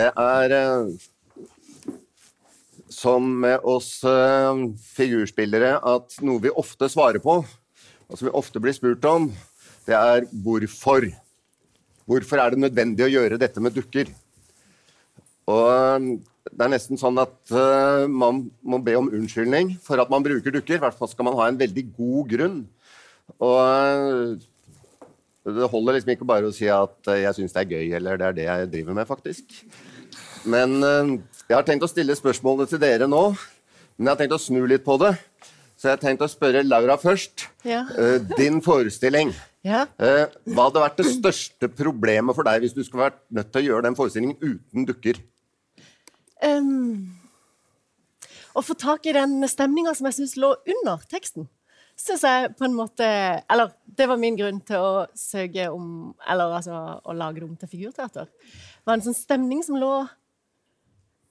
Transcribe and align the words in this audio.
Det 0.00 0.08
er 0.16 0.52
eh, 0.56 0.92
som 2.88 3.26
med 3.42 3.66
oss 3.68 3.98
eh, 4.06 4.60
figurspillere 4.94 5.74
at 5.76 6.16
noe 6.24 6.40
vi 6.40 6.52
ofte 6.62 6.88
svarer 6.88 7.20
på, 7.20 7.40
og 7.44 8.14
som 8.16 8.28
vi 8.28 8.32
ofte 8.40 8.62
blir 8.62 8.76
spurt 8.76 9.04
om, 9.10 9.28
det 9.84 9.96
er 9.98 10.24
hvorfor. 10.44 11.10
Hvorfor 12.08 12.40
er 12.42 12.54
det 12.54 12.62
nødvendig 12.64 13.04
å 13.06 13.12
gjøre 13.12 13.38
dette 13.42 13.60
med 13.60 13.76
dukker? 13.76 14.08
Og 15.50 15.68
eh, 15.68 16.08
det 16.50 16.64
er 16.64 16.72
nesten 16.72 16.98
sånn 16.98 17.20
at 17.20 17.52
man 18.10 18.46
må 18.64 18.78
be 18.82 18.94
om 18.96 19.10
unnskyldning 19.12 19.74
for 19.84 20.00
at 20.00 20.08
man 20.10 20.24
bruker 20.24 20.54
dukker. 20.54 20.78
I 20.78 20.82
hvert 20.82 20.96
fall 20.96 21.10
skal 21.12 21.28
man 21.28 21.36
ha 21.38 21.50
en 21.50 21.60
veldig 21.60 21.84
god 21.92 22.32
grunn. 22.32 22.56
Og 23.36 24.40
det 25.44 25.68
holder 25.72 25.96
liksom 25.96 26.12
ikke 26.14 26.28
bare 26.28 26.48
å 26.48 26.54
si 26.54 26.66
at 26.72 27.12
jeg 27.22 27.36
syns 27.36 27.54
det 27.54 27.62
er 27.62 27.70
gøy, 27.76 27.86
eller 27.96 28.18
det 28.20 28.26
er 28.26 28.36
det 28.36 28.46
jeg 28.48 28.70
driver 28.74 28.98
med, 28.98 29.08
faktisk. 29.08 29.54
Men 30.44 30.80
jeg 30.80 31.56
har 31.56 31.66
tenkt 31.66 31.84
å 31.84 31.90
stille 31.90 32.16
spørsmålet 32.16 32.70
til 32.72 32.80
dere 32.82 33.08
nå. 33.10 33.24
Men 33.96 34.08
jeg 34.08 34.14
har 34.14 34.20
tenkt 34.22 34.36
å 34.36 34.40
snu 34.40 34.62
litt 34.70 34.84
på 34.86 34.96
det. 35.02 35.12
Så 35.76 35.88
jeg 35.88 35.96
har 35.96 36.02
tenkt 36.02 36.24
å 36.24 36.28
spørre 36.30 36.62
Laura 36.64 36.96
først. 37.00 37.48
Ja. 37.64 37.84
din 38.38 38.60
forestilling. 38.64 39.34
Ja. 39.60 39.84
hva 40.00 40.68
hadde 40.70 40.80
vært 40.80 41.00
det 41.02 41.10
største 41.12 41.68
problemet 41.68 42.36
for 42.36 42.48
deg 42.48 42.62
hvis 42.64 42.72
du 42.72 42.80
skulle 42.80 43.10
vært 43.10 43.18
nødt 43.28 43.50
til 43.52 43.60
å 43.60 43.66
gjøre 43.66 43.86
den 43.90 43.96
forestillingen 43.98 44.38
uten 44.40 44.86
dukker? 44.88 45.20
Um, 46.40 47.10
å 48.56 48.62
få 48.64 48.76
tak 48.78 49.04
i 49.06 49.14
den 49.14 49.42
stemninga 49.48 49.92
som 49.96 50.08
jeg 50.08 50.16
syns 50.16 50.38
lå 50.40 50.54
under 50.72 51.02
teksten, 51.10 51.48
syns 52.00 52.24
jeg 52.24 52.54
på 52.56 52.64
en 52.64 52.76
måte 52.78 53.04
Eller 53.04 53.74
det 53.84 54.06
var 54.08 54.16
min 54.20 54.38
grunn 54.38 54.62
til 54.64 54.80
å 54.80 54.92
søke 55.12 55.66
om 55.68 56.14
Eller 56.24 56.54
altså 56.56 56.78
å 57.04 57.12
lage 57.12 57.42
det 57.42 57.44
om 57.44 57.58
til 57.60 57.68
figurteater. 57.68 58.30
Det 58.30 58.88
var 58.88 58.96
en 58.96 59.04
sånn 59.04 59.18
stemning 59.18 59.60
som 59.66 59.76
lå 59.76 59.92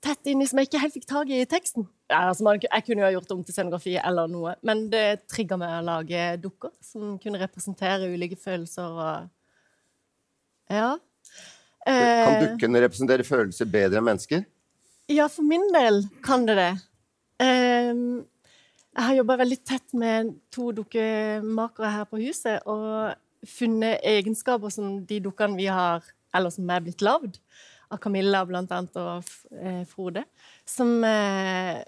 tett 0.04 0.30
inni, 0.32 0.48
som 0.48 0.60
jeg 0.60 0.70
ikke 0.70 0.82
helt 0.84 0.96
fikk 0.96 1.08
tak 1.10 1.32
i 1.34 1.42
teksten. 1.50 1.88
Ja, 2.10 2.30
altså 2.30 2.46
man, 2.48 2.62
jeg 2.64 2.86
kunne 2.86 3.04
jo 3.04 3.08
ha 3.08 3.12
gjort 3.14 3.30
det 3.30 3.36
om 3.36 3.44
til 3.46 3.56
scenografi 3.56 3.98
eller 4.00 4.32
noe, 4.32 4.56
men 4.66 4.88
det 4.94 5.26
trigga 5.30 5.58
meg 5.60 5.76
å 5.78 5.86
lage 5.86 6.24
dukker 6.42 6.72
som 6.84 7.18
kunne 7.22 7.42
representere 7.42 8.10
ulike 8.14 8.40
følelser 8.40 9.04
og 9.04 9.30
Ja. 10.70 10.96
Kan 11.86 11.96
eh, 11.96 12.42
dukkene 12.44 12.84
representere 12.84 13.26
følelser 13.26 13.70
bedre 13.70 14.02
enn 14.02 14.06
mennesker? 14.06 14.44
Ja, 15.10 15.26
for 15.32 15.48
min 15.48 15.64
del 15.74 16.04
kan 16.26 16.46
det 16.46 16.58
det. 16.60 16.74
Um, 17.40 18.28
jeg 18.94 19.06
har 19.08 19.16
jobba 19.16 19.40
veldig 19.40 19.58
tett 19.66 19.96
med 19.98 20.36
to 20.54 20.70
dukkemakere 20.76 21.92
her 21.94 22.08
på 22.10 22.20
huset 22.20 22.66
og 22.70 23.16
funnet 23.48 24.04
egenskaper 24.06 24.74
som 24.74 25.00
de 25.08 25.22
dukkene 25.24 25.58
vi 25.58 25.70
har, 25.72 26.04
eller 26.36 26.54
som 26.54 26.70
er 26.70 26.84
blitt 26.84 27.02
lagd, 27.06 27.40
av 27.90 28.02
Camilla 28.02 28.44
blant 28.48 28.72
annet 28.76 29.00
og 29.02 29.32
eh, 29.60 29.86
Frode, 29.90 30.26
som 30.68 31.00
eh, 31.06 31.80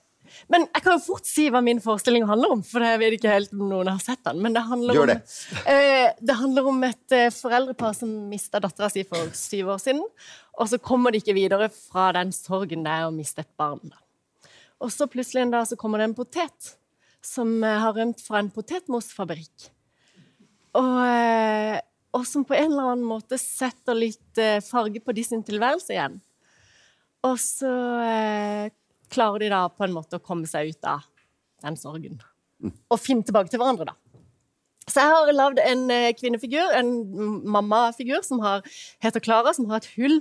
men 0.52 0.66
jeg 0.68 0.84
kan 0.86 0.96
jo 0.96 1.04
fort 1.04 1.28
si 1.28 1.48
hva 1.52 1.62
min 1.66 1.82
forestilling 1.84 2.26
handler 2.30 2.54
om, 2.56 2.62
for 2.66 2.84
jeg 2.86 3.00
vet 3.02 3.16
ikke 3.18 3.34
helt 3.34 3.56
om 3.56 3.66
noen 3.70 3.90
har 3.92 4.02
sett 4.04 4.22
den. 4.28 4.40
Men 4.44 4.56
det 4.56 4.64
handler, 4.68 4.96
Gjør 4.96 5.10
det. 5.12 5.18
Om, 5.24 5.64
eh, 5.74 6.08
det 6.20 6.38
handler 6.40 6.70
om 6.72 6.86
et 6.88 7.16
eh, 7.18 7.34
foreldrepar 7.36 7.96
som 7.98 8.14
mista 8.32 8.62
dattera 8.64 8.90
si 8.94 9.04
for 9.08 9.34
syv 9.38 9.74
år 9.76 9.82
siden. 9.84 10.04
Og 10.60 10.72
så 10.72 10.80
kommer 10.80 11.12
de 11.12 11.22
ikke 11.22 11.36
videre 11.38 11.68
fra 11.74 12.12
den 12.18 12.32
sorgen 12.36 12.86
det 12.88 12.94
er 12.94 13.10
å 13.10 13.16
miste 13.16 13.44
et 13.44 13.52
barn. 13.60 13.94
Og 14.82 14.94
så 14.94 15.10
plutselig 15.12 15.46
en 15.46 15.54
dag 15.54 15.68
så 15.70 15.78
kommer 15.80 16.02
det 16.02 16.10
en 16.10 16.18
potet 16.18 16.74
som 17.26 17.60
eh, 17.64 17.80
har 17.84 17.96
rømt 17.98 18.22
fra 18.24 18.42
en 18.42 18.52
potetmosfabrikk. 18.54 19.70
Og, 20.80 20.98
eh, 21.06 21.80
og, 22.12 22.26
som 22.28 22.46
på 22.48 22.56
en 22.58 22.72
eller 22.72 22.92
annen 22.92 23.08
måte 23.08 23.40
setter 23.40 23.98
litt 23.98 24.42
eh, 24.42 24.60
farge 24.66 25.02
på 25.04 25.16
de 25.16 25.24
sin 25.26 25.44
tilværelse 25.48 25.96
igjen. 25.96 26.20
Og 27.28 27.38
så 27.38 27.72
klarer 29.14 29.44
de 29.44 29.50
da 29.54 29.66
på 29.70 29.86
en 29.86 29.94
måte 29.94 30.18
å 30.18 30.24
komme 30.26 30.50
seg 30.50 30.72
ut 30.74 30.88
av 30.90 31.04
den 31.62 31.78
sorgen. 31.78 32.18
Og 32.90 32.98
finne 32.98 33.22
tilbake 33.28 33.52
til 33.54 33.62
hverandre, 33.62 33.92
da. 33.92 33.98
Så 34.90 35.04
jeg 35.04 35.14
har 35.14 35.30
lagd 35.36 35.62
en 35.62 35.84
kvinnefigur, 36.18 36.74
en 36.74 36.90
mammafigur, 37.46 38.26
som 38.26 38.42
har, 38.42 38.66
heter 39.06 39.22
Klara, 39.22 39.54
som 39.54 39.70
har 39.70 39.84
et 39.84 39.92
hull 39.94 40.18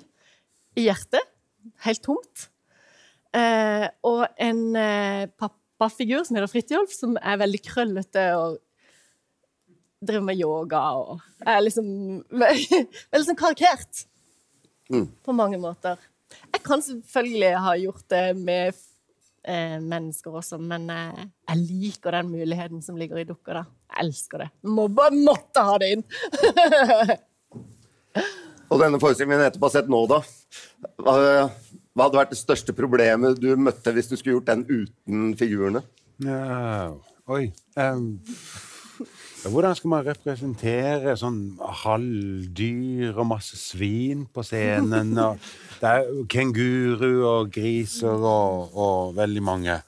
i 0.76 0.84
hjertet. 0.90 1.24
Helt 1.86 2.04
tomt. 2.04 2.50
Eh, 3.36 3.86
og 4.06 4.24
en 4.42 4.62
eh, 4.78 5.28
pappafigur 5.38 6.24
som 6.26 6.36
heter 6.36 6.50
Fridtjof, 6.50 6.92
som 6.94 7.14
er 7.20 7.38
veldig 7.40 7.60
krøllete 7.62 8.24
og 8.38 8.58
driver 10.00 10.24
med 10.24 10.40
yoga 10.40 10.80
og 10.96 11.20
er 11.46 11.60
liksom 11.64 11.88
Veldig 13.12 13.26
sånn 13.26 13.38
karikert. 13.38 14.06
Mm. 14.90 15.08
På 15.24 15.34
mange 15.36 15.58
måter. 15.60 16.00
Jeg 16.50 16.62
kan 16.66 16.82
selvfølgelig 16.82 17.50
ha 17.64 17.74
gjort 17.78 18.06
det 18.10 18.24
med 18.38 18.74
eh, 19.46 19.78
mennesker 19.78 20.38
også, 20.40 20.58
men 20.62 20.88
eh, 20.94 21.24
jeg 21.50 21.62
liker 21.62 22.16
den 22.18 22.30
muligheten 22.32 22.82
som 22.82 22.98
ligger 22.98 23.20
i 23.22 23.26
dukker. 23.28 23.60
da. 23.60 23.64
Jeg 23.90 24.06
elsker 24.06 24.44
det. 24.44 24.48
Må 24.66 24.88
bare 24.94 25.14
måtte 25.14 25.64
ha 25.66 25.78
det 25.82 25.92
inn! 25.96 26.04
Og 28.70 28.78
denne 28.78 29.00
forestillingen 29.02 29.42
har 29.42 29.72
sett 29.74 29.90
nå, 29.90 30.04
da. 30.10 30.20
Hva, 31.02 31.14
hva, 31.16 32.04
hadde 32.04 32.20
vært 32.20 32.34
det 32.34 32.38
største 32.38 32.74
problemet 32.76 33.38
du 33.42 33.48
møtte 33.58 33.94
hvis 33.94 34.10
du 34.10 34.14
skulle 34.14 34.36
gjort 34.38 34.50
den 34.50 34.62
uten 34.70 35.32
figurene? 35.38 35.82
Ja, 36.22 36.92
oi 37.30 37.48
um, 37.74 38.20
Hvordan 39.40 39.72
skal 39.76 39.88
man 39.88 40.04
representere 40.04 41.14
sånn 41.16 41.38
halvdyr 41.82 43.14
og 43.14 43.28
masse 43.30 43.56
svin 43.56 44.26
på 44.28 44.44
scenen? 44.44 45.14
Det 45.80 45.92
er 45.92 46.10
kenguru 46.28 47.22
og 47.24 47.52
griser 47.54 48.20
og, 48.20 48.74
og 48.76 49.14
veldig 49.16 49.44
mange. 49.44 49.78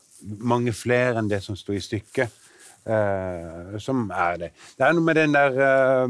Mange 0.41 0.73
flere 0.73 1.21
enn 1.21 1.29
det 1.29 1.43
som 1.45 1.59
sto 1.59 1.77
i 1.77 1.83
stykket. 1.85 2.39
Uh, 2.83 3.77
som 3.79 4.09
er 4.11 4.39
det. 4.41 4.49
Det 4.75 4.83
er 4.83 4.97
noe 4.97 5.07
med 5.07 5.15
den 5.15 5.37
der, 5.37 5.55
uh, 5.55 6.09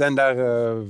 den 0.00 0.16
der 0.18 0.40
uh, 0.42 0.80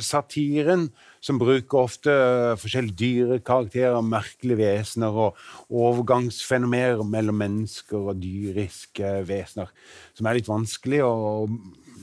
satiren, 0.00 0.86
som 1.24 1.38
bruker 1.40 1.80
ofte 1.80 2.14
forskjellige 2.60 2.98
dyrekarakterer, 3.00 3.98
merkelige 4.04 4.60
vesener 4.60 5.14
og 5.26 5.38
overgangsfenomener 5.68 7.02
mellom 7.08 7.40
mennesker 7.42 8.10
og 8.12 8.20
dyriske 8.22 9.14
vesener, 9.28 9.72
som 10.18 10.28
er 10.28 10.38
litt 10.38 10.50
vanskelig 10.50 11.02
å 11.06 11.48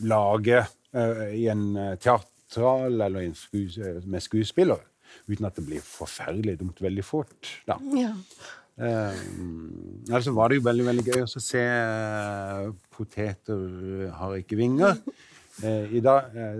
lage 0.05 0.65
uh, 0.65 1.29
i 1.31 1.47
en 1.51 1.69
teatral 2.01 2.99
eller 3.07 3.23
en 3.23 3.37
skues 3.39 3.79
med 4.03 4.23
skuespillere, 4.23 4.83
uten 5.29 5.47
at 5.47 5.57
det 5.57 5.65
blir 5.67 5.85
forferdelig 5.85 6.59
dumt 6.61 6.83
veldig 6.83 7.07
fort. 7.07 7.55
da. 7.67 7.79
Ja. 7.95 8.13
Um, 8.75 10.03
altså 10.11 10.33
var 10.35 10.51
det 10.51 10.57
jo 10.57 10.65
veldig 10.65 10.85
veldig 10.89 11.03
gøy 11.07 11.21
å 11.23 11.39
se 11.39 11.61
poteter 12.91 14.09
har 14.17 14.35
ikke 14.35 14.59
vinger. 14.59 14.99
Eh, 15.63 15.93
I 15.95 16.01
dag, 16.03 16.35
eh, 16.35 16.57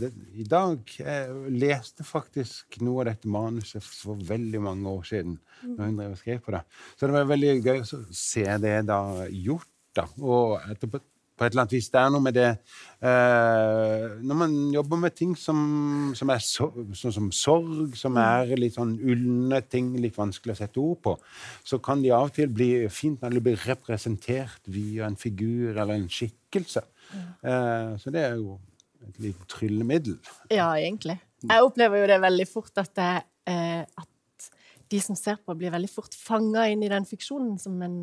det, 0.00 0.12
I 0.40 0.46
dag 0.48 0.94
jeg 0.96 1.52
leste 1.60 2.06
faktisk 2.08 2.78
noe 2.80 3.02
av 3.02 3.10
dette 3.10 3.28
manuset 3.28 3.84
for 3.84 4.16
veldig 4.16 4.62
mange 4.64 4.88
år 4.88 5.04
siden. 5.12 5.38
når 5.60 5.84
hun 5.84 5.96
drev 5.98 6.12
og 6.14 6.18
skrev 6.18 6.40
på 6.40 6.52
det. 6.54 6.62
Så 6.96 7.06
det 7.06 7.12
var 7.18 7.28
veldig 7.28 7.54
gøy 7.60 7.80
å 7.82 8.04
se 8.10 8.46
det 8.64 8.86
da 8.88 9.00
gjort. 9.28 9.68
da, 9.94 10.06
Og 10.22 10.60
etterpå, 10.70 11.00
på 11.36 11.44
et 11.44 11.52
eller 11.52 11.62
annet 11.64 11.72
vis. 11.72 11.88
Det 11.88 12.00
er 12.00 12.10
noe 12.12 12.20
med 12.20 12.36
det 12.36 12.48
eh, 12.48 14.06
Når 14.20 14.36
man 14.36 14.56
jobber 14.72 14.96
med 14.96 15.14
ting 15.16 15.32
som, 15.36 16.12
som 16.14 16.32
er 16.32 16.38
så, 16.44 16.68
sånn 16.92 17.16
som 17.16 17.30
sorg, 17.32 17.96
som 17.96 18.16
er 18.20 18.52
litt 18.56 18.76
sånn 18.76 18.98
ulne 19.00 19.60
ting, 19.68 19.94
litt 20.00 20.16
vanskelig 20.16 20.56
å 20.56 20.60
sette 20.60 20.80
ord 20.80 21.00
på, 21.02 21.16
så 21.64 21.80
kan 21.82 22.00
de 22.04 22.12
av 22.12 22.28
og 22.28 22.36
til 22.36 22.48
bli 22.52 22.88
fint 22.88 23.20
når 23.20 23.36
de 23.36 23.44
blir 23.48 23.64
representert 23.68 24.60
via 24.68 25.08
en 25.08 25.16
figur 25.16 25.76
eller 25.76 25.96
en 25.96 26.08
skikkelse. 26.08 26.84
Eh, 27.16 27.96
så 28.00 28.12
det 28.14 28.24
er 28.26 28.38
jo 28.38 28.58
et 29.08 29.20
lite 29.24 29.48
tryllemiddel. 29.50 30.16
Ja, 30.52 30.72
egentlig. 30.76 31.18
Jeg 31.46 31.64
opplever 31.64 32.02
jo 32.02 32.08
det 32.10 32.20
veldig 32.22 32.46
fort 32.48 32.80
at, 32.82 32.92
det, 32.98 33.12
eh, 33.48 33.82
at 33.84 34.50
de 34.92 35.00
som 35.02 35.16
ser 35.16 35.38
på, 35.40 35.56
blir 35.56 35.72
veldig 35.72 35.90
fort 35.90 36.16
fanga 36.16 36.66
inn 36.70 36.84
i 36.84 36.92
den 36.92 37.06
fiksjonen 37.08 37.56
som 37.60 37.80
en 37.84 38.00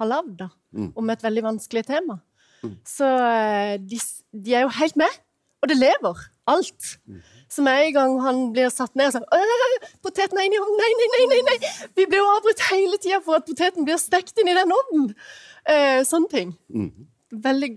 har 0.00 0.10
lagd, 0.10 0.42
mm. 0.74 0.90
om 0.98 1.12
et 1.12 1.22
veldig 1.22 1.44
vanskelig 1.52 1.84
tema. 1.86 2.18
Mm. 2.64 2.74
Så 2.88 3.06
eh, 3.06 3.76
de, 3.78 4.00
de, 4.32 4.56
er 4.56 4.66
jo 4.66 4.72
helt 4.80 4.98
med, 4.98 5.20
og 5.62 5.70
det 5.70 5.78
lever. 5.78 6.24
Alt. 6.50 6.98
Mm. 7.08 7.22
Så 7.48 7.62
med 7.64 7.86
en 7.86 7.94
gang 7.94 8.14
han 8.20 8.40
blir 8.52 8.72
satt 8.72 8.92
ned 8.98 9.08
og 9.08 9.14
sier 9.14 9.92
'Poteten 10.04 10.36
er 10.36 10.48
inni 10.48 10.58
ovnen!' 10.60 10.80
Nei, 10.82 10.90
nei, 10.98 11.08
nei! 11.12 11.26
nei, 11.30 11.42
nei. 11.48 11.72
Vi 11.96 12.04
blir 12.10 12.20
jo 12.20 12.32
avbrutt 12.34 12.64
hele 12.68 12.98
tida 13.00 13.20
for 13.24 13.38
at 13.38 13.46
poteten 13.48 13.86
blir 13.86 13.96
stekt 14.02 14.36
inn 14.42 14.50
i 14.52 14.56
den 14.58 14.74
ovnen. 14.74 15.14
Eh, 15.64 16.02
sånne 16.04 16.28
ting. 16.28 16.52
Mm. 16.68 17.06
Veldig 17.46 17.70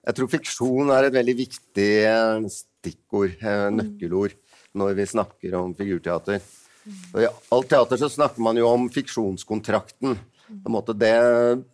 jeg 0.00 0.16
tror 0.16 0.30
fiksjon 0.32 0.92
er 0.94 1.08
et 1.08 1.16
veldig 1.16 1.36
viktig 1.42 1.90
eh, 2.08 2.48
stikkord, 2.52 3.36
eh, 3.36 3.66
nøkkelord, 3.74 4.36
når 4.76 4.96
vi 4.96 5.08
snakker 5.12 5.56
om 5.58 5.74
figurteater. 5.76 6.40
Og 7.12 7.22
I 7.22 7.28
alt 7.28 7.68
teater 7.70 8.00
så 8.00 8.08
snakker 8.08 8.42
man 8.42 8.58
jo 8.58 8.68
om 8.70 8.88
fiksjonskontrakten. 8.92 10.16
På 10.50 10.70
en 10.70 10.74
måte 10.74 10.96
det, 10.96 11.12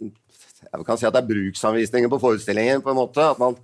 jeg 0.02 0.86
kan 0.88 0.98
si 0.98 1.06
at 1.06 1.14
det 1.14 1.22
er 1.22 1.30
bruksanvisninger 1.30 2.10
på 2.12 2.20
forestillingen. 2.20 2.82
på 2.82 2.90
en 2.90 2.98
måte, 2.98 3.22
At 3.22 3.38
man 3.38 3.56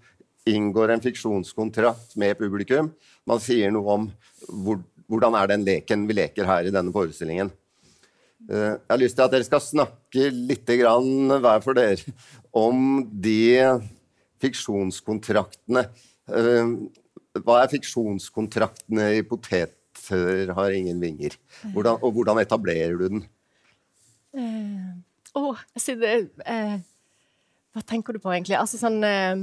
inngår 0.46 0.92
en 0.92 1.02
fiksjonskontrakt 1.02 2.16
med 2.16 2.38
publikum. 2.38 2.92
Man 3.26 3.40
sier 3.40 3.70
noe 3.70 3.96
om 3.98 4.06
hvor, 4.48 4.78
hvordan 5.06 5.34
er 5.38 5.50
den 5.50 5.66
leken 5.66 6.06
vi 6.06 6.16
leker 6.18 6.46
her 6.46 6.66
i 6.66 6.74
denne 6.74 6.94
forestillingen. 6.94 7.50
Eh, 8.50 8.78
jeg 8.78 8.90
har 8.90 9.02
lyst 9.02 9.18
til 9.18 9.26
at 9.26 9.34
dere 9.34 9.46
skal 9.46 9.62
snakke 9.62 10.30
litt 10.30 10.70
grann, 10.78 11.40
hver 11.42 11.62
for 11.62 11.78
dere 11.78 12.14
om 12.52 13.02
de 13.10 13.66
fiksjonskontraktene. 14.42 15.86
Eh, 16.32 16.74
hva 17.42 17.62
er 17.62 17.70
fiksjonskontraktene 17.72 19.12
i 19.18 19.22
Poteter 19.26 20.52
har 20.56 20.74
ingen 20.76 21.00
vinger? 21.00 21.38
Hvordan, 21.72 22.00
og 22.02 22.18
hvordan 22.18 22.42
etablerer 22.42 22.98
du 22.98 23.06
den? 23.06 23.24
Eh, 24.36 24.92
oh, 25.38 25.58
det, 25.76 26.12
uh, 26.48 26.76
hva 27.72 27.82
tenker 27.88 28.16
du 28.16 28.20
på, 28.22 28.32
egentlig? 28.32 28.58
Altså 28.58 28.80
sånn 28.80 29.00
uh, 29.04 29.42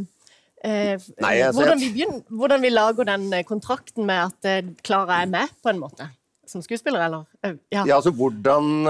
eh 0.66 0.96
Nei, 1.22 1.36
altså, 1.46 1.62
hvordan, 1.62 1.82
vi 1.82 1.92
begynner, 1.96 2.24
hvordan, 2.28 2.64
vi 2.66 2.72
lager 2.74 3.08
den 3.08 3.28
eh, 3.34 3.46
kontrakten 3.48 4.06
med 4.10 4.34
at 4.34 4.72
Klara 4.84 5.22
er 5.24 5.30
med, 5.32 5.54
på 5.64 5.72
en 5.72 5.82
måte? 5.82 6.10
Som 6.50 6.64
skuespiller, 6.66 7.04
eller? 7.06 7.28
Ja, 7.70 7.84
ja 7.86 7.96
altså 8.00 8.10
hvordan, 8.10 8.82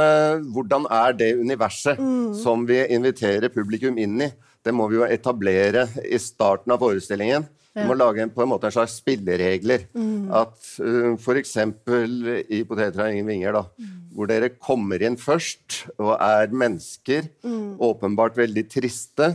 hvordan, 0.55 0.85
er 0.95 1.11
det 1.19 1.33
universet 1.41 1.99
mm. 1.99 2.37
som 2.39 2.63
vi 2.63 2.79
inviterer 2.87 3.51
publikum 3.51 3.99
inn 3.99 4.15
i? 4.23 4.29
Det 4.69 4.75
må 4.77 4.85
vi 4.91 4.99
jo 4.99 5.07
etablere 5.09 5.87
i 6.05 6.19
starten 6.21 6.75
av 6.75 6.83
forestillingen. 6.83 7.47
Vi 7.73 7.85
må 7.87 7.95
lage 7.97 8.21
en, 8.21 8.31
på 8.33 8.43
en 8.43 8.51
måte 8.51 8.67
en 8.69 8.75
slags 8.75 8.97
spilleregler. 8.99 9.87
Mm. 9.97 10.29
At 10.41 10.57
uh, 10.83 11.15
f.eks. 11.15 11.55
i 11.57 12.61
'Poteter 12.67 13.01
har 13.01 13.09
ingen 13.13 13.29
vinger', 13.29 13.55
da, 13.55 13.63
mm. 13.79 13.95
hvor 14.13 14.29
dere 14.29 14.51
kommer 14.53 15.01
inn 15.05 15.17
først 15.17 15.83
og 15.97 16.13
er 16.17 16.53
mennesker, 16.53 17.31
mm. 17.45 17.79
åpenbart 17.89 18.37
veldig 18.37 18.65
triste, 18.69 19.31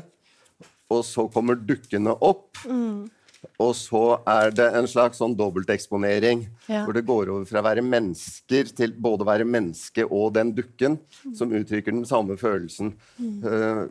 og 0.92 1.02
så 1.06 1.26
kommer 1.34 1.58
dukkene 1.58 2.14
opp. 2.22 2.62
Mm. 2.68 3.10
Og 3.60 3.74
så 3.76 4.04
er 4.28 4.54
det 4.56 4.70
en 4.78 4.86
slags 4.88 5.18
sånn 5.20 5.34
dobbelteksponering, 5.36 6.46
ja. 6.70 6.84
hvor 6.86 6.96
det 6.96 7.04
går 7.06 7.32
over 7.32 7.48
fra 7.48 7.60
å 7.60 7.66
være 7.66 7.84
mennesker 7.84 8.70
til 8.76 8.94
både 8.96 9.26
å 9.26 9.28
være 9.28 9.48
menneske 9.48 10.06
og 10.06 10.32
den 10.38 10.54
dukken, 10.56 10.96
mm. 11.24 11.34
som 11.38 11.52
uttrykker 11.52 11.92
den 11.92 12.08
samme 12.08 12.38
følelsen. 12.40 12.94
Uh, 13.44 13.84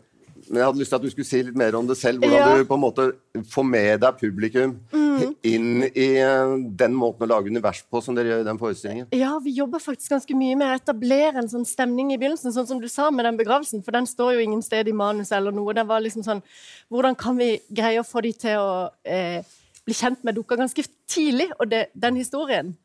men 0.50 0.60
jeg 0.60 0.68
hadde 0.68 0.82
lyst 0.82 0.92
til 0.94 1.00
at 1.00 1.06
du 1.06 1.12
skulle 1.12 1.28
si 1.28 1.40
litt 1.48 1.58
mer 1.60 1.76
om 1.78 1.88
det 1.88 1.96
selv. 2.00 2.24
Hvordan 2.24 2.40
ja. 2.40 2.58
du 2.60 2.68
på 2.70 2.78
en 2.78 2.84
måte 2.84 3.06
får 3.54 3.66
med 3.68 4.02
deg 4.04 4.20
publikum 4.20 4.76
mm. 4.92 5.34
inn 5.50 5.86
i 5.88 6.08
eh, 6.22 6.54
den 6.84 6.96
måten 6.98 7.26
å 7.26 7.30
lage 7.32 7.52
univers 7.54 7.82
på 7.88 8.02
som 8.04 8.18
dere 8.18 8.32
gjør 8.32 8.44
i 8.44 8.48
den 8.48 8.60
forestillingen. 8.62 9.10
Ja, 9.16 9.32
vi 9.44 9.56
jobber 9.58 9.84
faktisk 9.84 10.16
ganske 10.16 10.38
mye 10.38 10.60
med 10.60 10.70
å 10.70 10.78
etablere 10.78 11.42
en 11.42 11.52
sånn 11.52 11.68
stemning 11.70 12.14
i 12.14 12.20
begynnelsen, 12.20 12.56
sånn 12.56 12.70
som 12.70 12.84
du 12.84 12.90
sa 12.92 13.10
med 13.14 13.28
den 13.28 13.40
begravelsen, 13.40 13.84
for 13.86 13.96
den 13.96 14.10
står 14.10 14.38
jo 14.38 14.46
ingen 14.46 14.64
sted 14.66 14.90
i 14.90 14.96
manus 14.96 15.34
eller 15.36 15.56
noe. 15.56 15.76
Det 15.76 15.88
var 15.90 16.04
liksom 16.04 16.26
sånn 16.26 16.44
Hvordan 16.94 17.16
kan 17.18 17.38
vi 17.40 17.56
greie 17.74 18.02
å 18.02 18.08
få 18.08 18.22
de 18.26 18.34
til 18.38 18.62
å 18.62 18.74
eh, 19.08 19.42
bli 19.84 19.96
kjent 19.98 20.22
med 20.24 20.38
dukka 20.38 20.60
ganske 20.60 20.86
tidlig, 21.10 21.50
og 21.58 21.72
det, 21.72 21.88
den 21.98 22.20
historien? 22.20 22.76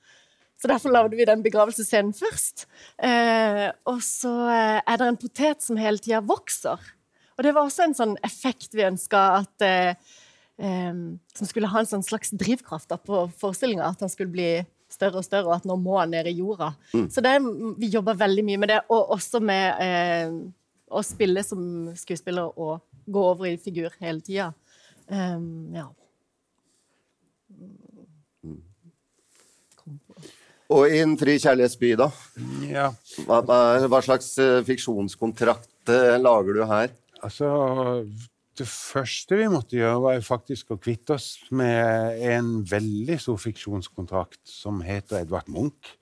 Så 0.58 0.66
derfor 0.66 0.90
lagde 0.90 1.16
vi 1.16 1.26
den 1.26 1.42
begravelsesscenen 1.44 2.14
først. 2.18 2.66
Eh, 2.98 3.68
og 3.86 4.00
så 4.02 4.32
eh, 4.50 4.78
er 4.82 4.98
det 4.98 5.06
en 5.06 5.20
potet 5.20 5.62
som 5.62 5.78
hele 5.78 6.02
tida 6.02 6.18
vokser. 6.24 6.82
Og 7.38 7.46
det 7.46 7.54
var 7.54 7.68
også 7.68 7.86
en 7.86 7.94
sånn 7.94 8.16
effekt 8.26 8.74
vi 8.74 8.86
ønska 8.86 9.20
at 9.38 9.64
eh, 9.64 9.92
eh, 10.58 10.94
Som 11.38 11.50
skulle 11.50 11.70
ha 11.70 11.82
en 11.84 11.90
sånn 11.90 12.06
slags 12.06 12.34
drivkraft 12.34 12.90
da, 12.90 12.98
på 12.98 13.28
forestillinga. 13.38 13.86
At 13.86 14.02
han 14.04 14.12
skulle 14.12 14.34
bli 14.34 14.50
større 14.90 15.20
og 15.20 15.26
større, 15.26 15.46
og 15.46 15.58
at 15.58 15.66
nå 15.68 15.76
må 15.78 15.98
han 16.00 16.12
ned 16.14 16.26
i 16.30 16.38
jorda. 16.40 16.72
Mm. 16.94 17.08
Så 17.12 17.22
det, 17.24 17.34
vi 17.78 17.90
jobber 17.92 18.18
veldig 18.18 18.44
mye 18.46 18.60
med 18.62 18.72
det, 18.72 18.78
og 18.88 19.12
også 19.18 19.40
med 19.44 19.82
eh, 19.84 20.32
å 20.88 21.02
spille 21.04 21.44
som 21.44 21.62
skuespiller 21.96 22.48
og 22.56 22.80
gå 23.08 23.24
over 23.32 23.50
i 23.50 23.58
figur 23.60 23.92
hele 24.00 24.24
tida. 24.24 24.50
Um, 25.08 25.70
ja. 25.76 25.86
Mm. 28.44 28.60
Og 30.68 30.92
i 30.92 30.98
En 31.00 31.14
fri 31.20 31.38
kjærlighetsby, 31.40 31.94
da? 31.96 32.10
Ja. 32.68 32.90
Hva, 33.24 33.40
hva, 33.88 34.02
slags 34.04 34.34
uh, 34.40 34.60
fiksjonskontrakt 34.68 35.92
uh, 35.92 36.16
lager 36.20 36.60
du 36.60 36.64
her? 36.68 36.92
Altså, 37.24 37.48
det 38.58 38.66
første 38.68 39.38
vi 39.38 39.48
måtte 39.50 39.78
gjøre, 39.78 40.00
var 40.02 40.24
faktisk 40.26 40.74
å 40.74 40.80
kvitte 40.82 41.16
oss 41.18 41.30
med 41.54 42.18
en 42.30 42.50
veldig 42.66 43.18
stor 43.22 43.38
fiksjonskontrakt 43.42 44.42
som 44.50 44.82
heter 44.86 45.22
Edvard 45.22 45.50
Munch. 45.52 45.94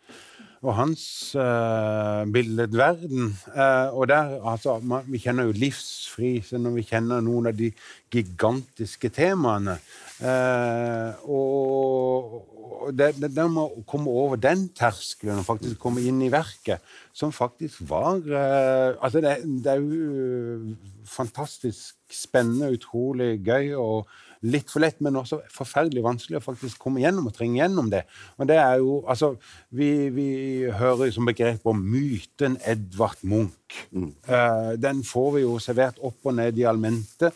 Og 0.66 0.74
hans 0.74 1.04
uh, 1.38 2.26
billedverden. 2.34 3.30
Uh, 3.54 3.94
og 3.94 4.08
der, 4.10 4.34
altså, 4.42 4.80
man, 4.82 5.06
Vi 5.06 5.20
kjenner 5.22 5.46
jo 5.46 5.54
livsfrise 5.54 6.58
når 6.58 6.74
vi 6.80 6.86
kjenner 6.88 7.22
noen 7.22 7.52
av 7.52 7.54
de 7.58 7.70
gigantiske 8.12 9.12
temaene. 9.14 9.76
Uh, 10.18 11.14
og, 11.30 12.90
det, 12.96 13.12
det, 13.20 13.30
det 13.36 13.46
må 13.50 13.68
komme 13.88 14.10
over 14.10 14.40
den 14.40 14.66
terskelen 14.74 15.40
og 15.40 15.46
faktisk 15.46 15.78
komme 15.82 16.02
inn 16.06 16.18
i 16.24 16.32
verket, 16.32 16.82
som 17.14 17.34
faktisk 17.34 17.84
var 17.88 18.22
uh, 18.26 18.96
Altså, 18.98 19.22
det, 19.22 19.38
det, 19.62 19.76
er 19.76 19.82
jo 19.82 20.74
fantastisk 21.06 21.94
spennende, 22.10 22.74
utrolig 22.74 23.36
gøy 23.46 23.74
og 23.78 24.10
litt 24.44 24.70
for 24.72 24.84
lett, 24.84 24.98
men 25.04 25.16
også 25.16 25.40
forferdelig 25.52 26.04
vanskelig 26.04 26.40
å 26.40 26.44
faktisk 26.44 26.80
komme 26.82 27.02
gjennom 27.02 27.28
og 27.30 27.36
trenge 27.36 27.60
gjennom 27.60 27.88
det. 27.92 28.02
Og 28.36 28.50
det 28.50 28.58
er 28.60 28.80
jo, 28.82 29.00
altså, 29.08 29.36
Vi, 29.76 30.08
vi 30.14 30.28
hører 30.72 31.10
som 31.12 31.26
begrep 31.26 31.64
om 31.66 31.80
myten 31.80 32.56
Edvard 32.64 33.18
Munch. 33.22 33.80
Mm. 33.90 34.12
Uh, 34.28 34.72
den 34.78 35.02
får 35.04 35.32
vi 35.34 35.42
jo 35.42 35.56
servert 35.62 35.98
opp 36.04 36.28
og 36.28 36.36
ned 36.38 36.58
i 36.58 36.66
allmente. 36.68 37.32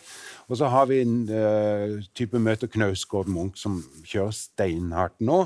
Og 0.47 0.57
så 0.57 0.69
har 0.71 0.87
vi 0.89 1.01
en 1.03 1.17
uh, 1.29 1.99
type 2.17 2.39
møte 2.39 2.69
Knausgård 2.71 3.29
Munch 3.31 3.59
som 3.61 3.81
kjører 4.07 4.33
steinhardt 4.35 5.19
nå. 5.19 5.43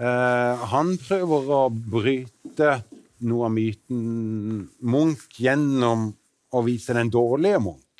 Uh, 0.00 0.64
han 0.72 0.96
prøver 1.02 1.52
å 1.52 1.62
bryte 1.70 2.80
noe 3.22 3.46
av 3.46 3.54
myten 3.54 4.66
Munch 4.82 5.38
gjennom 5.38 6.10
å 6.52 6.64
vise 6.66 6.96
den 6.96 7.12
dårlige 7.12 7.60
Munch. 7.62 7.91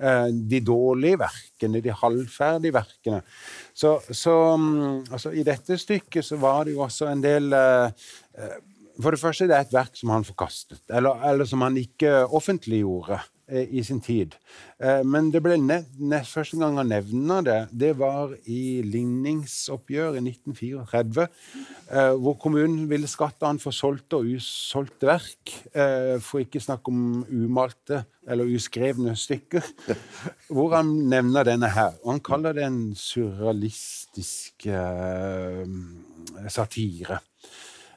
Uh, 0.00 0.30
de 0.32 0.62
dårlige 0.64 1.18
verkene, 1.20 1.82
de 1.84 1.92
halvferdige 1.92 2.72
verkene. 2.72 3.18
Så, 3.76 3.98
så 4.16 4.36
um, 4.56 5.02
altså, 5.10 5.34
i 5.36 5.44
dette 5.44 5.76
stykket 5.76 6.24
så 6.24 6.38
var 6.40 6.64
det 6.64 6.76
jo 6.76 6.86
også 6.86 7.10
en 7.10 7.20
del 7.24 7.52
For 9.00 9.12
det 9.14 9.20
første, 9.20 9.46
det 9.48 9.56
er 9.56 9.64
et 9.64 9.72
verk 9.72 9.94
som 9.96 10.10
han 10.12 10.24
forkastet, 10.24 10.82
eller, 10.92 11.20
eller 11.30 11.48
som 11.48 11.62
han 11.64 11.76
ikke 11.80 12.26
offentliggjorde. 12.36 13.20
Eh, 13.50 13.66
i 13.74 13.82
sin 13.82 13.98
tid. 14.00 14.36
Eh, 14.78 15.00
men 15.02 15.30
det 15.34 15.40
ble 15.42 15.56
nest 15.58 16.36
første 16.36 16.58
gang 16.60 16.76
han 16.78 16.90
nevner 16.92 17.42
det, 17.42 17.58
det 17.82 17.96
var 17.98 18.30
i 18.46 18.78
ligningsoppgjøret 18.86 20.20
i 20.20 20.30
1934. 20.30 21.26
Eh, 21.90 22.12
hvor 22.22 22.36
kommunen 22.38 22.84
ville 22.90 23.10
skatte 23.10 23.48
han 23.48 23.58
for 23.58 23.74
solgte 23.74 24.20
og 24.20 24.28
usolgte 24.36 25.10
verk. 25.10 25.56
For 26.22 26.44
ikke 26.44 26.62
snakke 26.62 26.92
om 26.92 27.24
umalte 27.26 28.04
eller 28.30 28.46
uskrevne 28.54 29.16
stykker. 29.18 29.64
Hvor 30.54 30.76
han 30.76 30.92
nevner 31.10 31.48
denne 31.48 31.70
her. 31.74 31.96
Og 32.04 32.12
han 32.14 32.22
kaller 32.24 32.54
det 32.54 32.64
en 32.68 32.82
surrealistisk 32.98 34.68
satire. 36.50 37.18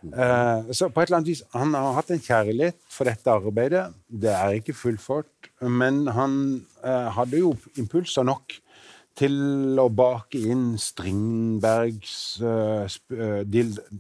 Uh, 0.03 0.67
så 0.75 0.89
på 0.91 0.99
et 0.99 1.07
eller 1.07 1.21
annet 1.21 1.29
vis, 1.31 1.43
Han 1.53 1.73
har 1.77 1.93
hatt 1.95 2.09
en 2.11 2.19
kjærlighet 2.19 2.75
for 2.91 3.07
dette 3.07 3.31
arbeidet. 3.31 3.85
Det 4.07 4.33
er 4.35 4.57
ikke 4.59 4.75
fullført, 4.75 5.29
men 5.69 6.07
han 6.15 6.35
eh, 6.83 7.09
hadde 7.15 7.41
jo 7.41 7.53
impulser 7.79 8.25
nok 8.27 8.55
til 9.17 9.77
å 9.77 9.87
bake 9.93 10.39
inn 10.49 10.71
Stringbergs 10.81 12.15
uh, 12.41 12.87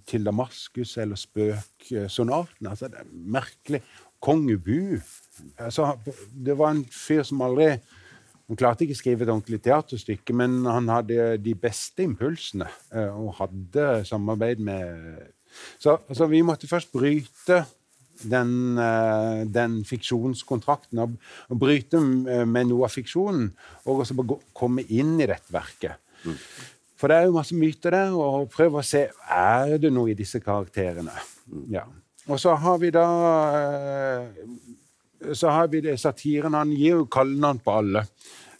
til 0.09 0.25
Damaskus 0.25 0.95
eller 1.03 1.19
Spøksonaten. 1.21 2.65
Altså, 2.65 2.89
det 2.89 3.03
er 3.03 3.11
merkelig. 3.11 3.83
Kongebu. 4.23 4.97
Altså, 5.59 5.91
det 6.31 6.55
var 6.57 6.73
en 6.73 6.81
fyr 6.87 7.21
som 7.27 7.43
aldri 7.45 7.75
han 8.47 8.59
klarte 8.59 8.85
ikke 8.85 8.95
å 8.95 8.99
skrive 9.01 9.25
et 9.25 9.31
ordentlig 9.31 9.59
teaterstykke, 9.65 10.33
men 10.35 10.63
han 10.65 10.89
hadde 10.91 11.35
de 11.43 11.53
beste 11.59 12.03
impulsene 12.07 12.67
og 12.91 13.35
hadde 13.37 13.85
samarbeid 14.07 14.63
med 14.63 15.29
så, 15.79 15.97
så 16.11 16.27
vi 16.31 16.41
måtte 16.45 16.69
først 16.69 16.91
bryte 16.93 17.63
den, 18.29 18.77
eh, 18.79 19.43
den 19.45 19.81
fiksjonskontrakten. 19.87 21.01
Og, 21.03 21.17
og, 21.49 21.57
bryte 21.59 22.01
med 22.01 22.69
noe 22.69 22.87
av 22.87 22.93
fiksjonen, 22.93 23.51
og 23.85 24.03
også 24.03 24.17
komme 24.55 24.85
inn 24.89 25.17
i 25.19 25.27
dette 25.29 25.53
verket. 25.53 25.99
Mm. 26.23 26.37
For 26.99 27.11
det 27.11 27.17
er 27.17 27.27
jo 27.27 27.35
masse 27.35 27.55
myter 27.57 27.91
der, 27.91 28.13
og 28.15 28.47
prøve 28.53 28.79
å 28.79 28.85
se 28.87 29.07
er 29.27 29.75
det 29.81 29.91
noe 29.91 30.13
i 30.13 30.17
disse 30.17 30.39
karakterene. 30.43 31.15
Mm. 31.51 31.65
Ja. 31.75 31.83
Og 32.31 32.39
så 32.39 32.53
har 32.55 32.79
vi 32.79 32.93
da 32.95 33.07
eh, 33.57 34.45
så 35.35 35.51
har 35.51 35.67
vi 35.71 35.81
det 35.83 35.97
satiren. 35.99 36.55
Han 36.55 36.71
gir 36.71 37.01
jo 37.01 37.09
kallenavn 37.11 37.59
på 37.63 37.75
alle. 37.81 38.05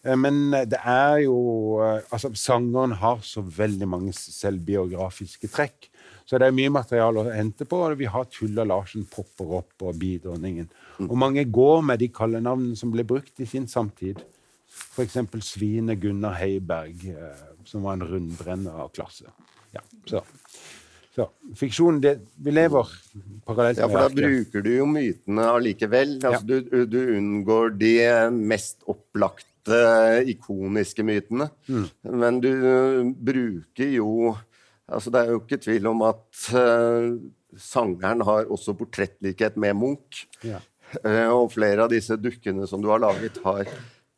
Eh, 0.03 0.17
men 0.19 0.51
det 0.51 0.79
er 0.79 1.23
jo 1.23 1.37
altså 1.83 2.33
Sangeren 2.35 2.97
har 2.99 3.23
så 3.23 3.43
veldig 3.43 3.87
mange 3.87 4.15
selvbiografiske 4.17 5.51
trekk. 5.51 5.89
Så 6.25 6.39
det 6.39 6.47
er 6.47 6.55
mye 6.55 6.71
materiale 6.71 7.23
å 7.23 7.33
hente 7.33 7.67
på. 7.69 7.79
og 7.83 7.97
Vi 7.99 8.09
har 8.09 8.29
Tulla 8.31 8.65
Larsen 8.67 9.07
popper 9.11 9.57
opp, 9.59 9.73
og 9.81 9.97
Bidronningen. 9.99 10.69
Mm. 10.99 11.09
Og 11.09 11.17
mange 11.19 11.43
går 11.45 11.83
med 11.89 11.99
de 12.03 12.09
kallenavnene 12.13 12.79
som 12.79 12.93
ble 12.93 13.05
brukt 13.07 13.43
i 13.43 13.49
sin 13.49 13.67
samtid. 13.67 14.21
F.eks. 14.73 15.19
Svine 15.45 15.97
Gunnar 16.01 16.37
Heiberg, 16.39 17.09
eh, 17.11 17.43
som 17.67 17.83
var 17.85 17.99
en 17.99 18.07
rundbrenner 18.07 18.85
av 18.85 18.93
klasse. 18.95 19.29
Ja, 19.73 19.83
så. 20.09 20.23
Så 21.13 21.27
fiksjon 21.57 21.99
det, 22.01 22.15
Vi 22.41 22.51
lever 22.51 22.89
parallelt 23.45 23.77
med 23.77 23.83
Ja, 23.83 23.89
for 23.89 24.01
da 24.01 24.09
bruker 24.09 24.63
du 24.65 24.69
jo 24.73 24.87
mytene 24.89 25.49
allikevel. 25.59 26.15
Altså, 26.25 26.41
du, 26.47 26.85
du 26.89 26.99
unngår 27.19 27.75
de 27.77 27.91
mest 28.33 28.81
opplagte, 28.89 29.77
ikoniske 30.33 31.05
mytene. 31.05 31.51
Mm. 31.69 31.85
Men 32.17 32.39
du 32.41 32.49
uh, 32.49 33.11
bruker 33.13 33.93
jo 33.93 34.33
Altså, 34.93 35.13
det 35.13 35.21
er 35.21 35.33
jo 35.33 35.41
ikke 35.41 35.61
tvil 35.61 35.89
om 35.89 36.03
at 36.07 36.43
uh, 36.53 37.15
sangeren 37.59 38.23
har 38.27 38.51
også 38.51 38.75
portrettlikhet 38.77 39.57
med 39.61 39.75
Munch. 39.79 40.25
Ja. 40.45 40.61
Uh, 41.01 41.29
og 41.33 41.51
flere 41.55 41.85
av 41.85 41.93
disse 41.93 42.17
dukkene 42.21 42.67
som 42.69 42.83
du 42.83 42.89
har 42.91 43.01
laget, 43.01 43.39
har 43.45 43.69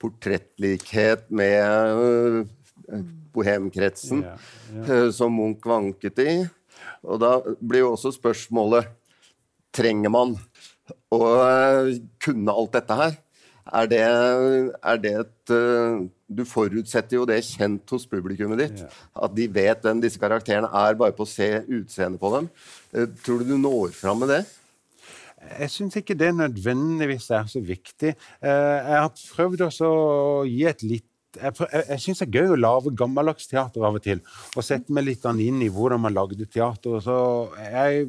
portrettlikhet 0.01 1.29
med 1.33 1.95
uh, 1.95 3.01
bohemkretsen, 3.35 4.23
Ja, 4.23 4.35
eh, 4.85 5.09
som 5.11 5.33
Munch 5.35 5.65
vanket 5.67 6.19
i. 6.23 6.35
Og 7.03 7.19
da 7.19 7.37
blir 7.59 7.85
jo 7.85 7.95
også 7.95 8.13
spørsmålet 8.15 8.91
Trenger 9.75 10.07
man 10.07 10.37
å 11.11 11.17
kunne 12.23 12.53
alt 12.53 12.77
dette 12.77 12.95
her? 12.95 13.17
Er 13.73 13.87
det, 13.89 14.01
er 14.01 14.99
det 15.01 15.13
et 15.23 15.53
eh, 15.55 16.03
Du 16.29 16.43
forutsetter 16.45 17.17
jo 17.17 17.23
det 17.25 17.39
kjent 17.47 17.89
hos 17.95 18.05
publikummet 18.09 18.61
ditt. 18.61 18.83
Ja. 18.83 18.91
At 19.25 19.33
de 19.37 19.47
vet 19.49 19.81
hvem 19.85 20.03
disse 20.03 20.21
karakterene 20.21 20.69
er, 20.69 20.97
bare 20.99 21.15
på 21.17 21.25
å 21.25 21.29
se 21.29 21.47
utseendet 21.63 22.21
på 22.21 22.29
dem. 22.35 22.51
Eh, 22.93 23.09
Tror 23.25 23.41
du 23.41 23.49
du 23.53 23.57
når 23.57 23.95
fram 23.97 24.21
med 24.21 24.33
det? 24.35 24.43
Jeg 25.59 25.69
syns 25.73 25.97
ikke 25.99 26.17
det 26.17 26.31
nødvendigvis 26.33 27.27
er 27.37 27.49
så 27.49 27.61
viktig. 27.61 28.15
Eh, 28.41 28.77
jeg 28.77 29.01
har 29.01 29.11
prøvd 29.35 29.65
også 29.67 29.89
å 29.89 30.45
gi 30.49 30.63
et 30.69 30.85
litt 30.85 31.09
Jeg, 31.35 31.51
jeg, 31.59 31.83
jeg 31.89 31.99
syns 31.99 32.21
det 32.21 32.29
er 32.29 32.37
gøy 32.39 32.53
å 32.53 32.61
lage 32.61 32.93
gammeldags 32.95 33.49
teater 33.51 33.83
av 33.83 33.97
og 33.97 34.03
til. 34.05 34.21
Og 34.55 34.63
sette 34.63 34.93
meg 34.95 35.03
litt 35.09 35.25
inn 35.25 35.57
i 35.65 35.67
hvordan 35.67 35.99
man 36.05 36.15
lagde 36.15 36.45
teater. 36.47 36.95
Og 36.95 37.03
så 37.03 37.17
jeg 37.59 38.05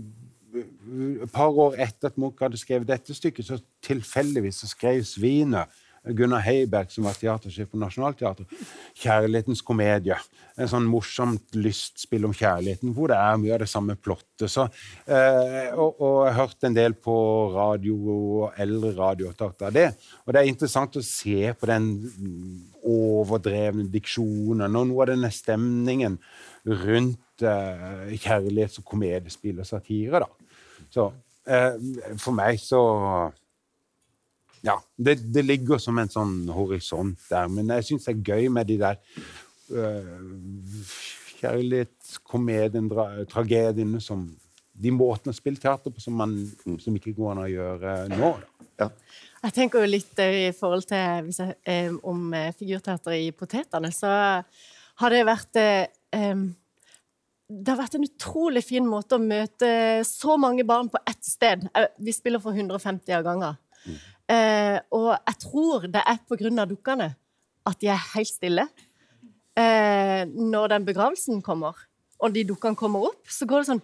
et 0.57 1.33
par 1.33 1.57
år 1.67 1.77
etter 1.87 2.11
at 2.11 2.21
Munch 2.21 2.41
hadde 2.43 2.61
skrevet 2.61 2.89
dette 2.89 3.15
stykket, 3.17 3.49
så 3.49 3.61
tilfeldigvis 3.87 4.63
så 4.63 4.71
skrev 4.71 5.03
Svinet, 5.07 5.73
Gunnar 6.15 6.43
Heiberg, 6.45 6.91
som 6.93 7.07
var 7.07 7.17
teatersjef 7.19 7.71
på 7.73 7.81
Nationaltheatret, 7.81 8.47
'Kjærlighetens 8.95 9.63
komedie'. 9.67 10.19
En 10.57 10.71
sånn 10.71 10.87
morsomt 10.89 11.57
lystspill 11.59 12.25
om 12.25 12.33
kjærligheten, 12.33 12.95
hvor 12.95 13.11
det 13.11 13.19
er 13.19 13.41
mye 13.43 13.53
av 13.57 13.61
det 13.61 13.69
samme 13.69 13.97
plottet. 13.97 14.47
Så, 14.49 14.69
eh, 15.05 15.75
og, 15.75 16.01
og 16.01 16.15
jeg 16.25 16.33
har 16.33 16.47
hørt 16.47 16.65
en 16.65 16.77
del 16.77 16.95
på 16.95 17.17
radio 17.53 17.97
og 18.15 18.57
eldre 18.57 18.95
radioopptak 18.97 19.67
av 19.69 19.75
det. 19.75 19.91
Og 20.25 20.33
det 20.33 20.41
er 20.41 20.49
interessant 20.49 20.97
å 20.97 21.05
se 21.05 21.53
på 21.53 21.69
den 21.69 21.91
overdrevne 22.87 23.91
diksjonen 23.91 24.71
og 24.71 24.89
noe 24.89 25.05
av 25.05 25.13
denne 25.13 25.33
stemningen 25.35 26.17
rundt 26.65 27.45
eh, 27.45 28.17
kjærlighets- 28.17 28.81
og 28.81 28.89
komediespill 28.95 29.61
og 29.61 29.69
satire. 29.69 30.25
da. 30.25 30.46
Så 30.97 31.11
eh, 31.49 31.75
for 32.21 32.37
meg 32.37 32.61
så 32.63 32.83
Ja, 34.65 34.79
det, 34.97 35.21
det 35.35 35.45
ligger 35.45 35.79
som 35.79 35.99
en 36.01 36.11
sånn 36.11 36.49
horisont 36.51 37.21
der. 37.29 37.51
Men 37.53 37.69
jeg 37.77 37.91
syns 37.91 38.09
det 38.09 38.17
er 38.17 38.33
gøy 38.33 38.49
med 38.51 38.67
de 38.67 38.81
der 38.81 38.97
øh, 39.71 40.89
kjærlighetskomedien, 41.37 42.91
tragediene 43.31 44.01
som 44.03 44.27
De 44.77 44.91
måtene 44.93 45.33
å 45.33 45.37
spille 45.37 45.57
teater 45.57 45.89
på 45.89 46.03
som, 46.05 46.19
man, 46.19 46.35
som 46.83 46.97
ikke 46.99 47.15
går 47.17 47.31
an 47.33 47.39
å 47.47 47.49
gjøre 47.49 47.93
nå. 48.13 48.35
Da. 48.37 48.67
Ja. 48.83 48.89
Jeg 49.47 49.55
tenker 49.57 49.85
jo 49.85 49.89
litt 49.89 50.21
eh, 50.21 50.51
i 50.51 50.53
forhold 50.53 50.85
til 50.91 51.23
hvis 51.25 51.39
jeg, 51.41 51.55
eh, 51.65 51.95
om 52.05 52.27
eh, 52.37 52.51
figurteater 52.59 53.17
i 53.17 53.31
Potetene, 53.33 53.89
så 53.95 54.11
har 55.01 55.15
det 55.15 55.23
vært 55.29 55.61
eh, 55.63 56.35
Det 57.47 57.71
har 57.71 57.79
vært 57.79 57.95
en 57.95 58.07
utrolig 58.09 58.63
fin 58.67 58.87
måte 58.91 59.17
å 59.17 59.23
møte 59.23 59.69
så 60.09 60.35
mange 60.41 60.65
barn 60.67 60.89
på 60.91 60.99
ett 61.07 61.23
sted. 61.25 61.69
Eh, 61.79 61.87
Vi 62.03 62.13
spiller 62.13 62.43
for 62.43 62.53
150 62.53 63.15
av 63.15 63.23
ganger. 63.23 63.57
Eh, 64.27 64.81
og 64.91 65.13
jeg 65.15 65.39
tror 65.45 65.87
det 65.87 66.03
er 66.03 66.19
av 66.59 66.69
dukkene 66.69 67.15
at 67.67 67.79
de 67.79 67.87
er 67.87 68.03
helt 68.15 68.33
stille. 68.33 68.67
Eh, 69.57 70.25
når 70.27 70.69
den 70.75 70.85
begravelsen 70.89 71.43
kommer, 71.43 71.75
og 72.19 72.33
de 72.35 72.43
dukkene 72.45 72.77
kommer 72.77 73.07
opp, 73.13 73.23
så 73.31 73.47
går 73.47 73.63
det 73.63 73.71
sånn 73.71 73.83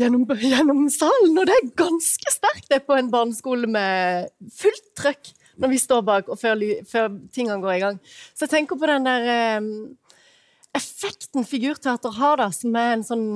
gjennom, 0.00 0.26
gjennom 0.26 0.88
salen. 0.90 1.38
Og 1.38 1.46
det 1.46 1.54
er 1.54 1.70
ganske 1.78 2.34
sterkt 2.34 2.68
det 2.72 2.82
på 2.86 2.98
en 2.98 3.10
barneskole 3.12 3.70
med 3.70 4.30
fullt 4.58 4.90
trøkk 4.98 5.32
når 5.60 5.74
vi 5.74 5.78
står 5.82 6.02
bak, 6.06 6.28
og 6.32 6.38
før, 6.40 6.60
før 6.88 7.10
tingene 7.34 7.60
går 7.60 7.74
i 7.74 7.80
gang. 7.82 7.98
Så 8.34 8.46
jeg 8.46 8.54
tenker 8.54 8.78
på 8.80 8.88
den 8.88 9.04
der 9.04 9.26
eh, 9.28 9.66
effekten 10.76 11.46
figurteater 11.46 12.14
har, 12.16 12.40
da, 12.40 12.50
som 12.54 12.76
er 12.78 12.94
en 12.94 13.06
sånn 13.06 13.26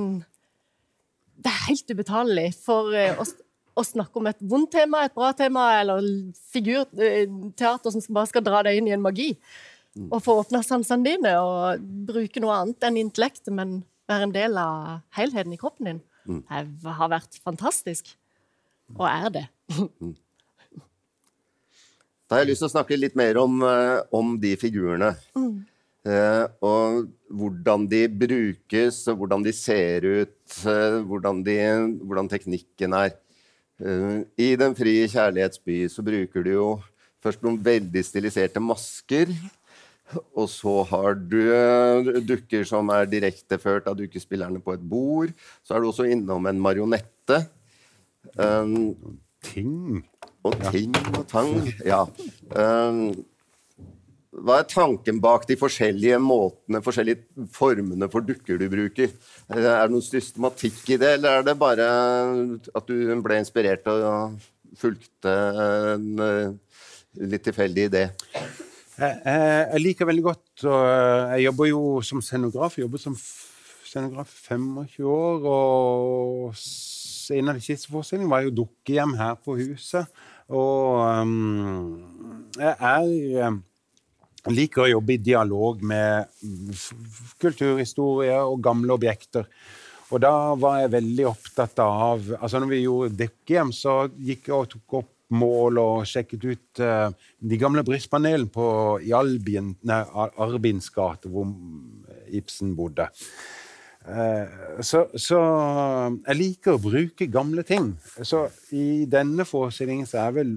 Det 1.35 1.51
er 1.51 1.65
helt 1.67 1.91
ubetalelig 1.91 2.49
for 2.63 2.95
eh, 2.95 3.17
oss 3.19 3.35
å 3.75 3.83
snakke 3.83 4.21
om 4.21 4.27
et 4.29 4.39
vondt 4.39 4.71
tema, 4.71 5.03
et 5.03 5.15
bra 5.15 5.33
tema, 5.35 5.65
eller 5.81 6.05
figurteater 6.53 7.91
som 7.91 8.03
bare 8.15 8.29
skal 8.31 8.45
dra 8.45 8.61
deg 8.63 8.79
inn 8.79 8.87
i 8.87 8.93
en 8.95 9.03
magi. 9.03 9.33
Og 10.07 10.21
få 10.23 10.37
åpna 10.41 10.61
sansene 10.63 11.03
dine 11.03 11.33
og 11.43 11.83
bruke 12.07 12.39
noe 12.43 12.55
annet 12.61 12.87
enn 12.87 12.99
intellektet, 13.03 13.51
men 13.55 13.81
være 14.07 14.29
en 14.29 14.35
del 14.35 14.59
av 14.59 15.01
helheten 15.17 15.55
i 15.55 15.59
kroppen 15.59 15.89
din. 15.89 16.01
Det 16.47 16.95
har 16.99 17.11
vært 17.11 17.35
fantastisk. 17.43 18.15
Og 18.95 19.07
er 19.09 19.29
det. 19.33 19.45
Da 22.25 22.37
har 22.37 22.43
jeg 22.43 22.53
lyst 22.53 22.63
til 22.63 22.69
å 22.69 22.73
snakke 22.73 22.97
litt 22.97 23.15
mer 23.17 23.37
om, 23.37 23.59
eh, 23.61 23.99
om 24.15 24.35
de 24.41 24.55
figurene. 24.57 25.11
Eh, 25.37 25.41
og 26.05 27.05
hvordan 27.33 27.85
de 27.89 28.05
brukes, 28.09 29.01
og 29.09 29.19
hvordan 29.21 29.43
de 29.45 29.53
ser 29.55 30.05
ut, 30.05 30.57
eh, 30.69 30.97
hvordan, 31.01 31.41
de, 31.45 31.57
hvordan 32.05 32.29
teknikken 32.29 32.93
er. 32.93 33.15
Eh, 33.81 34.23
I 34.37 34.55
Den 34.55 34.75
frie 34.77 35.07
kjærlighets 35.09 35.59
by 35.59 35.87
så 35.89 36.05
bruker 36.05 36.45
du 36.45 36.51
jo 36.51 36.69
først 37.23 37.41
noen 37.43 37.57
veldig 37.63 38.03
stiliserte 38.05 38.61
masker. 38.61 39.33
Og 40.37 40.45
så 40.53 40.83
har 40.91 41.15
du 41.17 41.39
eh, 41.49 42.21
dukker 42.21 42.63
som 42.69 42.89
er 42.93 43.09
direkteført 43.09 43.87
av 43.89 43.97
dukkespillerne 43.97 44.61
på 44.61 44.75
et 44.77 44.83
bord. 44.85 45.33
Så 45.65 45.73
er 45.73 45.81
du 45.81 45.89
også 45.89 46.05
innom 46.05 46.45
en 46.45 46.61
marionette. 46.61 47.41
Um, 48.37 48.93
Ting. 49.45 50.03
og 50.45 50.55
ting 50.73 50.93
og 51.13 51.27
tang. 51.29 51.51
Ja. 51.85 52.03
Um, 52.53 53.25
hva 54.43 54.57
er 54.59 54.67
tanken 54.67 55.19
bak 55.23 55.45
de 55.47 55.55
forskjellige 55.59 56.17
måtene, 56.19 56.81
forskjellige 56.83 57.47
formene 57.55 58.09
for 58.11 58.25
dukker 58.25 58.59
du 58.59 58.67
bruker? 58.71 59.13
Eh, 59.47 59.55
Er 59.55 59.85
det 59.87 59.93
noen 59.93 60.03
systematikk 60.03 60.81
i 60.91 60.99
det, 60.99 61.13
eller 61.19 61.39
er 61.39 61.47
det 61.47 61.55
bare 61.59 61.87
at 62.75 62.87
du 62.87 63.21
ble 63.23 63.39
inspirert 63.39 63.87
og 63.87 64.35
fulgte 64.75 65.35
en 65.95 66.19
eh, 66.19 66.79
litt 67.23 67.45
tilfeldig 67.47 67.87
idé? 67.91 68.07
Jeg, 68.95 69.79
liker 69.81 70.07
veldig 70.07 70.23
godt 70.23 70.63
og 70.71 70.83
Jeg 71.35 71.45
jobber 71.49 71.67
jo 71.67 71.81
som 72.01 72.21
scenograf. 72.23 72.77
Jeg 72.77 72.85
jobber 72.85 73.01
som 73.01 73.15
scenograf 73.83 74.31
25 74.47 75.03
år. 75.03 75.47
Og 75.51 76.55
en 77.35 77.51
av 77.51 77.59
de 77.59 77.63
siste 77.63 77.91
forestillingene 77.91 78.31
var 78.31 78.45
jo 78.45 78.55
dukkehjem 78.63 79.15
her 79.19 79.35
på 79.43 79.57
huset. 79.59 80.07
Og 80.47 81.01
um, 81.01 82.51
jeg 82.59 82.75
er 82.75 83.47
um, 83.47 83.63
liker 84.53 84.85
å 84.85 84.91
jobbe 84.91 85.15
i 85.15 85.21
dialog 85.21 85.81
med 85.81 86.29
kulturhistorie 87.41 88.37
og 88.43 88.61
gamle 88.65 88.93
objekter. 88.93 89.47
Og 90.13 90.21
da 90.21 90.53
var 90.59 90.83
jeg 90.83 90.93
veldig 90.93 91.25
opptatt 91.31 91.79
av 91.81 92.27
altså 92.37 92.61
Når 92.61 92.69
vi 92.69 92.83
gjorde 92.83 93.17
Dukkehjem, 93.23 93.71
så 93.73 94.03
gikk 94.13 94.51
jeg 94.51 94.57
og 94.57 94.69
tok 94.75 94.97
opp 95.01 95.11
mål 95.33 95.79
og 95.81 96.05
sjekket 96.05 96.43
ut 96.45 96.81
uh, 96.85 97.09
de 97.41 97.57
gamle 97.57 97.81
brystpanelene 97.85 98.67
i 99.07 99.13
Albien, 99.17 99.71
nei, 99.89 100.01
Arbins 100.13 100.91
gate, 100.93 101.31
hvor 101.33 101.49
Ibsen 102.29 102.75
bodde. 102.77 103.07
Uh, 104.05 104.77
så, 104.85 105.07
så 105.17 105.39
jeg 106.27 106.37
liker 106.37 106.75
å 106.75 106.83
bruke 106.83 107.25
gamle 107.33 107.65
ting. 107.65 107.95
Så 108.21 108.45
i 108.77 109.07
denne 109.09 109.47
forestillingen 109.49 110.05
så 110.09 110.27
er 110.27 110.37
vel 110.37 110.55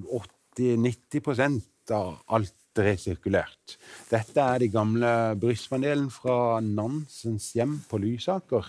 80-90% 0.59 1.97
av 1.97 2.19
alt 2.37 2.58
resirkulert. 2.77 3.77
Dette 4.11 4.45
er 4.45 4.63
de 4.63 4.69
gamle 4.73 5.13
brystpanelene 5.41 6.13
fra 6.13 6.61
Nansens 6.65 7.53
hjem 7.57 7.79
på 7.89 8.01
Lysaker. 8.03 8.69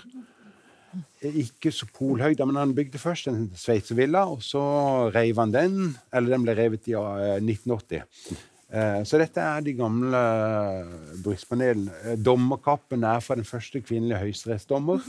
Ikke 1.21 1.69
så 1.75 1.85
polhøyde, 1.93 2.45
men 2.49 2.57
han 2.57 2.73
bygde 2.73 2.97
først 2.97 3.27
en 3.29 3.49
sveitservilla, 3.53 4.23
og 4.31 4.41
så 4.41 4.61
reiv 5.13 5.37
han 5.37 5.51
den. 5.53 5.75
Eller 6.13 6.33
den 6.33 6.47
ble 6.47 6.55
revet 6.57 6.87
i 6.89 6.95
eh, 6.97 7.35
1980. 7.37 8.01
Eh, 8.69 9.03
Så 9.05 9.19
dette 9.21 9.41
er 9.41 9.61
de 9.65 9.75
gamle 9.77 10.23
brystpanelene. 11.23 11.93
Eh, 12.05 12.17
Dommerkappen 12.17 13.03
er 13.03 13.21
fra 13.21 13.37
den 13.37 13.45
første 13.45 13.81
kvinnelige 13.81 14.23
høyesterettsdommer. 14.23 15.03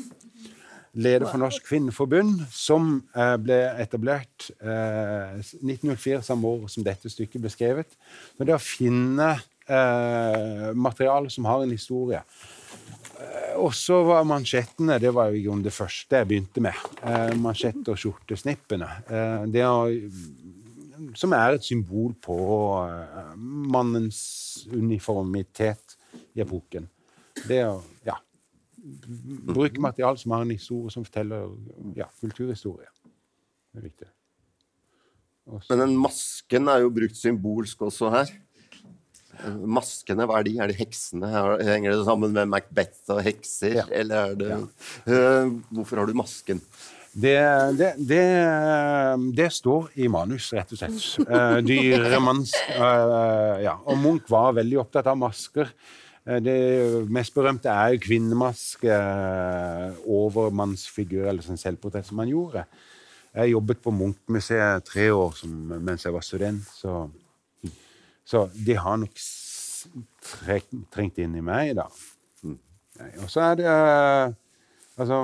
Leder 0.94 1.26
for 1.30 1.38
Norsk 1.38 1.68
Kvinneforbund, 1.68 2.40
som 2.50 2.96
eh, 3.14 3.36
ble 3.38 3.58
etablert 3.78 4.48
eh, 4.58 5.36
1904, 5.62 6.22
samme 6.26 6.50
år 6.50 6.64
som 6.72 6.82
dette 6.86 7.10
stykket 7.12 7.44
ble 7.44 7.52
skrevet. 7.52 7.94
Men 8.38 8.48
det 8.48 8.56
å 8.56 8.62
finne 8.62 9.28
eh, 9.70 10.70
materiale 10.74 11.30
som 11.30 11.46
har 11.46 11.62
en 11.62 11.70
historie. 11.76 12.22
Eh, 13.20 13.54
Og 13.62 13.70
så 13.76 14.00
var 14.08 14.26
mansjettene 14.26 14.98
det 15.02 15.12
var 15.14 15.30
jo 15.36 15.54
det 15.62 15.72
første 15.74 16.22
jeg 16.22 16.28
begynte 16.30 16.62
med. 16.64 16.74
Eh, 17.04 17.34
mansjett- 17.38 17.86
og 17.92 17.98
skjortesnippene. 18.00 18.88
Eh, 19.06 19.44
det 19.52 19.62
er, 19.62 20.00
som 21.14 21.32
er 21.38 21.54
et 21.54 21.66
symbol 21.70 22.16
på 22.22 22.40
eh, 22.88 23.30
mannens 23.38 24.66
uniformitet 24.72 25.96
i 26.34 26.42
epoken. 26.42 26.90
Det 27.46 27.62
å 27.68 27.78
ja, 28.06 28.18
bruke 29.50 29.80
materiale 29.82 30.18
som 30.20 30.32
har 30.34 30.44
en 30.46 30.54
historie 30.54 30.92
som 30.94 31.04
forteller 31.06 31.50
ja, 31.98 32.06
kulturhistorie. 32.22 32.88
Det 33.70 33.80
er 33.82 33.86
viktig. 33.88 34.08
Også. 35.50 35.66
Men 35.72 35.82
den 35.84 35.96
masken 35.98 36.68
er 36.70 36.84
jo 36.84 36.92
brukt 36.94 37.18
symbolsk 37.18 37.82
også 37.88 38.10
her. 38.14 38.30
Maskene, 39.64 40.26
hva 40.28 40.40
er 40.40 40.44
de? 40.46 40.52
Er 40.60 40.68
de 40.70 40.76
heksene? 40.76 41.28
Er- 41.30 41.62
Henger 41.64 41.94
det 41.94 42.04
sammen 42.06 42.34
med 42.36 42.48
Macbeth 42.52 43.08
og 43.14 43.22
hekser? 43.24 43.78
Ja. 43.80 43.84
Eller 43.90 44.32
er 44.32 44.34
det 44.36 44.50
Eh, 45.06 45.52
Hvorfor 45.72 45.96
har 46.02 46.06
du 46.06 46.14
masken? 46.18 46.60
Det, 47.10 47.38
det, 47.78 47.94
det, 48.06 48.20
det 49.34 49.48
står 49.52 49.88
i 49.98 50.06
manus, 50.12 50.52
rett 50.54 50.70
og 50.76 50.78
slett. 50.78 51.00
Uh, 51.26 51.58
Dyremanns 51.66 52.52
Uh, 52.76 53.58
Ja. 53.64 53.78
Og 53.86 53.98
Munch 53.98 54.28
var 54.30 54.52
veldig 54.60 54.78
opptatt 54.84 55.08
av 55.10 55.18
masker. 55.18 55.72
Eh, 56.30 56.38
det 56.44 57.10
mest 57.10 57.34
berømte 57.34 57.72
er 57.72 57.94
jo 57.94 58.04
kvinnemaske 58.04 58.94
uh, 58.94 59.98
over 60.06 60.52
mannsfigur, 60.54 61.26
eller 61.26 61.42
sånn 61.42 61.60
selvportrett, 61.60 62.06
som 62.06 62.22
han 62.22 62.30
gjorde. 62.30 62.64
Jeg 63.34 63.54
jobbet 63.54 63.82
på 63.82 63.94
Munch-museet 63.94 64.86
tre 64.86 65.08
år 65.14 65.34
som, 65.38 65.54
mens 65.78 66.06
jeg 66.06 66.14
var 66.14 66.26
student, 66.26 66.66
så, 66.74 67.04
så 68.26 68.46
de 68.54 68.78
har 68.78 68.98
nok 69.02 69.22
trengt 70.90 71.18
inn 71.22 71.36
i 71.38 71.44
meg, 71.44 71.76
da. 71.78 71.86
Og 73.22 73.28
så 73.32 73.50
er 73.50 73.60
det 73.60 73.72
eh, 73.72 74.38
Altså, 75.00 75.16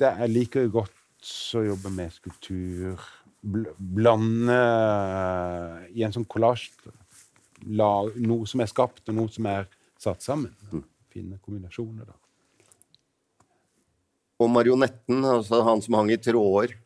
det, 0.00 0.08
jeg 0.22 0.30
liker 0.32 0.62
jo 0.64 0.70
godt 0.78 1.32
å 1.58 1.60
jobbe 1.66 1.90
med 1.92 2.14
skulptur. 2.14 3.02
Bl 3.44 3.66
blande 3.76 4.54
eh, 4.56 5.82
i 5.98 6.04
en 6.06 6.14
sånn 6.14 6.24
kollasj 6.24 6.70
noe 7.68 8.46
som 8.48 8.62
er 8.62 8.70
skapt, 8.70 9.02
og 9.10 9.18
noe 9.18 9.28
som 9.34 9.50
er 9.50 9.68
satt 9.98 10.24
sammen. 10.24 10.54
Finne 11.12 11.40
kombinasjoner, 11.42 12.08
da. 12.08 12.16
Og 14.38 14.50
marionetten, 14.54 15.24
altså 15.26 15.64
han 15.66 15.82
som 15.82 15.98
hang 15.98 16.12
i 16.14 16.20
tråder. 16.22 16.76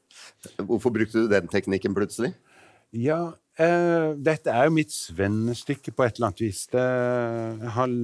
Hvorfor 0.56 0.92
brukte 0.94 1.20
du 1.20 1.28
den 1.28 1.50
teknikken 1.52 1.94
plutselig? 1.96 2.32
Ja, 2.96 3.34
eh, 3.60 4.12
dette 4.16 4.52
er 4.52 4.68
jo 4.68 4.76
mitt 4.76 4.92
svennestykke 4.92 5.92
på 5.92 6.04
et 6.04 6.16
eller 6.16 6.30
annet 6.30 6.42
vis. 6.44 6.66
Det, 6.72 6.80
jeg 6.80 7.72
har 7.76 7.94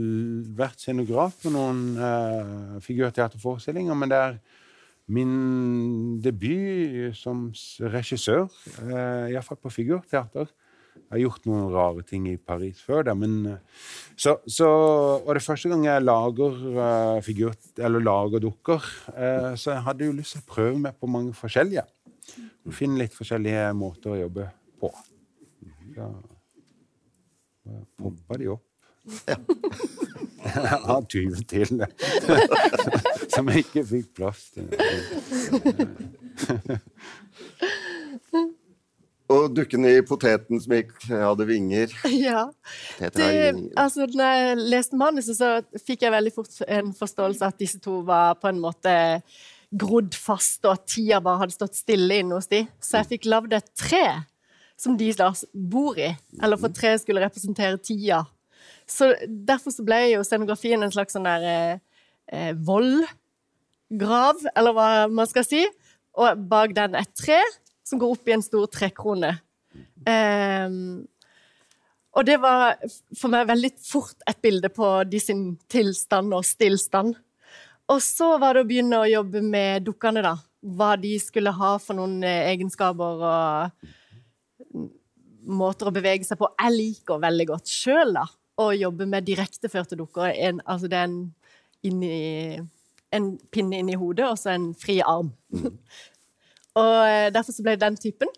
vært 0.60 0.84
scenograf 0.84 1.36
på 1.42 1.52
noen 1.52 1.82
eh, 1.96 2.78
figurteaterforestillinger, 2.84 3.96
men 3.96 4.12
det 4.12 4.20
er 4.20 4.38
min 5.08 6.20
debut 6.24 7.16
som 7.16 7.48
regissør, 7.80 8.48
eh, 8.84 9.32
iallfall 9.32 9.60
på 9.60 9.72
figurteater. 9.72 10.48
Jeg 11.08 11.14
har 11.14 11.22
gjort 11.22 11.46
noen 11.48 11.70
rare 11.72 12.02
ting 12.04 12.26
i 12.28 12.36
Paris 12.36 12.82
før 12.84 13.06
da, 13.08 13.14
men 13.16 13.36
eh, 13.48 13.84
så, 14.12 14.34
så, 14.44 14.68
Og 15.22 15.30
det 15.32 15.40
er 15.40 15.46
første 15.46 15.70
gang 15.72 15.86
jeg 15.86 16.04
lager 16.04 16.58
uh, 16.76 17.20
figur, 17.24 17.54
eller 17.80 18.04
lager 18.04 18.42
dukker, 18.44 18.88
uh, 19.14 19.54
så 19.56 19.72
jeg 19.72 19.86
hadde 19.88 20.08
jo 20.10 20.16
lyst 20.18 20.36
til 20.36 20.44
å 20.44 20.50
prøve 20.52 20.82
meg 20.84 20.98
på 21.00 21.08
mange 21.08 21.32
forskjellige. 21.38 21.86
Finne 22.76 23.00
litt 23.00 23.16
forskjellige 23.16 23.70
måter 23.78 24.12
å 24.12 24.20
jobbe 24.26 24.50
på. 24.82 24.92
Da 25.96 26.10
poppa 27.96 28.36
de 28.38 28.48
opp. 28.48 28.64
Jeg 30.48 30.54
har 30.68 31.02
20 31.08 31.42
til, 31.48 31.86
som 33.34 33.48
jeg 33.50 33.58
ikke 33.64 33.82
fikk 33.86 34.06
plass 34.16 34.42
til. 34.54 34.66
Og 39.28 39.50
dukken 39.52 39.84
i 39.84 39.98
poteten 40.08 40.60
som 40.62 40.72
gikk, 40.72 40.94
hadde 41.10 41.46
vinger. 41.48 41.92
Ja. 42.28 42.46
Det, 42.98 43.68
altså, 43.76 44.06
når 44.08 44.38
jeg 44.38 44.56
leste 44.72 44.98
manuset, 44.98 45.36
så 45.36 45.82
fikk 45.84 46.06
jeg 46.06 46.14
veldig 46.14 46.32
fort 46.34 46.62
en 46.64 46.94
forståelse 46.96 47.50
at 47.52 47.60
disse 47.60 47.80
to 47.84 48.00
var 48.08 48.38
på 48.40 48.48
en 48.50 48.62
måte 48.62 48.94
grodd 49.68 50.16
fast, 50.16 50.62
og 50.64 50.78
at 50.78 50.86
tida 50.88 51.20
bare 51.20 51.42
hadde 51.42 51.56
stått 51.56 51.76
stille 51.76 52.22
inne 52.22 52.38
hos 52.38 52.48
de. 52.48 52.62
Så 52.80 53.02
jeg 53.02 53.10
fikk 53.12 53.28
lagd 53.28 53.52
et 53.56 53.68
tre 53.76 54.04
som 54.78 54.96
de 54.96 55.10
da 55.18 55.28
bor 55.52 55.98
i. 56.00 56.12
Eller 56.40 56.60
for 56.60 56.72
treet 56.72 57.02
skulle 57.02 57.24
representere 57.24 57.80
tida. 57.82 58.22
Så 58.88 59.10
derfor 59.28 59.74
så 59.74 59.84
ble 59.84 60.00
jo 60.14 60.24
scenografien 60.24 60.82
en 60.82 60.94
slags 60.94 61.16
sånn 61.16 61.28
der 61.28 61.44
eh, 61.44 61.80
eh, 62.32 62.52
vollgrav, 62.56 64.40
eller 64.54 64.76
hva 64.76 64.90
man 65.12 65.28
skal 65.28 65.44
si. 65.44 65.66
Og 66.18 66.46
bak 66.48 66.72
den 66.78 66.96
et 66.98 67.12
tre 67.18 67.42
som 67.88 68.00
går 68.00 68.16
opp 68.16 68.28
i 68.28 68.36
en 68.36 68.44
stor 68.44 68.66
trekrone. 68.72 69.32
Um, 70.04 71.06
og 72.18 72.26
det 72.26 72.38
var 72.42 72.76
for 73.16 73.30
meg 73.32 73.48
veldig 73.48 73.70
fort 73.84 74.24
et 74.28 74.40
bilde 74.42 74.70
på 74.74 74.90
de 75.08 75.20
sin 75.22 75.42
tilstand 75.70 76.34
og 76.34 76.46
stillstand. 76.46 77.14
Og 77.88 78.02
så 78.04 78.34
var 78.40 78.56
det 78.56 78.64
å 78.64 78.68
begynne 78.68 79.00
å 79.00 79.08
jobbe 79.08 79.42
med 79.44 79.86
dukkene, 79.86 80.24
da. 80.24 80.34
Hva 80.58 80.96
de 81.00 81.14
skulle 81.22 81.54
ha 81.54 81.76
for 81.80 81.96
noen 81.96 82.18
eh, 82.26 82.50
egenskaper 82.50 83.22
og 83.28 83.86
måter 85.48 85.88
å 85.88 85.94
bevege 85.94 86.26
seg 86.26 86.40
på. 86.40 86.50
Jeg 86.58 86.74
liker 86.74 87.22
veldig 87.22 87.46
godt 87.52 87.70
sjøl, 87.72 88.12
da, 88.18 88.26
å 88.60 88.70
jobbe 88.76 89.06
med 89.08 89.26
direkteførte 89.28 89.96
dukker. 89.98 90.32
En, 90.34 90.60
altså 90.66 90.90
det 90.90 90.98
er 90.98 91.08
en, 91.08 91.20
inni, 91.86 92.12
en 93.14 93.30
pinne 93.54 93.80
inni 93.80 93.96
hodet 93.98 94.26
og 94.28 94.36
så 94.40 94.52
en 94.56 94.72
fri 94.78 94.98
arm. 95.04 95.32
og 96.76 96.96
eh, 97.06 97.28
derfor 97.34 97.54
så 97.54 97.64
ble 97.64 97.76
det 97.76 97.84
den 97.84 97.98
typen. 98.00 98.32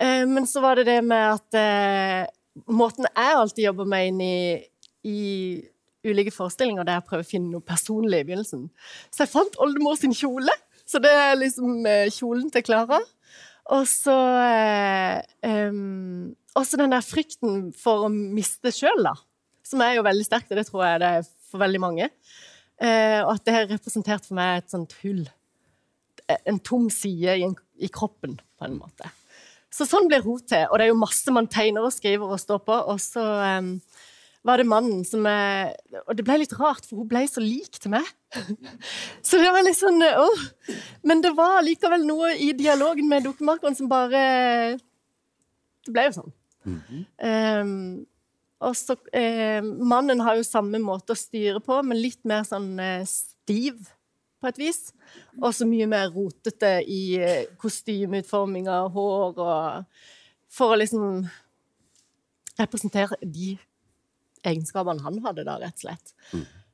Eh, 0.00 0.24
men 0.28 0.48
så 0.48 0.62
var 0.64 0.78
det 0.78 0.88
det 0.88 1.00
med 1.06 1.36
at 1.36 1.58
eh, 1.58 2.24
måten 2.70 3.08
jeg 3.08 3.36
alltid 3.36 3.66
jobber 3.68 3.88
med 3.90 4.08
inn 4.10 4.24
i, 4.24 4.40
i 5.06 5.20
ulike 6.06 6.32
forestillinger, 6.34 6.86
der 6.86 6.98
jeg 6.98 7.06
prøver 7.08 7.26
å 7.26 7.30
finne 7.30 7.52
noe 7.52 7.64
personlig 7.66 8.22
i 8.22 8.28
begynnelsen. 8.28 8.68
Så 9.12 9.24
jeg 9.24 9.32
fant 9.34 9.60
oldemor 9.62 9.98
sin 10.00 10.16
kjole. 10.16 10.54
Så 10.88 10.98
det 11.02 11.10
er 11.14 11.36
liksom 11.38 11.84
kjolen 12.10 12.48
til 12.50 12.64
Klara. 12.66 12.98
Og 13.70 13.84
så 13.86 14.14
um, 15.46 16.32
Også 16.58 16.80
den 16.80 16.90
der 16.90 17.04
frykten 17.06 17.68
for 17.78 18.08
å 18.08 18.10
miste 18.10 18.72
sjøl, 18.74 19.04
da. 19.06 19.12
Som 19.62 19.84
er 19.86 19.94
jo 19.94 20.02
veldig 20.02 20.26
sterkt, 20.26 20.50
og 20.50 20.58
det 20.58 20.66
tror 20.66 20.82
jeg 20.88 21.02
det 21.04 21.10
er 21.20 21.28
for 21.52 21.62
veldig 21.62 21.82
mange. 21.84 22.08
Og 22.80 23.30
at 23.36 23.44
det 23.46 23.54
har 23.54 23.68
representert 23.70 24.26
for 24.26 24.40
meg 24.40 24.64
et 24.64 24.72
sånt 24.72 24.96
hull. 25.04 25.22
En 26.48 26.60
tom 26.62 26.88
side 26.92 27.38
i, 27.38 27.46
en, 27.46 27.56
i 27.80 27.90
kroppen, 27.92 28.38
på 28.58 28.68
en 28.68 28.78
måte. 28.80 29.10
Så 29.70 29.86
sånn 29.86 30.08
blir 30.10 30.24
hun 30.24 30.40
til. 30.42 30.66
Og 30.68 30.78
det 30.78 30.86
er 30.86 30.92
jo 30.92 31.00
masse 31.00 31.34
man 31.34 31.48
tegner 31.50 31.86
og 31.86 31.94
skriver 31.94 32.34
og 32.34 32.42
står 32.42 32.62
på. 32.66 32.78
Og 32.90 32.98
så 33.02 33.22
um, 33.60 33.76
var 34.46 34.58
det 34.58 34.66
mannen 34.70 35.04
som 35.06 35.26
er 35.28 35.76
Og 36.06 36.14
det 36.16 36.24
ble 36.26 36.40
litt 36.42 36.56
rart, 36.58 36.86
for 36.88 37.02
hun 37.02 37.08
ble 37.10 37.22
så 37.30 37.42
lik 37.44 37.78
til 37.78 37.94
meg. 37.94 38.06
så 39.26 39.40
det 39.40 39.52
var 39.54 39.66
litt 39.66 39.78
sånn 39.78 40.02
åh. 40.02 40.44
Men 41.06 41.22
det 41.24 41.34
var 41.38 41.62
likevel 41.66 42.06
noe 42.08 42.34
i 42.34 42.50
dialogen 42.58 43.10
med 43.10 43.28
dukkemarkeren 43.28 43.78
som 43.78 43.90
bare 43.90 44.22
Det 45.86 45.94
ble 45.94 46.08
jo 46.08 46.16
sånn. 46.18 46.34
Um, 46.66 47.74
og 48.60 48.74
så 48.76 48.96
eh, 49.16 49.64
Mannen 49.64 50.20
har 50.20 50.36
jo 50.36 50.44
samme 50.44 50.76
måte 50.82 51.14
å 51.14 51.18
styre 51.18 51.62
på, 51.64 51.78
men 51.86 52.00
litt 52.00 52.20
mer 52.28 52.44
sånn 52.44 52.74
eh, 52.82 53.06
stiv 53.08 53.86
på 54.40 54.48
et 54.50 54.60
vis. 54.60 54.80
Og 55.40 55.52
så 55.56 55.66
mye 55.68 55.88
mer 55.90 56.10
rotete 56.14 56.78
i 56.84 57.18
kostymeutforminga, 57.60 58.80
kostymeutforming 58.88 58.94
hår 58.96 59.42
og 59.44 60.08
For 60.50 60.74
å 60.74 60.78
liksom 60.80 61.28
representere 62.58 63.14
de 63.22 63.52
egenskapene 64.42 65.04
han 65.04 65.20
hadde, 65.22 65.44
da, 65.46 65.58
rett 65.60 65.76
og 65.78 65.84
slett. 65.84 66.14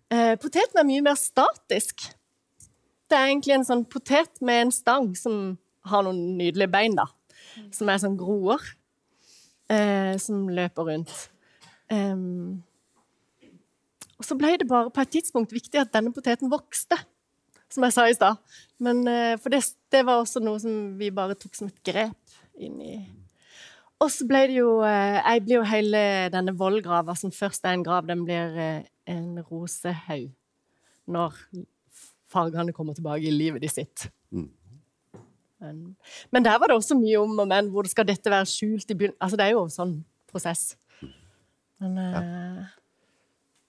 Eh, 0.09 0.33
poteten 0.41 0.81
er 0.81 0.87
mye 0.89 1.05
mer 1.05 1.19
statisk. 1.21 2.07
Det 3.07 3.19
er 3.19 3.29
egentlig 3.29 3.59
en 3.59 3.67
sånn 3.69 3.85
potet 3.85 4.41
med 4.41 4.63
en 4.65 4.73
stang 4.75 5.11
som 5.19 5.59
har 5.87 6.07
noen 6.07 6.39
nydelige 6.39 6.73
bein, 6.73 6.97
da. 6.97 7.05
Som 7.75 7.91
er 7.93 8.01
sånn 8.03 8.17
groer. 8.19 8.63
Eh, 9.69 10.15
som 10.23 10.47
løper 10.49 10.87
rundt. 10.87 11.13
Um, 11.91 12.63
og 14.17 14.27
så 14.27 14.37
ble 14.39 14.55
det 14.61 14.69
bare 14.71 14.93
på 14.95 15.03
et 15.03 15.13
tidspunkt 15.19 15.55
viktig 15.55 15.81
at 15.81 15.93
denne 15.95 16.13
poteten 16.15 16.51
vokste, 16.51 16.99
som 17.73 17.87
jeg 17.87 17.95
sa 17.97 18.07
i 18.09 18.17
stad. 18.17 18.41
Men, 18.79 19.07
eh, 19.09 19.37
For 19.41 19.53
det, 19.53 19.63
det 19.93 20.03
var 20.07 20.21
også 20.21 20.43
noe 20.45 20.61
som 20.63 20.97
vi 20.99 21.11
bare 21.15 21.37
tok 21.39 21.55
som 21.57 21.71
et 21.71 21.83
grep 21.87 22.37
inn 22.57 22.81
i 22.81 22.97
Og 24.01 24.11
så 24.13 24.27
ble 24.29 24.43
det 24.51 24.59
jo 24.59 24.83
eh, 24.85 25.17
Jeg 25.21 25.45
blir 25.45 25.59
jo 25.59 25.69
hele 25.69 26.03
denne 26.33 26.53
vollgrava, 26.57 27.15
som 27.17 27.33
først 27.33 27.65
er 27.65 27.77
en 27.77 27.85
grav, 27.87 28.07
den 28.09 28.25
blir 28.25 28.59
eh, 28.61 28.83
en 29.09 29.41
rosehaug 29.51 30.33
når 31.07 31.37
fargene 32.27 32.73
kommer 32.75 32.97
tilbake 32.97 33.29
i 33.29 33.31
livet 33.31 33.63
de 33.63 33.69
sitt. 33.71 34.09
Men, 35.63 35.97
men 36.35 36.45
der 36.45 36.59
var 36.59 36.67
det 36.67 36.77
også 36.77 36.97
mye 36.99 37.21
om 37.21 37.39
og 37.39 37.47
men. 37.49 37.71
Hvor 37.71 37.87
skal 37.87 38.09
dette 38.09 38.31
være 38.33 38.49
skjult 38.51 38.91
i 38.91 38.97
begynnelsen? 38.97 39.21
Altså, 39.23 39.39
det 39.39 39.45
er 39.47 39.55
jo 39.55 39.63
en 39.63 39.71
sånn 39.71 39.95
prosess. 40.27 40.65
Men 41.79 42.01
eh, 42.03 42.75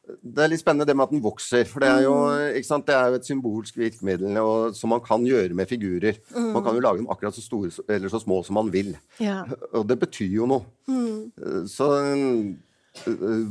Det 0.08 0.43
er 0.43 0.52
litt 0.52 0.62
spennende 0.62 0.88
det 0.88 0.96
med 0.96 1.08
at 1.08 1.15
den 1.15 1.24
vokser. 1.24 1.65
For 1.67 1.84
det 1.84 1.89
er 1.89 2.06
jo? 2.06 2.13
Det 2.32 2.96
er 2.96 3.12
jo 3.12 3.20
et 3.20 3.28
symbolsk 3.28 3.80
virkemiddel 3.80 4.39
og, 4.41 4.76
som 4.78 4.93
man 4.93 5.04
kan 5.04 5.26
gjøre 5.28 5.58
med 5.58 5.70
figurer. 5.70 6.22
Man 6.36 6.63
kan 6.63 6.78
jo 6.78 6.84
lage 6.84 7.02
dem 7.02 7.10
akkurat 7.12 7.36
så 7.36 7.43
store 7.43 7.72
eller 7.88 8.12
så 8.12 8.22
små 8.24 8.39
som 8.48 8.60
man 8.60 8.72
vil. 8.74 8.96
Ja. 9.24 9.41
Og 9.74 9.88
det 9.89 10.00
betyr 10.06 10.39
jo 10.39 10.48
noe. 10.50 10.63
Mm. 10.88 11.67
Så 11.67 11.91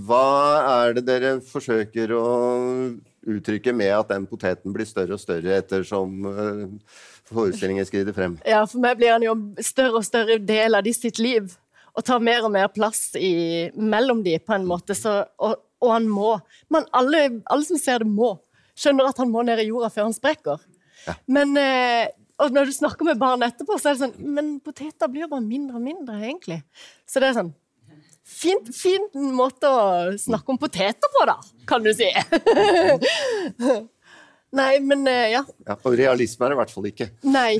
hva 0.06 0.22
er 0.62 0.96
det 0.96 1.04
dere 1.06 1.36
forsøker 1.44 2.14
å 2.16 2.24
uttrykke 3.26 3.74
med 3.74 3.92
at 3.94 4.10
den 4.12 4.26
poteten 4.30 4.74
blir 4.74 4.88
større 4.88 5.16
og 5.16 5.22
større 5.22 5.58
ettersom 5.60 6.26
eh, 6.30 6.64
forestillingen 7.30 7.86
skrider 7.86 8.16
frem? 8.16 8.38
Ja, 8.46 8.64
for 8.68 8.82
meg 8.82 8.98
blir 9.00 9.14
han 9.16 9.26
jo 9.26 9.36
større 9.64 10.00
og 10.00 10.06
større 10.06 10.38
del 10.42 10.78
av 10.78 10.86
de 10.86 10.94
sitt 10.96 11.20
liv. 11.22 11.54
Og 11.96 12.04
tar 12.04 12.20
mer 12.20 12.44
og 12.44 12.52
mer 12.52 12.68
plass 12.68 13.14
i, 13.16 13.70
mellom 13.72 14.20
de, 14.24 14.36
på 14.38 14.52
en 14.52 14.66
måte. 14.68 14.92
Så, 14.96 15.14
og, 15.40 15.62
og 15.84 15.92
han 15.92 16.08
må. 16.10 16.36
Men 16.72 16.86
alle, 16.96 17.26
alle 17.44 17.66
som 17.68 17.80
ser 17.80 18.04
det, 18.04 18.10
må. 18.10 18.34
Skjønner 18.76 19.08
at 19.08 19.20
han 19.20 19.32
må 19.32 19.44
ned 19.46 19.60
i 19.62 19.68
jorda 19.70 19.90
før 19.92 20.08
han 20.08 20.16
sprekker. 20.16 20.62
Men 21.30 21.54
eh, 21.60 22.08
og 22.42 22.52
når 22.52 22.68
du 22.68 22.74
snakker 22.76 23.06
med 23.08 23.20
barn 23.20 23.44
etterpå, 23.46 23.78
så 23.80 23.90
er 23.90 23.96
det 23.96 24.02
sånn 24.02 24.32
Men 24.34 24.56
poteter 24.64 25.08
blir 25.08 25.24
jo 25.24 25.30
bare 25.30 25.44
mindre 25.44 25.78
og 25.78 25.84
mindre, 25.84 26.18
egentlig. 26.20 26.58
Så 27.08 27.22
det 27.22 27.30
er 27.30 27.38
sånn 27.38 27.54
Fin, 28.26 28.58
fin 28.74 29.04
måte 29.36 29.68
å 29.70 29.82
snakke 30.18 30.50
om 30.50 30.58
poteter 30.58 31.12
på, 31.14 31.20
da, 31.28 31.36
kan 31.70 31.84
du 31.84 31.92
si. 31.94 32.08
Nei, 34.58 34.72
men 34.82 35.06
eh, 35.06 35.28
ja. 35.36 35.44
Ja, 35.62 35.76
og 35.76 35.94
realisme 35.94 36.42
er 36.42 36.50
det 36.50 36.56
i 36.56 36.58
hvert 36.58 36.72
fall 36.74 36.88
ikke. 36.90 37.06
Nei. 37.22 37.52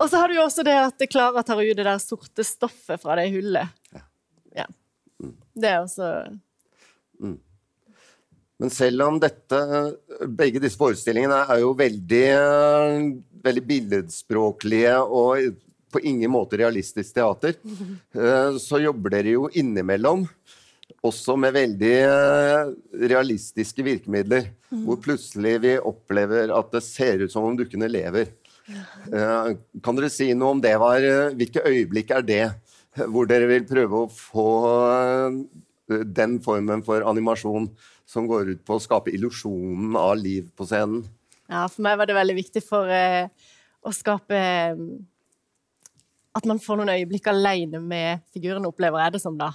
Og 0.00 0.08
så 0.08 0.22
har 0.22 0.32
du 0.32 0.38
jo 0.38 0.46
også 0.46 0.64
det 0.64 0.78
at 0.80 1.04
Klara 1.12 1.44
tar 1.44 1.60
ut 1.60 1.76
det 1.76 1.84
der 1.84 2.00
sorte 2.00 2.46
stoffet 2.48 3.04
fra 3.04 3.18
det 3.20 3.28
hullet. 3.36 3.76
Ja. 4.56 4.64
Det 5.54 5.70
er 5.74 5.82
også 5.84 6.08
Men 8.62 8.70
selv 8.70 9.02
om 9.08 9.18
dette, 9.18 9.60
begge 10.30 10.62
disse 10.62 10.78
forestillingene 10.78 11.40
er 11.50 11.62
jo 11.64 11.72
veldig, 11.76 12.24
eh, 12.30 13.06
veldig 13.44 13.64
billedspråklige 13.70 14.98
og 15.02 15.56
på 15.94 16.02
ingen 16.06 16.30
måte 16.30 16.58
realistisk 16.58 17.16
teater, 17.16 17.58
eh, 18.14 18.58
så 18.62 18.82
jobber 18.82 19.16
dere 19.16 19.34
jo 19.34 19.48
innimellom 19.50 20.26
også 21.04 21.34
med 21.36 21.56
veldig 21.56 21.96
eh, 22.06 22.70
realistiske 23.10 23.84
virkemidler. 23.84 24.48
Hvor 24.74 24.98
plutselig 25.02 25.58
vi 25.62 25.74
opplever 25.78 26.50
at 26.54 26.72
det 26.74 26.82
ser 26.86 27.26
ut 27.26 27.32
som 27.32 27.44
om 27.46 27.58
dukkene 27.58 27.86
lever. 27.86 28.32
Kan 29.84 29.98
dere 29.98 30.08
si 30.10 30.30
noe 30.34 30.56
om 30.56 30.62
det? 30.62 30.72
Var, 30.80 31.04
hvilke 31.36 31.62
øyeblikk 31.68 32.10
er 32.16 32.24
det 32.26 32.44
hvor 33.10 33.28
dere 33.28 33.46
vil 33.50 33.66
prøve 33.68 34.04
å 34.04 34.10
få 34.10 34.48
den 35.88 36.38
formen 36.44 36.82
for 36.84 37.04
animasjon 37.04 37.68
som 38.08 38.28
går 38.28 38.54
ut 38.54 38.62
på 38.64 38.76
å 38.76 38.82
skape 38.82 39.12
illusjonen 39.14 39.96
av 40.00 40.16
liv 40.20 40.48
på 40.56 40.66
scenen? 40.68 41.04
Ja, 41.50 41.66
for 41.68 41.84
meg 41.84 41.98
var 42.00 42.08
det 42.08 42.16
veldig 42.16 42.36
viktig 42.38 42.62
for 42.64 42.88
eh, 42.88 43.28
å 43.84 43.92
skape 43.92 44.38
eh, 44.38 44.84
At 46.34 46.46
man 46.50 46.58
får 46.58 46.80
noen 46.80 46.94
øyeblikk 46.96 47.28
alene 47.30 47.78
med 47.78 48.24
figurene, 48.34 48.66
opplever 48.66 49.04
jeg 49.04 49.14
det 49.14 49.22
som 49.22 49.36
da. 49.38 49.52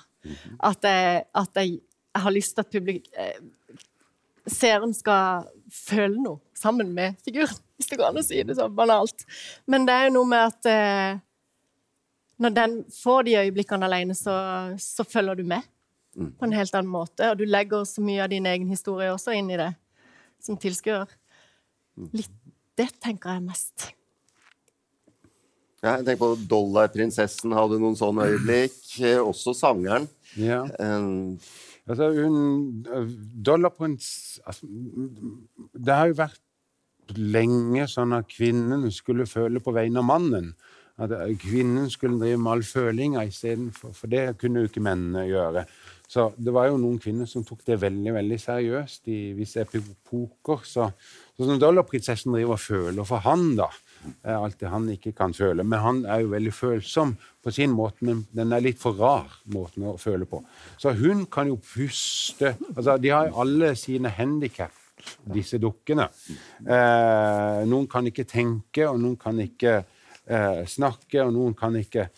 At, 0.63 0.86
jeg, 0.86 1.24
at 1.36 1.58
jeg, 1.60 1.80
jeg 2.13 2.24
har 2.24 2.36
lyst 2.36 2.56
til 2.56 2.65
at 2.65 2.76
publik... 2.76 3.10
Eh, 3.18 3.39
seeren 4.50 4.96
skal 4.98 5.50
føle 5.70 6.18
noe 6.24 6.39
sammen 6.58 6.94
med 6.96 7.20
figuren, 7.26 7.58
hvis 7.78 7.89
det 7.92 8.00
går 8.00 8.10
an 8.10 8.22
å 8.22 8.26
si 8.26 8.39
det 8.48 8.56
så 8.58 8.70
banalt. 8.72 9.26
Men 9.70 9.86
det 9.89 9.98
er 9.98 10.08
jo 10.08 10.15
noe 10.20 10.30
med 10.32 10.54
at 10.54 10.70
eh, 10.72 11.20
når 12.39 12.56
den 12.56 12.78
får 12.96 13.28
de 13.28 13.36
øyeblikkene 13.42 13.89
alene, 13.89 14.15
så, 14.15 14.38
så 14.80 15.04
følger 15.04 15.42
du 15.42 15.44
med 15.52 15.68
på 16.19 16.47
en 16.47 16.55
helt 16.55 16.75
annen 16.75 16.91
måte. 16.91 17.32
Og 17.32 17.39
du 17.39 17.45
legger 17.47 17.86
så 17.88 18.03
mye 18.03 18.25
av 18.25 18.34
din 18.34 18.47
egen 18.49 18.67
historie 18.71 19.12
også 19.13 19.36
inn 19.38 19.51
i 19.53 19.60
det, 19.60 19.71
som 20.43 20.60
tilskuer. 20.60 21.10
Litt 22.15 22.36
det 22.79 22.93
tenker 23.03 23.36
jeg 23.36 23.43
mest. 23.43 23.89
Ja, 25.84 25.97
jeg 25.97 26.05
tenker 26.08 26.21
på 26.21 26.29
Dollarprinsessen 26.51 27.55
hadde 27.55 27.79
noen 27.79 27.97
sånne 27.99 28.29
øyeblikk. 28.32 28.77
Eh, 29.03 29.19
Også 29.19 29.51
sangeren. 29.55 30.08
Ja. 30.39 30.62
Um, 30.79 31.39
Altså, 31.89 32.12
hun 32.13 32.86
Dollarprins 33.45 34.39
altså, 34.45 34.67
Det 35.73 35.95
har 35.95 36.12
jo 36.12 36.19
vært 36.19 37.15
lenge 37.17 37.88
sånn 37.89 38.13
at 38.13 38.27
kvinnen 38.29 38.86
skulle 38.93 39.25
føle 39.25 39.58
på 39.65 39.73
vegne 39.73 39.97
av 40.03 40.05
mannen. 40.05 40.51
At 41.01 41.15
eh, 41.15 41.32
kvinnen 41.41 41.88
skulle 41.89 42.19
drive 42.21 42.38
med 42.38 42.51
all 42.51 42.65
følinga 42.67 43.23
istedenfor 43.25 43.95
For 43.97 44.12
det 44.12 44.38
kunne 44.38 44.62
jo 44.62 44.69
ikke 44.69 44.84
mennene 44.86 45.25
gjøre. 45.25 45.65
Så 46.10 46.32
det 46.41 46.50
var 46.56 46.72
jo 46.72 46.80
noen 46.82 46.98
kvinner 47.02 47.28
som 47.30 47.43
tok 47.45 47.62
det 47.67 47.76
veldig 47.84 48.15
veldig 48.15 48.38
seriøst 48.41 49.12
i 49.13 49.17
visse 49.38 49.62
epipoker. 49.62 50.63
Så, 50.65 50.88
så 51.38 51.45
sånn 51.45 51.62
Dollarprinsessen 51.62 52.34
driver 52.34 52.56
og 52.56 52.63
føler 52.63 53.06
for 53.06 53.22
han, 53.28 53.52
da, 53.60 53.67
er 54.24 54.39
alt 54.39 54.58
det 54.58 54.72
han 54.74 54.88
ikke 54.89 55.13
kan 55.17 55.36
føle. 55.38 55.62
Men 55.62 55.84
han 55.84 56.00
er 56.10 56.24
jo 56.24 56.32
veldig 56.32 56.54
følsom 56.56 57.13
på 57.45 57.54
sin 57.54 57.76
måte, 57.78 58.02
men 58.10 58.24
den 58.34 58.56
er 58.56 58.65
litt 58.65 58.82
for 58.82 58.98
rar 58.98 59.38
måten 59.54 59.86
å 59.91 60.00
føle 60.02 60.26
på. 60.30 60.41
Så 60.82 60.95
hun 60.98 61.28
kan 61.32 61.52
jo 61.52 61.60
puste 61.62 62.56
altså 62.74 62.98
De 62.98 63.13
har 63.13 63.30
jo 63.30 63.38
alle 63.45 63.76
sine 63.78 64.10
handikap, 64.17 64.74
disse 65.30 65.62
dukkene. 65.62 66.10
Eh, 66.65 67.62
noen 67.69 67.86
kan 67.91 68.10
ikke 68.10 68.26
tenke, 68.26 68.89
og 68.89 68.98
noen 68.98 69.15
kan 69.22 69.38
ikke 69.45 69.78
eh, 69.78 70.65
snakke, 70.65 71.22
og 71.22 71.36
noen 71.38 71.54
kan 71.60 71.78
ikke 71.78 72.10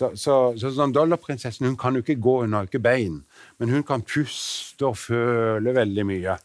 så, 0.00 0.08
så, 0.16 0.34
så 0.60 0.70
sånn 0.72 0.94
Dollarprinsessen 0.96 1.66
hun 1.68 1.76
kan 1.80 1.96
jo 1.98 2.00
ikke 2.04 2.16
gå, 2.24 2.36
hun 2.46 2.56
har 2.56 2.68
ikke 2.68 2.80
bein, 2.82 3.18
men 3.60 3.72
hun 3.74 3.84
kan 3.86 4.00
puste 4.06 4.86
og 4.88 4.96
føle 4.96 5.74
veldig 5.76 6.04
mye. 6.08 6.38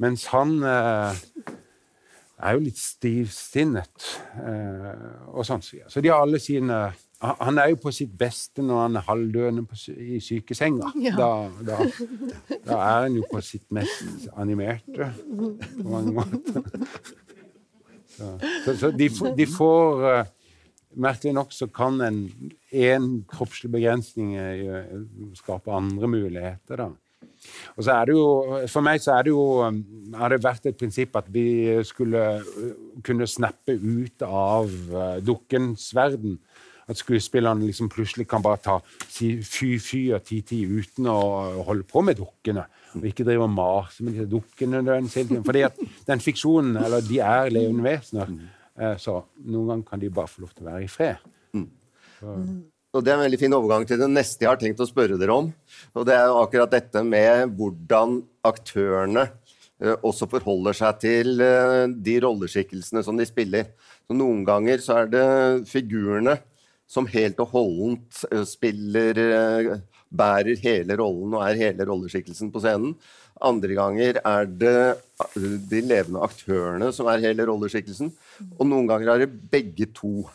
Mens 0.00 0.24
han 0.32 0.56
eh, 0.64 1.22
er 2.42 2.56
jo 2.56 2.64
litt 2.64 2.80
stivsinnet. 2.80 4.08
Eh, 4.40 4.92
og 5.30 5.44
sånn. 5.46 5.62
Så 5.62 5.82
så 5.92 6.02
de 6.02 6.10
har 6.10 6.24
alle 6.24 6.40
sine 6.42 6.82
han- 7.22 7.58
er 7.62 7.68
jo 7.70 7.76
på 7.84 7.92
sitt 7.94 8.16
beste 8.18 8.64
når 8.66 8.80
han 8.80 8.96
er 8.98 9.04
halvdøende 9.06 9.62
på, 9.70 9.76
i 9.94 10.18
sykesenga. 10.18 10.88
Ja. 11.04 11.12
Da, 11.20 11.28
da, 11.68 11.76
da 12.66 12.78
er 12.80 13.04
han 13.04 13.14
jo 13.20 13.22
på 13.30 13.38
sitt 13.46 13.68
mest 13.70 14.26
animerte 14.34 15.12
på 15.28 15.86
mange 15.86 16.16
måter. 16.16 16.64
Så, 18.16 18.32
så, 18.64 18.74
så 18.76 18.90
de, 18.90 19.06
de 19.38 19.46
får 19.48 20.02
eh, 20.10 20.24
Merkelig 20.94 21.32
nok 21.36 21.54
så 21.56 21.68
kan 21.72 22.00
en 22.04 22.24
én 22.72 23.22
kroppslig 23.30 23.70
begrensning 23.72 24.34
eh, 24.36 24.90
skape 25.38 25.72
andre 25.72 26.10
muligheter, 26.10 26.76
da. 26.76 26.90
Og 27.76 27.84
så 27.84 27.94
er 27.96 28.06
det 28.06 28.14
jo, 28.14 28.26
For 28.70 28.84
meg 28.86 29.00
så 29.02 29.16
er 29.16 29.26
det 29.26 29.32
jo, 29.32 29.44
har 30.14 30.30
det 30.30 30.42
vært 30.44 30.68
et 30.70 30.78
prinsipp 30.78 31.16
at 31.18 31.26
vi 31.32 31.46
skulle 31.86 32.20
uh, 32.38 32.74
kunne 33.02 33.26
snappe 33.26 33.74
ut 33.74 34.22
av 34.26 34.70
dukkens 35.26 35.88
verden. 35.96 36.38
At 36.90 36.98
skuespillerne 36.98 37.66
liksom 37.66 37.88
plutselig 37.90 38.26
kan 38.30 38.42
bare 38.42 38.60
ta 38.62 38.78
fy-fy 38.84 40.02
og 40.14 40.24
ti-ti 40.26 40.62
uten 40.66 41.06
å 41.10 41.18
holde 41.66 41.86
på 41.88 42.02
med 42.04 42.18
dukkene. 42.18 42.66
Og 42.98 43.06
ikke 43.08 43.26
drive 43.26 43.46
og 43.46 43.54
mase 43.54 44.04
med 44.04 44.18
disse 44.18 44.30
dukkene. 44.30 44.82
Fordi 45.46 45.62
at 45.66 45.78
den 46.08 46.22
fiksjonen, 46.22 46.76
eller 46.82 47.04
de 47.06 47.22
er 47.22 47.54
levende 47.54 47.86
vesener. 47.86 48.34
Eh, 48.78 48.96
Så 49.00 49.18
noen 49.44 49.68
ganger 49.68 49.88
kan 49.90 50.02
de 50.02 50.10
bare 50.12 50.30
få 50.30 50.44
lov 50.44 50.52
til 50.54 50.66
å 50.66 50.70
være 50.70 50.86
i 50.86 50.90
fred. 50.90 51.22
Og 52.92 53.00
Det 53.00 53.08
er 53.08 53.16
en 53.16 53.24
veldig 53.24 53.40
fin 53.40 53.54
overgang 53.56 53.86
til 53.88 54.00
det 54.00 54.10
neste 54.12 54.44
jeg 54.44 54.50
har 54.50 54.60
tenkt 54.60 54.82
å 54.84 54.88
spørre 54.88 55.16
dere 55.20 55.32
om. 55.32 55.48
Og 55.96 56.06
Det 56.06 56.14
er 56.14 56.26
jo 56.28 56.42
akkurat 56.42 56.74
dette 56.74 57.02
med 57.06 57.54
hvordan 57.56 58.20
aktørene 58.44 59.24
eh, 59.80 59.96
også 60.04 60.28
forholder 60.30 60.76
seg 60.76 61.00
til 61.00 61.40
eh, 61.40 61.86
de 61.88 62.18
rolleskikkelsene 62.24 63.04
som 63.06 63.16
de 63.16 63.28
spiller. 63.28 63.72
Så 64.06 64.16
Noen 64.18 64.44
ganger 64.44 64.84
så 64.84 65.02
er 65.02 65.12
det 65.12 65.26
figurene 65.70 66.36
som 66.92 67.08
helt 67.08 67.38
og 67.40 67.54
holdent 67.54 68.24
spiller 68.44 69.16
Bærer 70.12 70.60
hele 70.60 70.96
rollen 71.00 71.34
og 71.38 71.44
er 71.46 71.60
hele 71.60 71.86
rolleskikkelsen 71.88 72.52
på 72.52 72.62
scenen. 72.62 72.94
Andre 73.42 73.74
ganger 73.78 74.20
er 74.20 74.46
det 74.46 74.76
eh, 74.92 75.48
de 75.70 75.80
levende 75.80 76.22
aktørene 76.22 76.92
som 76.94 77.08
er 77.10 77.24
hele 77.24 77.46
rolleskikkelsen. 77.48 78.12
Og 78.58 78.68
noen 78.68 78.90
ganger 78.90 79.14
er 79.14 79.24
det 79.24 79.32
begge 79.52 79.88
to. 79.96 80.28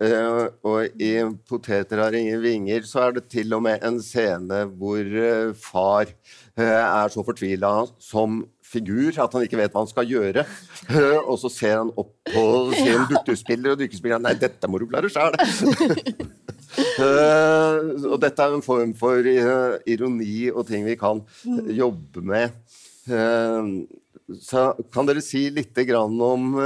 Eh, 0.00 0.46
og 0.66 0.98
i 0.98 1.12
'Poteter 1.46 2.02
har 2.02 2.14
ingen 2.14 2.42
vinger' 2.42 2.86
så 2.86 3.06
er 3.06 3.12
det 3.16 3.28
til 3.30 3.54
og 3.54 3.62
med 3.62 3.84
en 3.86 4.00
scene 4.02 4.64
hvor 4.78 4.98
eh, 5.00 5.54
far 5.54 6.10
er 6.56 7.08
så 7.12 7.22
fortvila 7.22 7.86
som 7.98 8.42
figur 8.66 9.14
at 9.22 9.36
han 9.36 9.46
ikke 9.46 9.60
vet 9.60 9.72
hva 9.72 9.84
han 9.84 9.90
skal 9.90 10.10
gjøre. 10.10 10.46
Og 11.30 11.38
så 11.42 11.52
ser 11.52 11.78
han 11.80 11.94
opp 11.94 12.14
på 12.32 12.46
sin 12.74 13.06
dukkespiller, 13.12 13.74
og 13.74 13.80
dukkespilleren 13.82 14.26
'Nei, 14.26 14.34
dette 14.40 14.70
må 14.70 14.82
du 14.82 14.88
klare 14.90 15.12
sjæl'. 15.12 15.38
Eh, 16.96 17.76
og 18.08 18.18
dette 18.20 18.42
er 18.42 18.54
en 18.56 18.64
form 18.64 18.92
for 18.96 19.26
eh, 19.28 19.76
ironi 19.92 20.48
og 20.50 20.66
ting 20.68 20.84
vi 20.86 20.96
kan 21.00 21.22
eh, 21.48 21.72
jobbe 21.78 22.22
med. 22.24 22.54
Eh, 23.08 23.70
så 24.42 24.70
kan 24.92 25.08
dere 25.08 25.22
si 25.24 25.46
litt 25.54 25.76
grann 25.86 26.16
om 26.24 26.56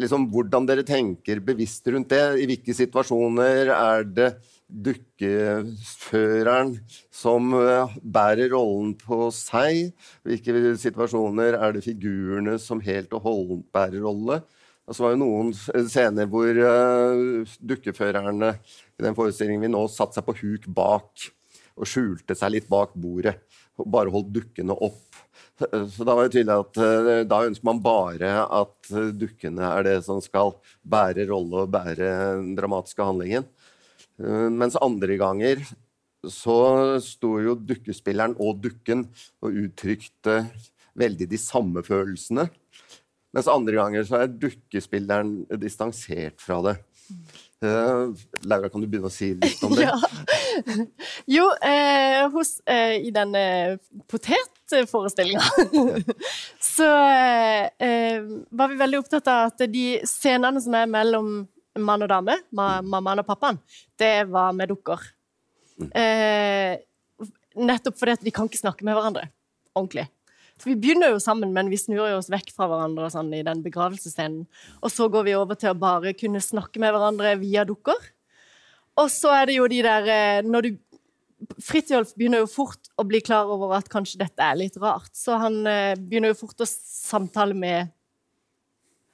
liksom, 0.00 0.26
hvordan 0.32 0.66
dere 0.68 0.84
tenker 0.86 1.40
bevisst 1.44 1.86
rundt 1.92 2.10
det? 2.10 2.24
I 2.42 2.48
hvilke 2.50 2.74
situasjoner 2.76 3.70
er 3.76 4.08
det 4.08 4.32
dukkeføreren 4.72 6.72
som 7.12 7.52
eh, 7.58 7.96
bærer 8.02 8.50
rollen 8.54 8.94
på 8.98 9.30
seg? 9.36 9.92
Hvilke 10.24 10.74
situasjoner 10.80 11.58
er 11.58 11.72
det 11.76 11.84
figurene 11.84 12.58
som 12.62 12.80
helt 12.84 13.12
og 13.16 13.22
holdent 13.26 13.66
bærer 13.74 14.00
rolle? 14.04 14.40
Og 14.88 14.96
så 14.96 15.04
var 15.04 15.10
jo 15.14 15.20
noen 15.20 15.52
scener 15.54 16.26
hvor 16.26 16.56
uh, 16.58 17.46
dukkeførerne 17.62 18.48
i 18.98 19.04
den 19.04 19.14
forestillingen 19.14 19.62
vi 19.62 19.70
nå 19.70 19.84
satte 19.86 20.18
seg 20.18 20.26
på 20.26 20.34
huk 20.40 20.66
bak 20.74 21.28
og 21.78 21.86
skjulte 21.86 22.34
seg 22.36 22.50
litt 22.56 22.66
bak 22.72 22.90
bordet. 22.98 23.36
Og 23.78 23.86
bare 23.94 24.10
holdt 24.12 24.34
dukkene 24.34 24.74
opp. 24.74 24.98
Så 25.62 26.02
da 26.02 26.16
var 26.18 26.26
det 26.26 26.34
tydelig 26.34 26.64
at 26.64 26.74
da 27.30 27.44
ønsker 27.46 27.68
man 27.68 27.78
bare 27.84 28.32
at 28.42 28.90
dukkene 29.14 29.70
er 29.70 29.86
det 29.86 29.94
som 30.04 30.18
skal 30.24 30.56
bære 30.82 31.28
rolle 31.30 31.62
og 31.62 31.70
bære 31.72 32.10
den 32.42 32.56
dramatiske 32.58 33.06
handlingen. 33.06 33.46
Uh, 34.20 34.48
mens 34.52 34.76
andre 34.80 35.16
ganger 35.20 35.62
så 36.28 36.58
sto 37.02 37.36
jo 37.42 37.56
dukkespilleren 37.58 38.36
og 38.42 38.60
dukken 38.62 39.06
og 39.42 39.56
uttrykte 39.64 40.44
veldig 40.98 41.26
de 41.30 41.40
samme 41.40 41.82
følelsene. 41.86 42.46
Mens 43.32 43.48
andre 43.48 43.78
ganger 43.78 44.04
så 44.06 44.22
er 44.22 44.34
dukkespilleren 44.36 45.42
distansert 45.60 46.42
fra 46.44 46.60
det. 46.68 46.76
Uh, 47.62 48.12
Laura, 48.42 48.68
kan 48.68 48.82
du 48.82 48.88
begynne 48.90 49.08
å 49.08 49.12
si 49.12 49.32
litt 49.38 49.62
om 49.66 49.74
det? 49.78 49.88
Ja. 50.52 50.74
Jo, 51.26 51.46
eh, 51.64 52.26
hos, 52.34 52.60
eh, 52.68 52.98
i 53.06 53.10
denne 53.14 53.78
potetforestillinga 54.10 55.40
så 56.74 56.88
eh, 57.80 58.20
var 58.50 58.68
vi 58.68 58.76
veldig 58.82 59.00
opptatt 59.00 59.30
av 59.32 59.52
at 59.52 59.64
de 59.72 59.86
scenene 60.08 60.60
som 60.60 60.76
er 60.76 60.90
mellom 60.92 61.30
mann 61.80 62.04
og 62.04 62.10
dame, 62.12 62.36
ma 62.52 62.66
mammaen 62.84 63.22
og 63.22 63.28
pappaen, 63.28 63.60
det 64.00 64.28
var 64.30 64.52
med 64.56 64.72
dukker. 64.72 65.04
Eh, 65.96 66.76
nettopp 67.56 67.96
fordi 67.98 68.16
at 68.18 68.26
vi 68.26 68.32
kan 68.34 68.48
ikke 68.48 68.60
snakke 68.60 68.84
med 68.86 68.96
hverandre 68.96 69.28
ordentlig. 69.76 70.08
For 70.60 70.70
vi 70.70 70.78
begynner 70.78 71.14
jo 71.14 71.20
sammen, 71.22 71.52
men 71.54 71.70
vi 71.72 71.80
snur 71.80 72.04
jo 72.04 72.18
oss 72.20 72.30
vekk 72.30 72.52
fra 72.54 72.68
hverandre 72.70 73.08
sånn, 73.10 73.32
i 73.34 73.42
den 73.46 73.64
begravelsesscenen. 73.64 74.44
Og 74.84 74.92
så 74.92 75.08
går 75.10 75.26
vi 75.26 75.36
over 75.38 75.58
til 75.58 75.72
å 75.72 75.78
bare 75.78 76.12
kunne 76.14 76.42
snakke 76.44 76.82
med 76.82 76.92
hverandre 76.94 77.34
via 77.40 77.64
dukker. 77.66 77.98
Og 79.00 79.08
så 79.10 79.32
er 79.34 79.48
det 79.48 79.56
jo 79.56 79.68
de 79.72 79.80
der 79.84 80.10
eh, 80.12 80.46
når 80.46 80.68
du 80.68 80.72
Fridtjof 81.58 82.12
begynner 82.14 82.44
jo 82.44 82.46
fort 82.46 82.92
å 82.94 83.02
bli 83.02 83.18
klar 83.24 83.48
over 83.50 83.72
at 83.74 83.88
kanskje 83.90 84.20
dette 84.20 84.44
er 84.46 84.54
litt 84.60 84.76
rart. 84.78 85.10
Så 85.18 85.34
han 85.42 85.56
eh, 85.66 85.96
begynner 85.98 86.30
jo 86.30 86.38
fort 86.44 86.62
å 86.62 86.68
samtale 86.68 87.56
med 87.58 87.90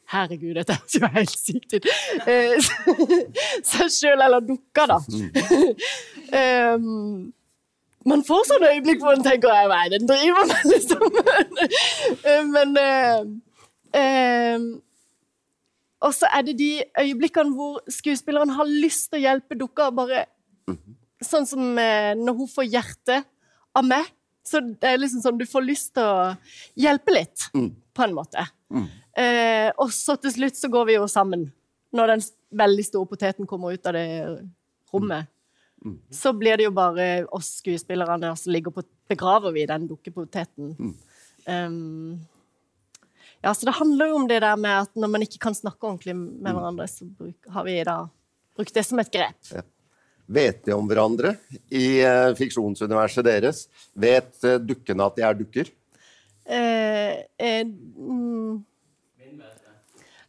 Herregud, 0.08 0.54
dette 0.56 0.72
høres 0.72 0.94
jo 0.96 1.08
helt 1.12 1.34
sykt 1.36 1.74
ut. 1.76 1.88
Eh, 2.24 2.54
Seg 3.68 3.90
sjøl 3.92 4.22
eller 4.24 4.44
dukka, 4.44 4.86
da. 4.88 4.98
um, 6.76 7.28
man 8.08 8.24
får 8.24 8.46
sånne 8.48 8.72
øyeblikk 8.76 9.02
hvor 9.02 9.16
man 9.18 9.24
tenker 9.26 9.50
Hva 9.52 9.82
er 9.82 9.92
det 9.92 10.00
den 10.00 10.08
driver 10.08 10.46
med, 10.48 10.68
liksom? 10.72 11.02
Men 12.54 12.76
uh, 12.78 13.26
um, 14.00 14.68
Og 16.06 16.14
så 16.16 16.30
er 16.32 16.46
det 16.46 16.54
de 16.60 16.70
øyeblikkene 17.02 17.52
hvor 17.58 17.82
skuespilleren 17.92 18.54
har 18.56 18.70
lyst 18.70 19.10
til 19.10 19.20
å 19.20 19.24
hjelpe 19.26 19.58
dukka, 19.60 19.90
bare 19.92 20.24
Sånn 21.24 21.48
som 21.50 21.74
uh, 21.74 22.14
når 22.16 22.38
hun 22.38 22.48
får 22.52 22.70
hjerte 22.70 23.20
av 23.76 23.84
meg. 23.84 24.06
Så 24.46 24.60
det 24.64 24.86
er 24.88 25.00
liksom 25.00 25.20
sånn 25.24 25.40
du 25.40 25.44
får 25.48 25.66
lyst 25.66 25.90
til 25.98 26.06
å 26.06 26.30
hjelpe 26.78 27.12
litt, 27.12 27.48
mm. 27.52 27.68
på 27.92 28.04
en 28.06 28.14
måte. 28.16 28.44
Mm. 28.72 28.86
Og 29.18 29.88
så 29.94 30.14
til 30.22 30.30
slutt 30.30 30.58
så 30.58 30.68
går 30.70 30.84
vi 30.86 30.94
jo 30.94 31.08
sammen, 31.10 31.48
når 31.96 32.12
den 32.12 32.22
veldig 32.60 32.84
store 32.86 33.10
poteten 33.10 33.48
kommer 33.50 33.74
ut 33.74 33.88
av 33.88 33.96
det 33.96 34.06
rommet. 34.92 35.26
Mm. 35.84 35.98
Så 36.10 36.32
blir 36.32 36.58
det 36.58 36.66
jo 36.66 36.74
bare 36.74 37.06
oss 37.34 37.58
skuespillerne 37.60 38.32
som 38.36 38.52
ligger 38.52 38.74
på 38.74 38.84
Begraver 39.08 39.54
vi 39.54 39.66
den 39.66 39.86
dukkepoteten. 39.88 40.74
Mm. 40.78 40.94
Um, 41.48 42.26
ja, 43.40 43.54
så 43.54 43.66
det 43.66 43.76
handler 43.78 44.10
jo 44.10 44.18
om 44.18 44.26
det 44.28 44.42
der 44.44 44.58
med 44.60 44.82
at 44.82 44.98
når 44.98 45.12
man 45.14 45.24
ikke 45.24 45.40
kan 45.46 45.56
snakke 45.56 45.86
ordentlig 45.86 46.16
med 46.18 46.50
mm. 46.50 46.58
hverandre, 46.58 46.88
så 46.90 47.06
bruk, 47.08 47.50
har 47.54 47.64
vi 47.64 47.78
da 47.86 47.98
brukt 48.58 48.74
det 48.74 48.84
som 48.84 49.00
et 49.00 49.12
grep. 49.14 49.38
Ja. 49.54 49.64
Vet 50.28 50.60
de 50.66 50.74
om 50.76 50.84
hverandre 50.90 51.38
i 51.72 52.02
uh, 52.04 52.34
fiksjonsuniverset 52.36 53.24
deres? 53.24 53.62
Vet 53.96 54.34
uh, 54.44 54.58
dukkene 54.60 55.06
at 55.06 55.16
de 55.16 55.24
er 55.24 55.38
dukker? 55.38 55.70
Eh, 56.48 57.14
eh, 57.40 57.64
mm. 57.64 58.58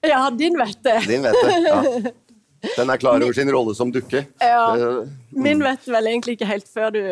Ja, 0.02 0.30
din 0.32 0.58
vet 0.58 0.84
det. 0.84 1.00
Din 1.08 1.24
vet 1.24 1.36
det, 1.44 1.60
ja. 1.68 1.84
Den 2.78 2.90
er 2.92 3.00
klar 3.00 3.24
over 3.24 3.36
sin 3.36 3.52
rolle 3.52 3.76
som 3.76 3.92
dukke. 3.92 4.26
Ja. 4.40 4.76
mm. 4.76 5.12
Min 5.30 5.64
vet 5.64 5.88
vel 5.88 6.08
egentlig 6.12 6.36
ikke 6.36 6.48
helt 6.50 6.68
før 6.68 6.90
du 6.96 7.04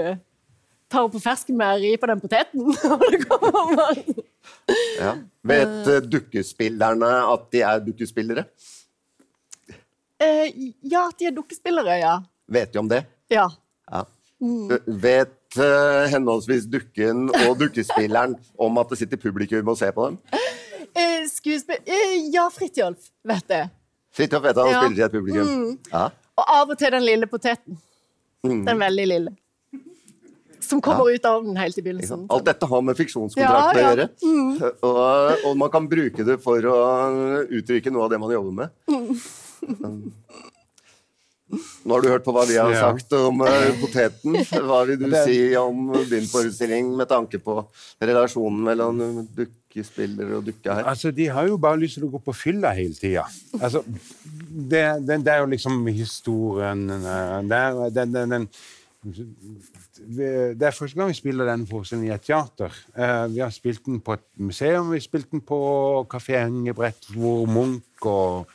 tar 0.92 1.08
opp 1.08 1.14
på 1.16 1.22
fersken 1.24 1.58
med 1.60 1.76
å 1.76 1.78
ri 1.82 1.94
på 2.00 2.10
den 2.10 2.24
poteten. 2.24 2.68
ja. 5.04 5.14
Vet 5.48 5.88
uh, 5.88 6.02
dukkespillerne 6.04 7.12
at 7.34 7.48
de 7.56 7.64
er 7.68 7.86
dukkespillere? 7.86 8.44
Uh, 10.18 10.46
ja, 10.82 11.08
at 11.08 11.18
de 11.20 11.30
er 11.30 11.36
dukkespillere, 11.36 12.00
ja. 12.02 12.18
Vet 12.52 12.74
de 12.74 12.84
om 12.84 12.92
det? 12.92 13.04
Ja. 13.32 13.48
ja. 13.92 14.04
Mm. 14.44 14.78
Vet 15.04 15.34
henholdsvis 15.58 16.68
dukken 16.70 17.30
og 17.32 17.56
dukkespilleren 17.58 18.36
om 18.62 18.78
at 18.78 18.92
det 18.92 19.00
sitter 19.00 19.20
publikum 19.20 19.72
og 19.72 19.78
ser 19.80 19.94
på 19.96 20.12
dem? 20.12 20.20
Ja, 22.34 22.48
Fridtjof 22.54 23.12
vet 23.28 23.52
du. 23.52 23.60
Fridtjof 24.18 24.44
vet 24.44 24.62
han 24.62 24.72
ja. 24.72 24.80
spiller 24.82 25.04
i 25.04 25.06
et 25.06 25.18
publikum. 25.18 25.52
Mm. 25.52 25.76
Ja. 25.92 26.08
Og 26.38 26.56
av 26.60 26.72
og 26.74 26.80
til 26.80 26.94
den 26.94 27.06
lille 27.06 27.30
poteten. 27.30 27.78
Mm. 28.46 28.64
Den 28.66 28.82
veldig 28.82 29.08
lille. 29.14 29.36
Som 30.68 30.82
kommer 30.84 31.10
ja. 31.10 31.16
ut 31.16 31.26
av 31.26 31.40
ovnen 31.40 31.58
helt 31.62 31.78
i 31.78 31.84
begynnelsen. 31.86 32.26
Alt 32.34 32.46
dette 32.50 32.68
har 32.68 32.84
med 32.84 32.98
fiksjonskontrakt 33.00 33.78
å 33.78 33.86
gjøre. 33.86 34.08
Mm. 34.26 34.50
Og, 34.90 35.00
og, 35.46 35.54
man 35.62 35.72
kan 35.74 35.88
bruke 35.90 36.26
det 36.28 36.38
for 36.44 36.66
å 36.68 36.78
uttrykke 37.46 37.94
noe 37.94 38.08
av 38.08 38.14
det 38.14 38.20
man 38.22 38.34
jobber 38.34 38.58
med. 38.64 38.70
Mm. 38.92 40.08
Nå 41.88 41.96
har 41.96 42.04
du 42.04 42.10
hørt 42.12 42.26
på 42.26 42.34
hva 42.36 42.44
vi 42.50 42.58
har 42.60 42.74
sagt 42.76 43.14
om 43.16 43.40
uh, 43.46 43.70
poteten. 43.80 44.36
Hva 44.68 44.82
vil 44.90 45.00
du 45.00 45.08
si 45.24 45.40
om 45.56 45.94
din 46.10 46.28
forestilling 46.28 46.90
med 47.00 47.08
tanke 47.08 47.40
på 47.40 47.62
relasjonen 48.04 48.66
mellom 48.68 49.00
dukkespiller 49.78 50.34
og 50.38 50.46
dukke 50.46 50.74
her? 50.74 50.84
Altså, 50.84 51.12
De 51.12 51.28
har 51.28 51.48
jo 51.48 51.58
bare 51.58 51.80
lyst 51.80 51.98
til 51.98 52.08
å 52.08 52.12
gå 52.12 52.22
på 52.26 52.34
fylla 52.34 52.74
hele 52.74 52.94
tida. 52.94 53.26
Altså, 53.62 53.84
det, 53.86 54.84
det, 55.08 55.20
det, 55.26 55.34
er 55.34 55.40
jo 55.44 55.52
liksom 55.52 55.86
historien 55.88 56.90
eh, 56.90 57.42
Det 57.48 57.58
er, 57.58 57.90
den, 57.96 58.32
den, 58.32 58.48
det 60.18 60.62
er 60.62 60.76
første 60.76 60.98
gang 60.98 61.10
vi 61.10 61.18
spiller 61.18 61.48
denne 61.48 61.68
forestillingen 61.68 62.12
i 62.12 62.16
et 62.16 62.26
teater. 62.26 62.74
Uh, 62.98 63.26
vi 63.32 63.40
har 63.40 63.54
spilt 63.54 63.86
den 63.86 64.02
på 64.04 64.18
et 64.18 64.26
museum, 64.36 64.92
vi 64.92 65.00
har 65.00 65.06
spilt 65.06 65.32
den 65.32 65.42
på 65.42 65.60
Kafé 66.12 66.42
Hengebrett, 66.42 67.08
hvor 67.16 67.46
Munch 67.46 68.06
og 68.06 68.50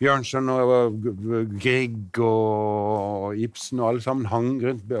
Bjørnson 0.00 0.48
og 0.48 1.02
Grieg 1.60 2.16
og 2.24 3.36
Ibsen 3.36 3.82
og 3.82 3.88
alle 3.90 4.02
sammen 4.02 4.30
hang 4.30 4.54
rundt. 4.64 4.94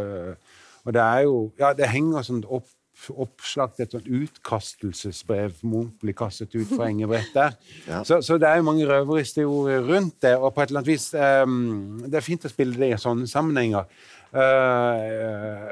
Og 0.84 0.92
det 0.92 1.00
er 1.00 1.24
jo 1.24 1.50
Ja, 1.58 1.72
det 1.72 1.88
henger 1.88 2.26
sånn 2.26 2.44
opp, 2.44 2.68
oppslag 3.08 3.74
til 3.74 3.86
et 3.86 3.94
sånt 3.94 4.08
utkastelsesbrev. 4.20 5.60
Munch 5.66 5.96
blir 6.02 6.16
kastet 6.16 6.54
ut 6.54 6.68
fra 6.68 6.90
Engebrett 6.90 7.32
der. 7.34 7.56
Ja. 7.90 8.02
Så, 8.04 8.20
så, 8.22 8.36
det 8.38 8.48
er 8.48 8.60
jo 8.60 8.66
mange 8.66 8.86
røverhistorier 8.86 9.86
rundt 9.88 10.22
det. 10.22 10.36
Og 10.36 10.52
på 10.54 10.62
et 10.62 10.70
eller 10.70 10.82
annet 10.82 10.90
vis 10.92 11.08
um, 11.14 12.02
Det 12.04 12.18
er 12.18 12.26
fint 12.26 12.44
å 12.44 12.50
spille 12.52 12.76
det 12.78 12.90
i 12.92 12.98
sånne 13.00 13.28
sammenhenger. 13.30 13.88
Uh, 14.30 15.70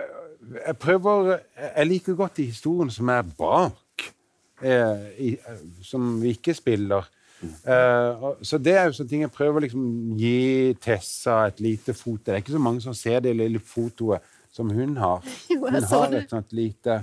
jeg 0.64 0.76
prøver 0.80 1.36
Jeg 1.76 1.86
liker 1.86 2.18
godt 2.18 2.40
de 2.40 2.48
historiene 2.48 2.94
som 2.94 3.12
er 3.12 3.28
bak, 3.38 4.08
uh, 4.64 5.06
i, 5.18 5.36
uh, 5.36 5.62
som 5.84 6.16
vi 6.22 6.34
ikke 6.38 6.56
spiller. 6.56 7.06
Uh, 7.38 8.34
så 8.42 8.58
det 8.58 8.74
er 8.74 8.88
jo 8.88 8.96
sånne 8.96 9.12
ting 9.12 9.22
jeg 9.22 9.34
prøver 9.34 9.60
å 9.60 9.64
liksom 9.66 9.84
gi 10.18 10.74
Tessa 10.82 11.44
et 11.50 11.60
lite 11.62 11.94
foto. 11.94 12.24
Det 12.26 12.34
er 12.34 12.42
ikke 12.42 12.56
så 12.56 12.62
mange 12.62 12.82
som 12.82 12.96
ser 12.96 13.22
det 13.22 13.36
lille 13.38 13.62
fotoet 13.62 14.24
som 14.58 14.74
hun 14.74 14.96
har. 14.98 15.22
Hun 15.48 15.82
har 15.92 16.18
et 16.18 16.30
sånt 16.34 16.52
lite 16.56 17.02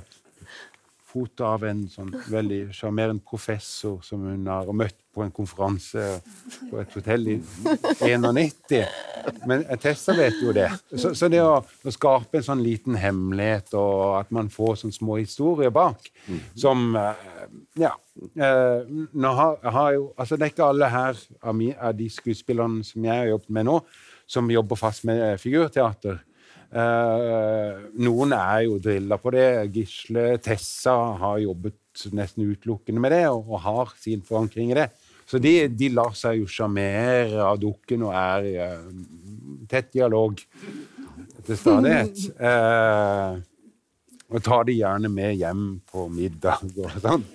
foto 1.16 1.46
av 1.48 1.64
en 1.64 1.86
sånn 1.88 2.12
veldig 2.28 2.74
sjarmerende 2.76 3.24
professor 3.24 4.02
som 4.04 4.26
hun 4.28 4.48
har 4.52 4.68
møtt 4.76 4.98
på 5.16 5.24
en 5.24 5.32
konferanse 5.32 6.04
på 6.68 6.80
et 6.82 6.96
hotell 6.98 7.30
i 7.32 7.36
91. 8.04 8.90
Men 9.48 9.64
Tessa 9.82 10.16
vet 10.18 10.42
jo 10.44 10.52
det. 10.56 10.68
Så, 10.92 11.14
så 11.16 11.30
det 11.32 11.40
å, 11.40 11.62
å, 11.64 11.94
skape 11.94 12.42
en 12.42 12.48
sånn 12.50 12.64
liten 12.66 12.98
hemmelighet, 13.00 13.72
og 13.80 14.18
at 14.20 14.34
man 14.36 14.52
får 14.52 14.82
sånne 14.82 14.98
små 14.98 15.20
historier 15.22 15.72
bak, 15.76 16.10
mm. 16.28 16.42
som 16.66 16.92
uh, 17.00 17.14
Ja. 17.80 17.96
Uh, 18.16 19.08
nå 19.12 19.32
har, 19.36 19.58
har 19.76 19.96
jo, 19.96 20.06
altså 20.20 20.38
det 20.38 20.46
er 20.46 20.54
ikke 20.54 20.68
alle 20.72 20.88
her 20.92 21.18
av, 21.42 21.56
mi, 21.56 21.72
av 21.76 21.96
de 21.96 22.08
skuespillerne 22.12 22.84
som 22.88 23.08
jeg 23.08 23.24
har 23.24 23.32
jobbet 23.34 23.56
med 23.58 23.68
nå, 23.68 23.80
som 24.28 24.52
jobber 24.52 24.80
fast 24.80 25.04
med 25.08 25.20
eh, 25.22 25.36
figurteater. 25.38 26.22
Uh, 26.74 27.86
noen 28.02 28.34
er 28.36 28.66
jo 28.66 28.80
drilla 28.84 29.18
på 29.22 29.34
det. 29.36 29.48
Gisle 29.76 30.36
Tessa 30.44 30.96
har 31.22 31.42
jobbet 31.44 32.06
nesten 32.16 32.50
utelukkende 32.50 33.02
med 33.04 33.16
det, 33.16 33.26
og, 33.32 33.56
har 33.64 33.94
sin 34.02 34.24
forankring 34.26 34.74
i 34.74 34.80
det. 34.82 34.90
Så 35.26 35.40
de, 35.42 35.56
de 35.74 35.90
lar 35.90 36.14
seg 36.18 36.42
jo 36.42 36.50
sjarmere 36.50 37.40
av 37.42 37.58
dukken 37.62 38.04
og 38.06 38.14
er 38.14 38.50
i 38.50 38.56
uh, 38.62 39.66
tett 39.72 39.94
dialog. 39.94 40.40
til 41.46 41.58
stadighet. 41.58 42.24
Eh, 42.46 43.42
og 44.34 44.42
tar 44.44 44.64
de 44.66 44.74
gjerne 44.74 45.10
med 45.10 45.36
hjem 45.38 45.66
på 45.92 46.08
middag 46.10 46.64
og 46.82 46.96
sånn. 46.98 47.26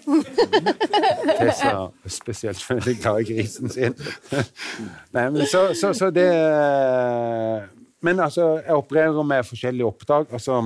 Tessa 1.38 1.86
spesielt 2.10 2.64
veldig 2.66 2.94
glad 2.98 3.20
i 3.22 3.28
grisen 3.28 3.70
sin. 3.70 3.94
Nei, 5.14 5.28
men 5.30 5.46
så, 5.46 5.68
så, 5.78 5.92
så 5.94 6.10
det 6.10 6.26
Men 8.06 8.20
altså, 8.24 8.46
jeg 8.64 8.76
opererer 8.76 9.26
med 9.26 9.44
forskjellige 9.44 9.86
oppdrag. 9.86 10.30
Altså, 10.32 10.60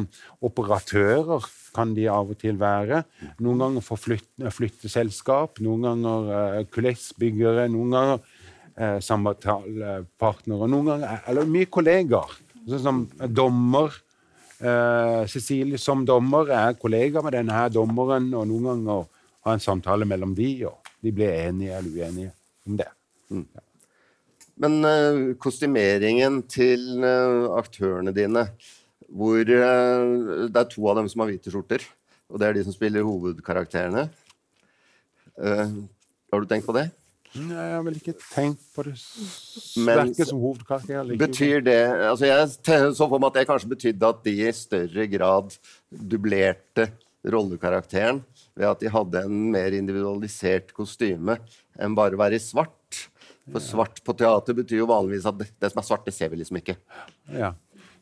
operatører 0.44 1.49
kan 1.75 1.94
de 1.97 2.07
av 2.11 2.31
og 2.31 2.38
til 2.38 2.59
være. 2.61 3.03
Noen 3.42 3.62
ganger 3.64 3.85
forflytte, 3.85 4.53
flytteselskap, 4.55 5.59
noen 5.64 5.88
ganger 5.88 6.31
uh, 6.31 6.61
kulissbyggere, 6.70 7.66
noen 7.73 7.97
ganger 7.97 8.23
uh, 8.23 9.01
samtalepartnere, 9.03 10.70
noen 10.70 10.92
ganger 10.92 11.27
Eller 11.31 11.51
mye 11.51 11.70
kollegaer. 11.70 12.38
Sånn 12.64 12.85
som 12.87 13.03
dommer. 13.35 13.99
Uh, 14.64 15.27
Cecilie 15.29 15.81
som 15.83 16.07
dommer 16.07 16.49
er 16.55 16.79
kollega 16.79 17.20
med 17.25 17.35
denne 17.35 17.57
her 17.57 17.75
dommeren, 17.75 18.31
og 18.38 18.47
noen 18.49 18.70
ganger 18.70 19.11
har 19.44 19.59
en 19.59 19.66
samtale 19.66 20.07
mellom 20.09 20.33
de, 20.38 20.55
og 20.70 20.94
de 21.05 21.12
blir 21.12 21.35
enige 21.35 21.75
eller 21.77 21.99
uenige 21.99 22.35
om 22.64 22.79
det. 22.79 22.90
Mm. 23.35 23.47
Ja. 23.51 23.63
Men 24.60 24.78
uh, 24.86 25.34
kostymeringen 25.42 26.42
til 26.50 27.02
uh, 27.02 27.54
aktørene 27.58 28.14
dine 28.14 28.46
hvor 29.14 29.42
uh, 29.42 30.48
det 30.48 30.60
er 30.60 30.68
to 30.70 30.86
av 30.90 31.00
dem 31.00 31.10
som 31.10 31.24
har 31.24 31.32
hvite 31.32 31.52
skjorter. 31.52 31.84
Og 32.30 32.40
det 32.40 32.48
er 32.48 32.58
de 32.58 32.66
som 32.66 32.74
spiller 32.74 33.04
hovedkarakterene. 33.06 34.08
har 35.34 36.40
du 36.40 36.46
tenkt 36.48 36.66
på 36.66 36.74
det? 36.74 36.88
Nei, 37.34 37.58
jeg 37.58 37.74
har 37.74 37.82
vel 37.82 37.96
ikke 37.98 38.14
tenkt 38.22 38.62
på 38.74 38.84
det 38.86 38.94
sterke 38.96 40.26
som 40.26 40.38
hovedkarakter. 40.38 41.08
Betyr 41.18 41.64
det 41.66 41.80
altså 42.08 42.28
Jeg 42.30 42.92
så 42.94 43.08
for 43.08 43.18
meg 43.18 43.32
at 43.32 43.38
det 43.40 43.46
kanskje 43.48 43.72
betydde 43.74 44.10
at 44.14 44.20
de 44.24 44.34
i 44.38 44.52
større 44.54 45.06
grad 45.10 45.56
dublerte 45.90 46.88
rollekarakteren 47.34 48.22
ved 48.54 48.68
at 48.68 48.84
de 48.84 48.92
hadde 48.92 49.24
en 49.26 49.50
mer 49.54 49.74
individualisert 49.74 50.70
kostyme 50.76 51.38
enn 51.74 51.96
bare 51.98 52.14
å 52.14 52.22
være 52.22 52.38
i 52.38 52.42
svart. 52.42 52.84
For 53.52 53.61
svart 53.61 54.00
på 54.04 54.14
teater 54.16 54.57
betyr 54.57 54.80
jo 54.80 54.88
vanligvis 54.88 55.26
at 55.28 55.42
det, 55.42 55.68
som 55.68 55.83
er 55.83 55.87
svart, 55.87 56.07
det 56.07 56.14
ser 56.16 56.30
vi 56.33 56.40
liksom 56.40 56.59
ikke. 56.62 56.78
Ja. 57.28 57.52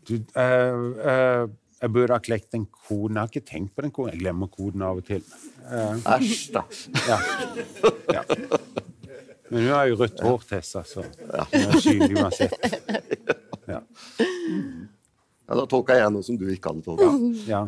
Du, 0.06 0.14
uh, 0.38 0.84
uh, 1.02 1.50
jeg 1.82 1.90
burde 1.94 2.14
ha 2.14 2.22
klekt 2.22 2.52
den 2.54 2.68
koden. 2.70 3.16
Jeg 3.16 3.20
har 3.20 3.32
ikke 3.32 3.48
tenkt 3.48 3.74
på 3.74 3.82
den 3.82 3.90
koden. 3.94 4.14
Jeg 4.14 4.22
glemmer 4.22 4.50
koden 4.52 4.84
av 4.86 5.00
og 5.02 5.06
til. 5.08 5.24
Uh, 5.66 5.98
Æsj, 6.14 6.52
da. 6.54 6.62
Ja. 7.08 7.18
ja. 8.18 8.22
Men 9.50 9.66
hun 9.66 9.72
har 9.74 9.90
jo 9.90 9.98
rødt 10.00 10.22
hår, 10.22 10.46
Tessa, 10.48 10.84
så 10.86 11.02
hun 11.02 11.58
er 11.58 11.82
synlig 11.82 12.16
uansett. 12.22 12.54
Ja. 13.68 13.82
Ja, 15.42 15.56
da 15.58 15.64
tolka 15.68 15.94
jeg 15.98 16.10
noe 16.14 16.24
som 16.24 16.38
du 16.38 16.46
ikke 16.50 16.70
hadde 16.70 16.84
tolka. 16.86 17.08
Ja. 17.50 17.60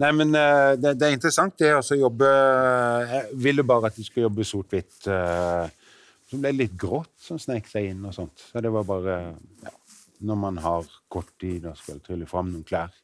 Nei, 0.00 0.12
men 0.16 0.30
det, 0.32 0.94
det, 0.94 1.10
er 1.10 1.16
interessant, 1.18 1.58
det 1.60 1.74
å 1.74 1.98
jobbe 1.98 2.30
Jeg 3.10 3.26
ville 3.44 3.66
bare 3.66 3.90
at 3.90 3.98
du 3.98 4.06
skulle 4.06 4.28
jobbe 4.28 4.46
sort-hvitt. 4.46 5.10
Uh, 5.10 5.66
som 6.30 6.42
ble 6.42 6.52
litt 6.54 6.76
grått, 6.78 7.12
som 7.20 7.40
snek 7.40 7.68
seg 7.70 7.90
inn 7.92 8.04
og 8.06 8.14
sånt. 8.16 8.42
Så 8.50 8.62
det 8.62 8.72
var 8.74 8.86
bare 8.88 9.16
ja, 9.62 9.74
Når 10.26 10.38
man 10.40 10.58
har 10.64 10.86
kort 11.12 11.34
tid 11.40 11.66
og 11.68 11.76
skal 11.76 12.00
trylle 12.00 12.26
fram 12.26 12.48
noen 12.52 12.64
klær. 12.64 12.94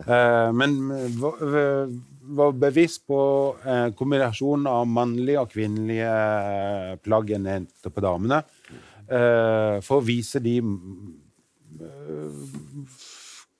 Eh, 0.00 0.48
men 0.56 0.78
var, 1.20 1.44
var 2.40 2.56
bevisst 2.56 3.06
på 3.06 3.20
kombinasjonen 3.96 4.66
av 4.70 4.88
mannlige 4.88 5.44
og 5.44 5.52
kvinnelige 5.52 6.98
plagg 7.04 7.30
enn 7.36 7.68
på 7.84 8.04
damene. 8.04 8.42
for 9.86 10.00
å 10.00 10.04
vise 10.04 10.40
de 10.42 10.56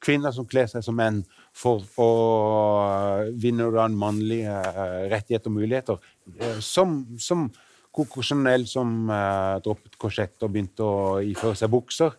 kvinner 0.06 0.34
som 0.34 0.46
kler 0.48 0.68
seg 0.70 0.84
som 0.84 0.96
menn 0.98 1.22
for 1.56 1.84
å 2.02 2.10
vinne 3.40 3.68
den 3.74 3.96
mannlige 3.98 4.56
eh, 4.70 5.06
rettigheter 5.12 5.50
og 5.50 5.56
muligheter. 5.56 6.10
Eh, 6.36 6.58
som, 6.64 7.00
som 7.18 7.48
Coco 7.96 8.22
Chanel, 8.24 8.66
som 8.68 9.08
uh, 9.10 9.56
droppet 9.64 9.96
korsett 10.00 10.42
og 10.44 10.52
begynte 10.52 10.84
å 10.84 11.18
iføre 11.24 11.56
seg 11.58 11.72
bukser. 11.72 12.16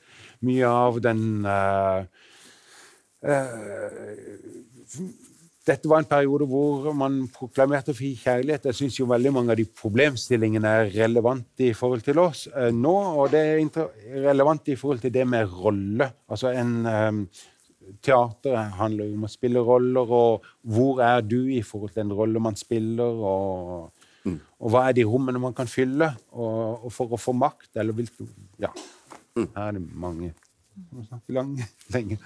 Mye 0.47 0.69
av 0.69 0.99
den 1.05 1.45
uh, 1.45 2.01
uh, 3.25 5.01
dette 5.67 5.89
var 5.91 5.99
en 5.99 6.07
periode 6.07 6.47
hvor 6.47 6.87
man 6.95 7.19
proklamerte 7.33 7.93
fri 7.93 8.13
kjærlighet. 8.15 8.69
Jeg 8.69 8.77
syns 8.77 9.01
veldig 9.03 9.33
mange 9.35 9.51
av 9.51 9.59
de 9.59 9.65
problemstillingene 9.67 10.71
er 10.79 10.93
relevante 10.93 11.67
i 11.67 11.75
forhold 11.75 12.05
til 12.05 12.21
oss 12.23 12.45
nå. 12.71 12.93
Og 13.19 13.33
det 13.33 13.41
er 13.43 14.21
relevant 14.29 14.71
i 14.71 14.77
forhold 14.79 15.03
til 15.03 15.11
det 15.11 15.25
med 15.27 15.51
rolle. 15.51 16.07
Altså 16.31 16.53
en 16.55 17.27
teater 18.03 18.55
handler 18.77 19.09
jo 19.09 19.17
om 19.17 19.27
å 19.27 19.31
spille 19.31 19.63
roller, 19.63 20.11
og 20.11 20.47
hvor 20.67 21.01
er 21.03 21.23
du 21.25 21.39
i 21.51 21.61
forhold 21.65 21.93
til 21.93 22.03
den 22.03 22.15
rolle 22.15 22.41
man 22.43 22.57
spiller, 22.59 23.21
og, 23.31 23.96
mm. 24.27 24.37
og 24.61 24.73
hva 24.73 24.85
er 24.89 24.97
de 24.97 25.05
rommene 25.07 25.41
man 25.41 25.55
kan 25.57 25.69
fylle 25.69 26.11
og, 26.31 26.85
og 26.87 26.93
for 26.93 27.15
å 27.15 27.19
få 27.21 27.35
makt, 27.37 27.71
eller 27.79 27.95
hvilke 27.97 28.27
Ja. 28.61 28.71
Mm. 29.37 29.49
Her 29.53 29.67
er 29.67 29.75
det 29.77 29.83
mange 29.93 30.31
Vi 30.31 31.03
snakker 31.03 31.07
snakke 31.09 31.35
lange, 31.37 31.67
lenge. 31.95 32.17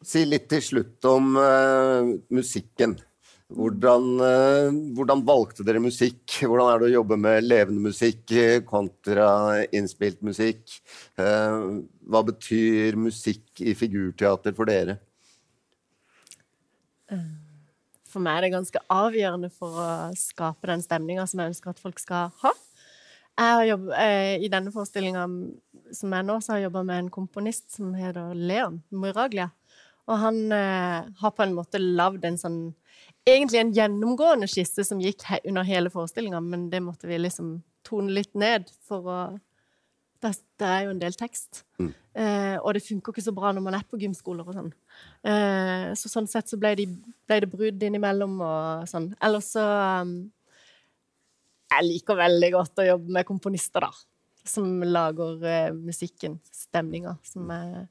Si 0.00 0.24
litt 0.24 0.48
til 0.50 0.62
slutt 0.64 1.06
om 1.10 1.34
uh, 1.36 2.10
musikken. 2.32 2.94
Hvordan, 3.50 4.06
uh, 4.22 4.78
hvordan, 4.94 5.24
valgte 5.26 5.66
dere 5.66 5.82
musikk? 5.82 6.22
Hvordan 6.38 6.70
er 6.70 6.80
det 6.80 6.88
å 6.88 6.94
jobbe 6.94 7.18
med 7.20 7.44
levende 7.44 7.82
musikk 7.90 8.32
kontra 8.68 9.28
innspilt 9.74 10.22
musikk? 10.24 10.78
Uh, 11.18 11.82
hva 12.06 12.22
betyr 12.30 12.96
musikk 12.98 13.60
i 13.66 13.74
figurteater 13.76 14.54
for 14.56 14.70
dere? 14.70 15.00
For 18.10 18.22
meg 18.24 18.38
er 18.40 18.46
det 18.46 18.56
ganske 18.56 18.82
avgjørende 18.90 19.52
for 19.54 19.78
å 19.78 19.90
skape 20.18 20.70
den 20.72 20.82
stemninga 20.84 21.26
som 21.30 21.42
jeg 21.42 21.52
ønsker 21.52 21.72
at 21.72 21.82
folk 21.82 22.02
skal 22.02 22.34
ha. 22.42 22.52
Jobbet, 23.40 23.94
eh, 23.96 24.34
I 24.44 24.50
denne 24.52 24.72
forestillinga 24.74 25.22
som 25.96 26.12
jeg 26.12 26.26
nå, 26.26 26.34
så 26.42 26.52
har 26.52 26.60
jeg 26.60 26.68
jobba 26.68 26.82
med 26.84 26.98
en 27.04 27.14
komponist 27.14 27.70
som 27.72 27.94
heter 27.96 28.34
Leon 28.36 28.82
Muraglia. 28.92 29.48
Og 30.10 30.18
han 30.18 30.50
har 30.50 31.32
på 31.36 31.44
en 31.44 31.54
måte 31.54 31.78
lagd 31.78 32.24
en 32.26 32.38
sånn 32.40 32.58
egentlig 33.28 33.60
en 33.60 33.72
gjennomgående 33.74 34.48
skisse 34.50 34.84
som 34.86 35.00
gikk 35.02 35.24
he 35.28 35.38
under 35.48 35.66
hele 35.66 35.92
forestillinga, 35.92 36.40
men 36.42 36.68
det 36.72 36.82
måtte 36.84 37.08
vi 37.08 37.20
liksom 37.20 37.60
tone 37.86 38.12
litt 38.12 38.34
ned 38.38 38.70
for 38.86 39.06
å 39.08 39.20
Det, 40.20 40.34
det 40.60 40.68
er 40.68 40.82
jo 40.84 40.92
en 40.92 41.00
del 41.00 41.14
tekst. 41.16 41.62
Mm. 41.80 41.92
Eh, 42.20 42.56
og 42.58 42.74
det 42.76 42.82
funker 42.84 43.14
ikke 43.14 43.24
så 43.24 43.32
bra 43.32 43.52
når 43.54 43.64
man 43.64 43.76
er 43.78 43.86
på 43.88 43.98
gymskoler 44.00 44.48
og 44.48 44.56
sånn. 44.56 44.68
Eh, 45.24 45.86
så 45.96 46.10
sånn 46.12 46.28
sett 46.28 46.50
så 46.50 46.58
ble, 46.60 46.74
de, 46.76 46.86
ble 47.28 47.40
det 47.44 47.48
brudd 47.52 47.86
innimellom 47.86 48.36
og 48.44 48.84
sånn. 48.90 49.10
Ellers 49.24 49.52
så 49.54 49.64
um, 50.02 50.14
Jeg 51.70 51.86
liker 51.86 52.18
veldig 52.18 52.52
godt 52.56 52.82
å 52.82 52.88
jobbe 52.88 53.16
med 53.16 53.28
komponister, 53.28 53.86
da. 53.86 53.92
Som 54.50 54.82
lager 54.84 55.44
eh, 55.46 55.72
musikken, 55.76 56.40
stemninga. 56.52 57.16
Som 57.24 57.52
jeg 57.54 57.84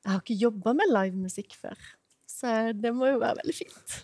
Jeg 0.00 0.08
har 0.14 0.22
ikke 0.22 0.40
jobba 0.40 0.72
med 0.72 0.88
livemusikk 0.88 1.58
før, 1.60 1.76
så 2.24 2.70
det 2.72 2.94
må 2.96 3.10
jo 3.10 3.18
være 3.20 3.42
veldig 3.42 3.56
fint. 3.58 3.98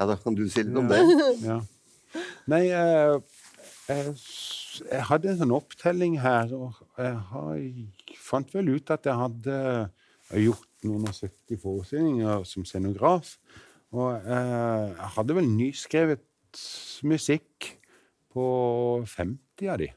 Ja, 0.00 0.06
Da 0.08 0.16
kan 0.16 0.34
du 0.34 0.46
si 0.48 0.64
litt 0.64 0.78
om 0.80 0.88
det. 0.88 1.02
Ja. 1.44 1.58
Nei, 2.48 2.62
jeg, 2.70 4.14
jeg, 4.84 5.04
hadde 5.08 5.32
en 5.32 5.40
sånn 5.40 5.54
opptelling 5.56 6.18
her, 6.22 6.52
og 6.56 6.78
jeg 6.98 7.16
har, 7.32 7.64
fant 8.20 8.54
vel 8.54 8.74
ut 8.76 8.92
at 8.94 9.08
jeg 9.08 9.18
hadde 9.20 9.56
gjort 10.40 10.86
noen 10.86 11.08
og 11.10 11.16
70 11.16 11.60
forestillinger 11.60 12.44
som 12.48 12.66
scenograf. 12.68 13.34
Og 13.90 14.14
jeg 14.22 15.10
hadde 15.16 15.36
vel 15.36 15.48
nyskrevet 15.50 16.24
musikk 17.06 17.72
på 18.30 18.46
50 19.06 19.70
av 19.72 19.80
de. 19.82 19.90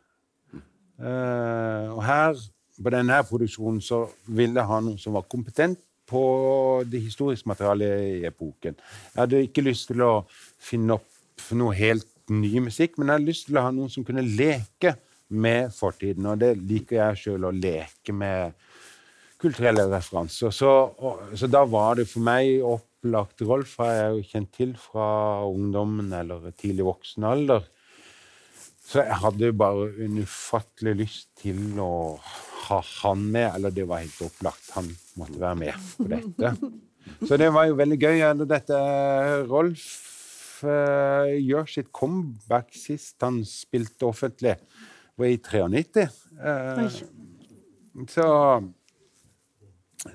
Uh, 1.03 1.93
og 1.93 2.01
her, 2.05 2.43
på 2.83 2.93
denne 2.93 3.17
produksjonen, 3.29 3.81
så 3.81 4.05
ville 4.25 4.57
jeg 4.59 4.69
ha 4.69 4.79
noen 4.81 5.01
som 5.01 5.17
var 5.17 5.27
kompetent 5.29 5.81
på 6.09 6.23
det 6.89 7.01
historiske 7.05 7.47
materialet 7.49 8.21
i 8.21 8.25
epoken. 8.27 8.75
Jeg 9.13 9.21
hadde 9.21 9.43
ikke 9.45 9.65
lyst 9.65 9.89
til 9.91 10.03
å 10.05 10.13
finne 10.61 10.97
opp 10.97 11.45
noe 11.57 11.75
helt 11.77 12.07
ny 12.31 12.53
musikk, 12.63 12.97
men 12.97 13.09
jeg 13.09 13.19
hadde 13.19 13.31
lyst 13.31 13.47
til 13.49 13.59
å 13.59 13.65
ha 13.65 13.73
noen 13.75 13.91
som 13.91 14.05
kunne 14.07 14.23
leke 14.23 14.95
med 15.33 15.73
fortiden. 15.75 16.27
Og 16.29 16.39
det 16.41 16.53
liker 16.61 16.99
jeg 16.99 17.21
sjøl, 17.23 17.49
å 17.49 17.55
leke 17.55 18.15
med 18.15 18.55
kulturelle 19.43 19.87
referanser. 19.91 20.53
Så, 20.55 20.71
og, 20.71 21.23
så, 21.35 21.49
da 21.51 21.65
var 21.67 21.99
det 21.99 22.07
for 22.11 22.23
meg 22.23 22.63
opplagt 22.63 23.43
Rolf 23.43 23.75
har 23.81 23.91
jeg 23.97 24.13
jo 24.13 24.27
kjent 24.29 24.53
til 24.55 24.73
fra 24.79 25.07
ungdommen 25.49 26.13
eller 26.15 26.53
tidlig 26.55 26.87
voksen 26.87 27.27
alder. 27.27 27.67
Så 28.83 29.03
jeg 29.03 29.19
hadde 29.23 29.51
bare 29.55 29.89
en 30.05 30.21
ufattelig 30.23 30.95
lyst 31.05 31.29
til 31.39 31.79
å 31.79 31.91
ha 32.67 32.79
han 33.01 33.23
med, 33.31 33.49
eller 33.57 33.75
det 33.75 33.87
var 33.87 34.03
helt 34.03 34.23
opplagt. 34.23 34.71
Han 34.77 34.89
måtte 35.19 35.39
være 35.39 35.59
med 35.59 35.91
på 35.97 36.07
dette. 36.11 36.55
Så 37.27 37.39
det 37.39 37.49
var 37.51 37.67
jo 37.67 37.79
veldig 37.79 37.99
gøy. 37.99 38.23
Dette 38.47 38.79
Rolf 39.49 40.12
uh, 40.65 41.29
gjør 41.37 41.69
sitt 41.69 41.91
comeback 41.95 42.73
sist 42.77 43.21
han 43.23 43.41
spilte 43.47 44.07
offentlig, 44.09 44.55
var 45.19 45.29
i 45.29 45.37
93. 45.37 46.07
Uh, 46.39 46.87
så 48.09 48.27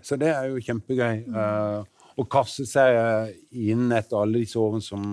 Så 0.02 0.18
det 0.20 0.28
er 0.34 0.50
jo 0.50 0.60
kjempegøy. 0.60 1.22
Uh, 1.32 1.84
å 2.18 2.24
kaste 2.26 2.66
seg 2.66 3.34
inn 3.54 3.92
etter 3.94 4.18
alle 4.18 4.42
disse 4.42 4.58
årene 4.58 4.82
som 4.82 5.04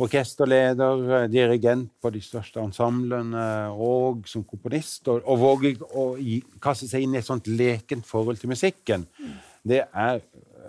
orkesterleder, 0.00 1.22
eh, 1.22 1.28
dirigent 1.28 1.90
på 2.02 2.10
de 2.10 2.20
største 2.20 2.60
ensemblene 2.62 3.70
og 3.70 4.26
som 4.28 4.44
komponist. 4.44 5.06
Og, 5.08 5.22
og 5.22 5.38
våge 5.38 5.74
å 5.94 6.14
gi, 6.18 6.40
kaste 6.62 6.88
seg 6.90 7.04
inn 7.04 7.14
i 7.14 7.20
et 7.20 7.28
sånt 7.28 7.46
lekent 7.46 8.06
forhold 8.06 8.40
til 8.40 8.50
musikken. 8.50 9.06
Det 9.64 9.84
er, 9.86 10.20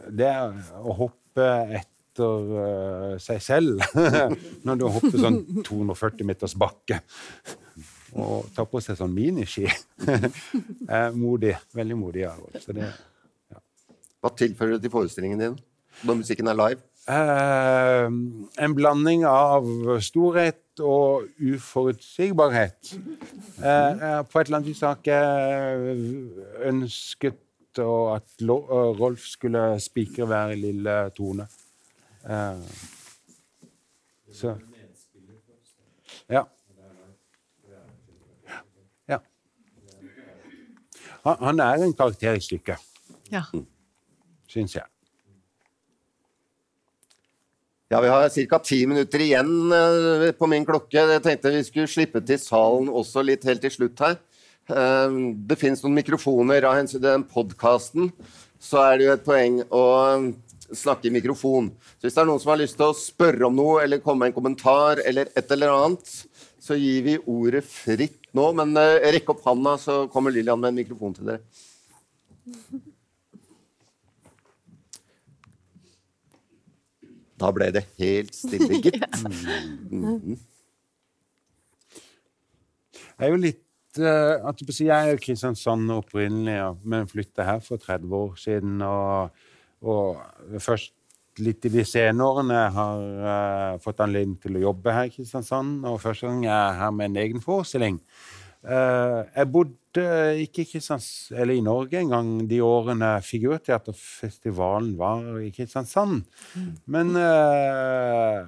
det 0.10 0.30
er 0.30 0.54
å 0.82 0.96
hoppe 1.02 1.50
etter 2.16 2.56
uh, 2.56 3.18
seg 3.20 3.42
selv 3.44 3.84
når 4.66 4.80
du 4.80 4.88
hopper 4.88 5.20
sånn 5.20 5.42
240 5.66 6.28
meters 6.28 6.56
bakke. 6.56 7.02
Og 8.16 8.48
tar 8.56 8.68
på 8.72 8.80
seg 8.80 8.96
sånn 8.96 9.12
miniski. 9.12 9.68
modig. 11.20 11.56
Veldig 11.76 11.98
modig. 12.00 12.30
Så 12.64 12.76
det, 12.76 12.88
ja. 13.52 13.60
Hva 14.24 14.32
tilfører 14.32 14.78
du 14.78 14.86
til 14.86 14.94
forestillingen 14.94 15.42
din 15.42 15.58
når 16.08 16.22
musikken 16.22 16.48
er 16.48 16.60
live? 16.60 16.84
Uh, 17.06 18.08
en 18.58 18.74
blanding 18.74 19.28
av 19.30 19.68
storhet 20.02 20.80
og 20.82 21.28
uforutsigbarhet. 21.38 22.96
Uh, 23.60 24.24
på 24.24 24.40
et 24.40 24.48
eller 24.48 24.62
annet 24.62 24.72
vis 24.72 24.82
har 24.82 24.96
jeg 24.96 25.04
ikke 25.04 26.64
ønsket 26.72 27.42
at 27.84 28.40
Rolf 28.48 29.28
skulle 29.28 29.68
spikre 29.84 30.24
hver 30.30 30.56
lille 30.56 30.96
tone. 31.18 31.50
Uh, 32.26 32.58
så 34.34 34.56
Ja. 36.30 36.42
ja. 39.08 39.20
Han, 41.24 41.38
han 41.40 41.60
er 41.60 41.86
en 41.86 41.94
karakter 41.94 42.34
i 42.34 42.42
stykket, 42.42 42.82
ja. 43.32 43.44
syns 44.50 44.76
jeg. 44.76 44.90
Ja, 47.90 48.02
Vi 48.02 48.08
har 48.10 48.30
ca. 48.50 48.60
ti 48.60 48.86
minutter 48.86 49.22
igjen 49.22 49.72
uh, 49.72 50.32
på 50.34 50.48
min 50.50 50.66
klokke. 50.66 50.98
Jeg 50.98 51.22
tenkte 51.22 51.54
vi 51.54 51.62
skulle 51.64 51.88
slippe 51.88 52.22
til 52.26 52.42
salen 52.42 52.90
også 52.90 53.22
litt 53.22 53.46
helt 53.46 53.62
til 53.62 53.72
slutt 53.72 54.02
her. 54.02 54.18
Uh, 54.66 55.38
det 55.46 55.60
fins 55.62 55.84
noen 55.86 55.94
mikrofoner. 55.94 56.66
Av 56.66 56.80
hensyn 56.80 56.98
til 56.98 57.06
den 57.06 57.28
podkasten 57.30 58.10
så 58.58 58.82
er 58.82 58.98
det 58.98 59.06
jo 59.06 59.14
et 59.14 59.26
poeng 59.28 59.62
å 59.70 59.84
snakke 60.78 61.10
i 61.10 61.14
mikrofon. 61.16 61.70
Så 61.98 62.08
hvis 62.08 62.18
det 62.18 62.24
er 62.24 62.30
noen 62.30 62.42
som 62.44 62.54
har 62.54 62.62
lyst 62.62 62.78
til 62.80 62.90
å 62.90 62.98
spørre 62.98 63.48
om 63.48 63.56
noe 63.56 63.84
eller 63.84 64.04
komme 64.04 64.26
med 64.26 64.34
en 64.34 64.38
kommentar, 64.40 65.02
eller 65.06 65.32
et 65.34 65.56
eller 65.56 65.74
annet, 65.74 66.12
så 66.62 66.78
gir 66.80 67.06
vi 67.06 67.20
ordet 67.30 67.64
fritt 67.68 68.22
nå. 68.36 68.50
Men 68.58 68.74
uh, 68.78 68.98
rekk 69.16 69.36
opp 69.36 69.46
handa, 69.48 69.78
så 69.82 70.04
kommer 70.12 70.34
Lillian 70.34 70.62
med 70.62 70.74
en 70.74 70.82
mikrofon 70.84 71.16
til 71.18 71.34
dere. 71.34 71.44
Da 77.36 77.52
ble 77.52 77.68
det 77.76 77.86
helt 78.00 78.36
stille, 78.36 78.82
gitt. 78.82 79.06
Mm. 79.96 80.36
Jeg 83.16 83.28
er 83.28 83.32
jo 83.32 83.38
litt 83.40 84.00
uh, 84.02 84.50
at 84.50 84.62
Jeg 84.66 84.92
er 84.92 85.12
jo 85.14 85.20
Kristiansand 85.24 85.92
opprinnelig, 85.94 86.56
ja, 86.58 86.72
men 86.84 87.08
flytta 87.08 87.46
her 87.48 87.62
for 87.64 87.80
30 87.80 88.16
år 88.18 88.34
siden. 88.42 88.82
Og, 88.84 89.46
og 89.84 90.22
først 90.64 90.94
litt 91.44 91.68
i 91.68 91.72
de 91.74 91.84
senere 91.88 92.30
årene 92.30 92.62
har 92.76 93.04
uh, 93.26 93.82
fått 93.84 94.02
anledning 94.04 94.38
til 94.42 94.58
å 94.58 94.66
jobbe 94.70 94.94
her 94.96 95.10
i 95.10 95.14
Kristiansand. 95.14 95.84
Og 95.90 96.00
første 96.04 96.30
gang 96.30 96.46
jeg 96.46 96.56
er 96.56 96.80
her 96.80 96.94
med 96.96 97.12
en 97.12 97.22
egen 97.26 97.44
forestilling. 97.44 98.00
Uh, 98.66 99.28
jeg 99.36 99.50
bodde 99.54 100.06
ikke 100.42 100.66
i, 100.66 100.80
i 100.80 101.64
Norge 101.64 102.00
engang 102.02 102.30
de 102.50 102.62
årene 102.66 103.12
Figurteaterfestivalen 103.24 104.96
var 105.00 105.28
i 105.44 105.52
Kristiansand. 105.56 106.24
Mm. 106.56 106.72
Men 106.96 107.14
uh, 107.20 108.48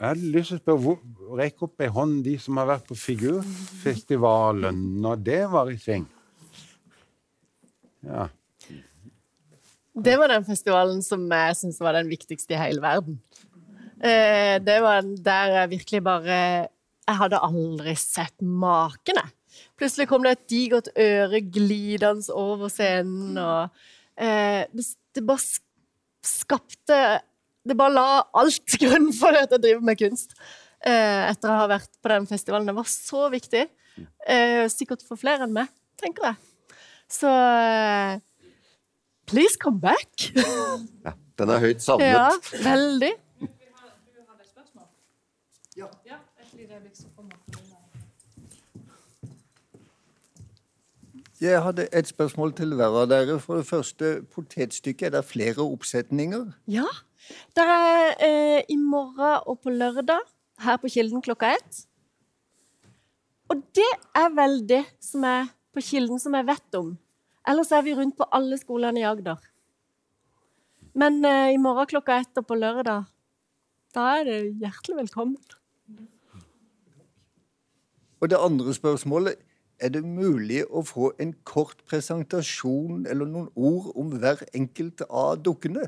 jeg 0.00 0.06
hadde 0.08 0.34
lyst 0.34 0.54
til 0.54 0.60
å 0.60 0.64
spørre 0.64 0.98
Rekk 1.30 1.60
opp 1.62 1.82
ei 1.84 1.86
hånd, 1.94 2.24
de 2.26 2.32
som 2.42 2.56
har 2.58 2.66
vært 2.66 2.88
på 2.88 2.96
Figurfestivalen 2.98 4.78
når 4.98 5.20
det 5.22 5.42
var 5.52 5.70
i 5.70 5.76
sving. 5.78 6.08
Ja. 8.02 8.24
Det 9.94 10.16
var 10.20 10.30
den 10.30 10.44
festivalen 10.46 11.00
som 11.02 11.24
jeg 11.26 11.56
syns 11.58 11.80
var 11.82 11.96
den 11.98 12.10
viktigste 12.10 12.54
i 12.54 12.60
hele 12.60 12.82
verden. 12.82 13.18
Uh, 14.00 14.56
det 14.62 14.78
var 14.80 15.02
der 15.02 15.56
jeg 15.58 15.72
virkelig 15.74 16.02
bare 16.06 16.36
jeg 17.10 17.18
hadde 17.18 17.42
aldri 17.42 17.96
sett 17.98 18.36
maken, 18.44 19.18
jeg. 19.18 19.32
Plutselig 19.80 20.06
kom 20.10 20.22
det 20.24 20.36
et 20.36 20.46
digert 20.52 20.90
øre 21.00 21.40
glidende 21.42 22.36
over 22.36 22.70
scenen, 22.72 23.34
og 23.40 23.72
eh, 24.14 24.62
det, 24.70 25.24
bare 25.26 25.42
skapte 26.22 27.00
Det 27.66 27.76
bare 27.76 27.92
la 27.96 28.06
alt 28.40 28.76
grunn 28.82 29.10
for 29.16 29.36
at 29.36 29.50
jeg 29.50 29.64
driver 29.64 29.84
med 29.90 29.98
kunst. 30.00 30.36
Eh, 30.80 31.26
etter 31.28 31.50
å 31.50 31.58
ha 31.60 31.66
vært 31.74 31.90
på 32.00 32.12
den 32.12 32.28
festivalen. 32.30 32.70
Det 32.70 32.76
var 32.78 32.88
så 32.88 33.26
viktig. 33.32 33.66
Eh, 34.24 34.64
sikkert 34.72 35.04
for 35.04 35.20
flere 35.20 35.44
enn 35.44 35.56
meg, 35.56 35.68
tenker 36.00 36.30
jeg. 36.30 36.78
Så 37.10 37.28
eh, 37.28 38.22
Please 39.30 39.56
come 39.60 39.80
back! 39.80 40.32
ja, 41.04 41.12
den 41.38 41.48
er 41.54 41.60
høyt 41.62 41.82
savnet. 41.82 42.08
Ja, 42.08 42.30
veldig. 42.64 43.12
Jeg 51.40 51.62
hadde 51.62 51.86
et 51.96 52.08
spørsmål 52.08 52.52
til 52.58 52.74
hver 52.76 52.96
av 53.00 53.06
dere. 53.08 53.38
For 53.40 53.60
det 53.60 53.68
første, 53.68 54.10
potetstykket. 54.34 55.06
Er 55.06 55.20
det 55.20 55.24
flere 55.24 55.62
oppsetninger? 55.62 56.50
Ja. 56.68 56.88
Det 57.56 57.64
er 57.64 58.10
eh, 58.26 58.62
i 58.68 58.76
morgen 58.76 59.46
og 59.46 59.60
på 59.62 59.70
lørdag 59.70 60.26
her 60.60 60.76
på 60.82 60.90
Kilden 60.92 61.22
klokka 61.22 61.54
ett. 61.54 61.84
Og 63.48 63.62
det 63.78 63.92
er 64.18 64.28
vel 64.34 64.58
det 64.68 64.82
som 65.00 65.24
er 65.24 65.48
på 65.72 65.86
Kilden 65.86 66.18
som 66.18 66.34
jeg 66.34 66.50
vet 66.50 66.80
om. 66.82 66.92
Ellers 67.48 67.72
er 67.72 67.84
vi 67.86 67.94
rundt 67.96 68.18
på 68.18 68.26
alle 68.36 68.58
skolene 68.60 69.00
i 69.00 69.06
Agder. 69.08 69.40
Men 70.94 71.24
eh, 71.24 71.54
i 71.54 71.60
morgen 71.60 71.88
klokka 71.90 72.18
ett 72.20 72.40
og 72.40 72.48
på 72.48 72.58
lørdag, 72.58 73.06
da 73.94 74.06
er 74.18 74.26
det 74.26 74.40
hjertelig 74.60 74.98
velkommen. 75.04 75.38
Og 78.20 78.28
det 78.28 78.40
andre 78.40 78.74
spørsmålet 78.76 79.38
er 79.80 79.94
det 79.94 80.02
mulig 80.04 80.60
å 80.68 80.82
få 80.84 81.12
en 81.22 81.32
kort 81.48 81.80
presentasjon 81.88 83.06
eller 83.08 83.28
noen 83.28 83.48
ord 83.56 83.92
om 83.96 84.12
hver 84.20 84.42
enkelt 84.52 85.00
av 85.08 85.40
dukkene? 85.40 85.86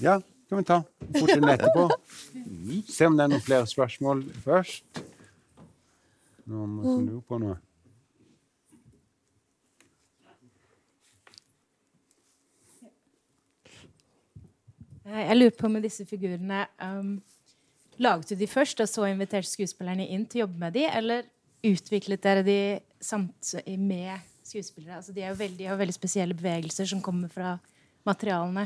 Ja, 0.00 0.20
kan 0.48 0.62
vi 0.62 0.64
ta. 0.64 0.80
Fort 1.18 1.34
inn 1.34 1.50
etterpå. 1.50 1.88
Se 2.88 3.10
om 3.10 3.18
det 3.18 3.26
er 3.26 3.34
noen 3.34 3.44
flere 3.44 3.68
spørsmål 3.68 4.22
først. 4.46 5.02
Noen 6.50 6.78
som 6.86 7.04
lurer 7.04 7.26
på 7.28 7.42
noe? 7.42 7.58
Jeg 15.10 15.36
lurer 15.36 15.56
på 15.58 15.68
med 15.72 15.82
disse 15.86 16.06
figurene 16.06 16.64
um, 16.82 17.18
Laget 18.00 18.30
du 18.30 18.38
de 18.40 18.46
først, 18.48 18.80
og 18.80 18.88
så 18.88 19.04
inviterte 19.10 19.48
skuespillerne 19.50 20.06
inn 20.08 20.22
til 20.24 20.40
å 20.40 20.42
jobbe 20.46 20.60
med 20.62 20.72
de, 20.72 20.86
eller 20.88 21.26
utviklet 21.68 22.22
dere 22.24 22.44
de 22.46 22.60
samt 23.04 23.50
med 23.76 24.22
skuespillere? 24.46 24.96
Altså, 24.96 25.12
de, 25.12 25.26
veldig, 25.36 25.66
har 25.68 25.76
veldig 25.76 25.96
spesielle 25.96 26.36
bevegelser 26.38 26.88
som 26.88 27.02
kommer 27.04 27.28
fra 27.28 27.58
materialene. 28.08 28.64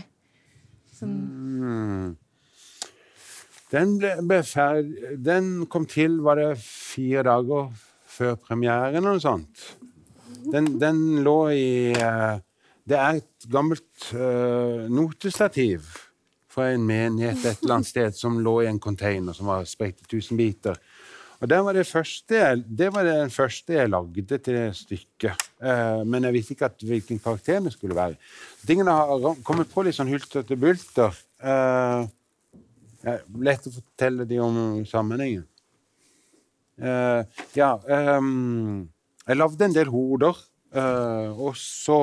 Mm. 1.02 2.14
Den, 3.74 3.96
ble, 3.98 4.14
ble 4.22 4.40
den 5.18 5.50
kom 5.66 5.88
til 5.90 6.20
var 6.22 6.38
det 6.38 6.52
fire 6.62 7.24
dager 7.26 7.72
før 8.14 8.38
premieren 8.38 8.94
eller 8.94 9.16
noe 9.16 9.24
sånt. 9.24 9.66
Den, 10.52 10.76
den 10.78 11.24
lå 11.26 11.38
i 11.56 11.68
uh, 11.96 12.38
Det 12.86 12.98
er 13.00 13.18
et 13.18 13.46
gammelt 13.50 14.10
uh, 14.12 14.84
notestativ 14.92 15.88
fra 16.54 16.70
en 16.72 16.86
menighet 16.86 17.42
et 17.42 17.62
eller 17.64 17.80
annet 17.80 17.90
sted 17.90 18.16
som 18.16 18.38
lå 18.42 18.60
i 18.62 18.70
en 18.70 18.80
container 18.82 19.34
som 19.36 19.50
var 19.50 19.66
spredt 19.68 20.04
i 20.04 20.10
tusen 20.16 20.38
biter. 20.38 20.78
Og 21.42 21.48
det 21.50 21.58
var 21.66 21.76
det, 21.76 21.84
første, 21.84 22.38
det 22.64 22.86
var 22.94 23.04
det 23.04 23.32
første 23.34 23.74
jeg 23.74 23.90
lagde 23.90 24.38
til 24.38 24.54
det 24.56 24.68
stykket. 24.78 25.42
Eh, 25.60 26.02
men 26.08 26.24
jeg 26.24 26.36
visste 26.38 26.54
ikke 26.54 26.70
at, 26.70 26.84
hvilken 26.88 27.20
karakter 27.20 27.58
det 27.64 27.74
skulle 27.74 27.96
være. 27.98 28.16
Tingene 28.64 28.94
har 28.94 29.42
kommet 29.44 29.72
på 29.72 29.84
litt 29.84 29.96
sånn 29.98 30.12
hulter 30.12 30.46
bulter. 30.56 31.18
Eh, 31.44 32.06
lett 33.44 33.68
å 33.68 33.74
fortelle 33.74 34.24
de 34.30 34.40
om 34.40 34.56
sammenhengen. 34.88 35.44
Eh, 36.80 37.42
ja 37.54 37.68
Jeg 37.86 39.36
lagde 39.36 39.66
en 39.68 39.76
del 39.76 39.92
hoder, 39.92 40.40
og 40.74 41.52
så 41.60 41.98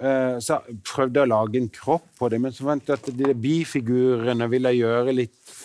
Eh, 0.00 0.40
så 0.42 0.58
prøvde 0.86 1.20
jeg 1.20 1.28
å 1.28 1.32
lage 1.34 1.60
en 1.60 1.70
kropp 1.72 2.10
på 2.18 2.28
det, 2.32 2.40
men 2.42 2.54
så 2.54 2.66
fant 2.66 2.90
jeg 2.90 2.98
at 2.98 3.12
de 3.14 3.30
bifigurene 3.38 4.50
ville 4.50 4.74
jeg 4.74 4.84
gjøre 4.84 5.16
litt 5.22 5.56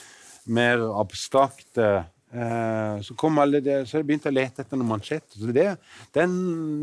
mer 0.49 0.81
abstrakte 0.97 1.89
Eh, 2.29 3.01
så 3.01 3.15
kom 3.17 3.39
alle 3.41 3.57
det, 3.65 3.79
så 3.89 3.97
jeg 3.97 4.05
begynte 4.05 4.29
å 4.29 4.35
lete 4.35 4.61
etter 4.61 4.77
noen 4.77 4.91
mansjetter. 4.91 5.39
Så 5.41 5.53
det, 5.55 5.69
den, 6.13 6.33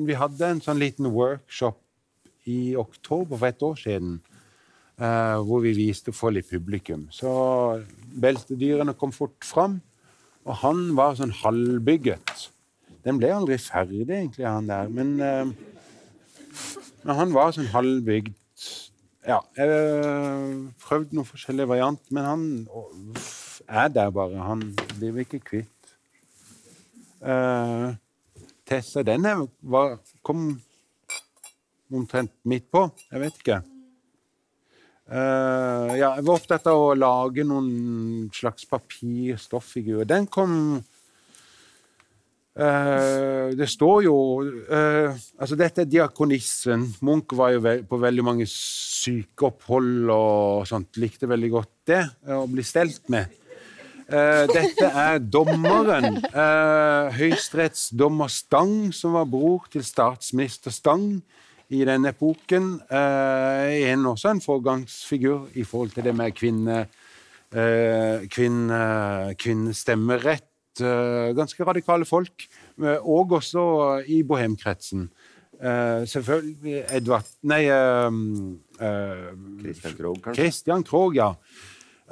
vi 0.09 0.17
hadde 0.19 0.49
en 0.51 0.63
sånn 0.63 0.81
liten 0.83 1.07
workshop 1.15 1.79
i 2.51 2.75
oktober 2.79 3.39
for 3.39 3.49
et 3.51 3.63
år 3.63 3.79
siden. 3.83 4.19
eh, 4.97 5.37
hvor 5.45 5.61
vi 5.61 5.75
viste 5.77 6.09
for 6.17 6.33
litt 6.33 6.49
publikum. 6.49 7.03
Så 7.13 7.29
beltedyrene 8.17 8.95
kom 8.97 9.11
fort 9.13 9.45
fram, 9.45 9.75
og 10.49 10.55
han 10.63 10.95
var 10.97 11.19
sånn 11.19 11.35
halvbygget. 11.43 12.47
Den 13.05 13.19
ble 13.21 13.29
aldri 13.35 13.59
ferdig, 13.61 14.07
egentlig, 14.09 14.47
han 14.49 14.71
der. 14.71 14.89
Men, 14.89 15.53
men 17.07 17.19
han 17.21 17.35
var 17.35 17.55
sånn 17.55 17.71
halvbygd. 17.71 18.35
Ja, 19.27 19.41
jeg 19.59 19.71
prøvde 20.83 21.15
noen 21.15 21.29
forskjellige 21.29 21.71
varianter, 21.71 22.15
men 22.15 22.27
han 22.27 22.45
er 23.67 23.89
der 23.95 24.11
bare. 24.15 24.43
Han 24.43 24.69
blir 24.97 25.15
vi 25.15 25.27
ikke 25.27 25.43
kvitt. 25.47 25.95
Uh, 27.23 27.95
Tessa, 28.67 29.03
den 29.07 29.27
var, 29.63 29.99
kom 30.27 30.49
omtrent 31.95 32.35
midt 32.47 32.69
på. 32.75 32.87
Jeg 33.13 33.23
vet 33.23 33.41
ikke. 33.41 33.61
Uh, 35.07 35.95
ja, 35.95 36.17
jeg 36.17 36.27
var 36.27 36.35
opptatt 36.35 36.67
av 36.71 36.83
å 36.83 36.95
lage 36.99 37.47
noen 37.47 38.27
slags 38.35 38.67
papirstofffigurer. 38.67 40.09
Den 40.11 40.27
kom 40.27 40.81
uh, 42.59 43.53
Det 43.57 43.69
står 43.71 44.05
jo 44.07 44.17
uh, 44.43 45.15
Altså, 45.39 45.57
dette 45.59 45.85
er 45.85 45.91
diakonissen. 45.91 46.89
Munch 47.07 47.37
var 47.37 47.55
jo 47.55 47.65
på 47.89 48.01
veldig 48.03 48.25
mange 48.27 48.49
sykeopphold 48.51 50.13
og 50.13 50.69
sånt. 50.69 50.97
Likte 51.01 51.29
veldig 51.31 51.51
godt 51.53 51.75
det 51.87 52.03
å 52.35 52.47
bli 52.51 52.65
stelt 52.67 53.09
med. 53.13 53.31
dette 54.07 54.87
er 54.87 55.19
dommeren. 55.19 56.21
Uh, 56.31 57.11
Høyesterettsdommer 57.17 58.31
Stang, 58.31 58.93
som 58.95 59.17
var 59.19 59.27
bror 59.31 59.67
til 59.73 59.83
statsminister 59.87 60.75
Stang 60.75 61.19
i 61.69 61.83
denne 61.87 62.13
epoken. 62.15 62.77
Eh, 62.91 63.91
en, 63.91 64.07
også 64.07 64.35
en 64.35 64.43
foregangsfigur 64.43 65.49
i 65.55 65.65
forhold 65.67 65.91
til 65.97 66.07
det 66.07 66.15
med 66.17 66.35
kvinne, 66.37 66.87
eh, 67.53 68.27
kvinne, 68.31 69.35
kvinnestemmerett. 69.39 70.51
Eh, 70.81 71.35
ganske 71.37 71.65
radikale 71.65 72.05
folk. 72.05 72.49
Eh, 72.83 72.99
og 73.01 73.33
også 73.39 74.03
i 74.07 74.23
bohemkretsen. 74.23 75.09
Uh, 75.57 76.05
selvfølgelig 76.05 76.83
Edvard 76.93 77.25
Nei 77.49 77.63
Krogh, 79.97 80.19
kanskje? 80.21 80.35
Christian 80.35 80.85
Krogh, 80.85 81.17
ja. 81.17 81.31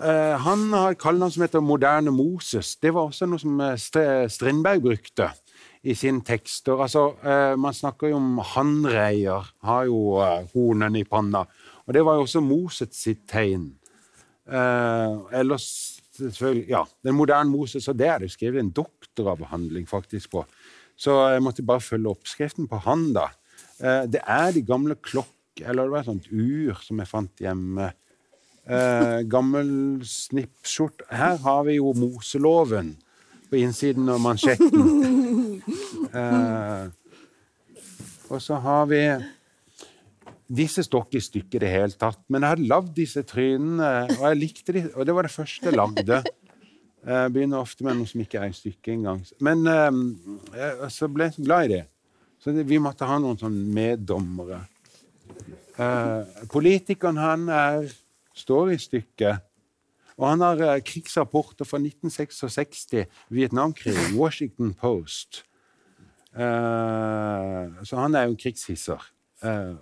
Uh, 0.01 0.35
han 0.41 0.73
har 0.73 0.95
et 0.95 0.99
kallenavn 0.99 1.31
som 1.35 1.45
heter 1.45 1.61
Moderne 1.61 2.11
Moses. 2.11 2.77
Det 2.81 2.95
var 2.95 3.11
også 3.11 3.29
noe 3.29 3.43
som 3.43 3.61
Strindberg 3.77 4.81
brukte 4.83 5.29
i 5.85 5.95
sine 5.95 6.25
tekster. 6.25 6.81
Altså, 6.81 7.11
uh, 7.21 7.55
man 7.61 7.77
snakker 7.77 8.11
jo 8.11 8.17
om 8.17 8.41
hannreier, 8.55 9.53
har 9.63 9.85
jo 9.91 10.17
uh, 10.19 10.41
hornene 10.55 11.05
i 11.05 11.07
panna. 11.07 11.45
Og 11.85 11.95
det 11.95 12.05
var 12.07 12.17
jo 12.17 12.25
også 12.25 12.41
Moses 12.41 12.97
sitt 12.97 13.27
tegn. 13.29 13.75
ellers 14.45 15.94
selvfølgelig 16.19 16.69
Ja, 16.71 16.85
den 17.05 17.17
moderne 17.19 17.51
Moses, 17.51 17.89
og 17.89 17.99
det 17.99 18.09
er 18.09 18.23
det 18.23 18.33
skrevet 18.33 18.63
en 18.63 18.73
doktoravhandling 18.75 19.89
faktisk 19.91 20.31
på. 20.37 20.45
Så 20.97 21.17
jeg 21.35 21.43
måtte 21.43 21.67
bare 21.67 21.83
følge 21.83 22.13
oppskriften 22.13 22.69
på 22.71 22.79
han, 22.87 23.09
da. 23.17 23.29
det 24.07 24.21
er 24.23 24.53
de 24.55 24.63
gamle 24.63 24.95
klokk... 24.95 25.33
Eller 25.59 25.87
det 25.87 25.93
var 25.93 26.05
et 26.05 26.11
sånt 26.11 26.29
ur 26.31 26.79
som 26.83 26.99
jeg 27.03 27.11
fant 27.11 27.43
hjemme 27.43 27.91
Eh, 28.65 29.21
gammel 29.29 30.01
snippskjort. 30.09 31.05
Her 31.13 31.37
har 31.45 31.65
vi 31.67 31.77
jo 31.77 31.93
Moseloven 31.97 32.95
på 33.51 33.61
innsiden 33.61 34.09
av 34.09 34.23
mansjetten. 34.25 34.91
Eh, 36.15 36.85
og 38.31 38.39
så 38.43 38.59
har 38.63 38.85
vi 38.87 39.01
Disse 40.45 40.85
står 40.85 41.07
ikke 41.07 41.21
i 41.21 41.25
stykket 41.25 41.57
i 41.57 41.63
det 41.65 41.73
hele 41.73 41.97
tatt, 41.97 42.21
men 42.29 42.45
jeg 42.45 42.55
hadde 42.55 42.69
lagd 42.69 42.93
disse 42.97 43.23
trynene, 43.25 43.91
og 44.19 44.27
jeg 44.29 44.41
likte 44.41 44.75
de, 44.77 44.83
og 44.93 45.09
det 45.09 45.15
var 45.17 45.27
det 45.29 45.33
første 45.33 45.71
jeg 45.71 45.79
lagde. 45.79 46.21
Jeg 47.05 47.33
begynner 47.33 47.65
ofte 47.65 47.85
med 47.85 47.99
noe 47.99 48.09
som 48.09 48.21
ikke 48.21 48.41
er 48.41 48.53
i 48.53 48.57
stykket 48.57 48.93
engang. 48.95 49.25
Men 49.45 49.65
eh, 49.69 50.87
så 50.93 51.09
ble 51.13 51.29
jeg 51.29 51.37
så 51.39 51.45
glad 51.45 51.67
i 51.67 51.75
det. 51.75 51.83
Så 52.41 52.53
vi 52.53 52.81
måtte 52.81 53.09
ha 53.09 53.17
noen 53.21 53.41
sånn 53.41 53.57
meddommere. 53.73 54.63
Eh, 55.81 56.45
politikeren, 56.53 57.21
han 57.21 57.49
er 57.49 57.89
står 58.35 58.75
i 58.75 58.79
stykket. 58.79 59.43
Og 60.15 60.29
han 60.29 60.45
har 60.45 60.61
uh, 60.63 60.83
krigsrapporter 60.85 61.67
fra 61.67 61.81
1966, 61.81 62.87
Vietnamkrig, 63.35 63.97
Washington 64.15 64.75
Post. 64.75 65.43
Uh, 66.35 67.75
så 67.83 67.99
han 67.99 68.15
er 68.15 68.29
jo 68.29 68.39
krigshisser. 68.39 69.03
Uh, 69.43 69.75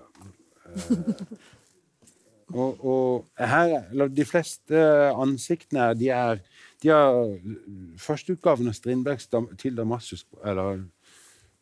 og, 2.52 2.84
og, 2.84 3.24
her, 3.38 4.08
de 4.08 4.24
fleste 4.28 4.82
ansiktene 5.12 5.92
de 5.98 6.08
er 6.14 6.42
de 6.82 6.90
har 6.90 7.38
Førsteutgaven 8.02 8.70
av 8.70 8.74
Strindbergs 8.74 9.28
til 9.60 9.76
Damaskus 9.78 10.24
eller, 10.42 10.82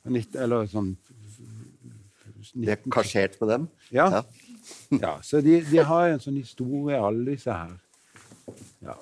eller 0.08 0.70
sånn 0.70 0.94
Det 2.54 2.72
er 2.72 2.80
kasjert 2.92 3.36
på 3.40 3.48
dem? 3.50 3.68
Ja. 3.92 4.08
ja. 4.20 4.22
Ja, 5.02 5.12
så 5.24 5.40
de, 5.42 5.60
de, 5.66 5.78
har 5.82 6.10
en 6.12 6.20
sånn 6.22 6.36
historie, 6.36 6.98
alle 6.98 7.32
disse 7.32 7.50
her. 7.50 7.72
Ja. 8.84 8.94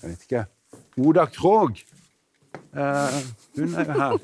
Jeg 0.00 0.12
vet 0.12 0.22
ikke. 0.26 0.42
Oda 1.04 1.26
Krog. 1.32 1.80
Eh, 2.76 3.18
hun 3.58 3.74
er 3.76 3.90
jo 3.90 3.96
her. 4.00 4.16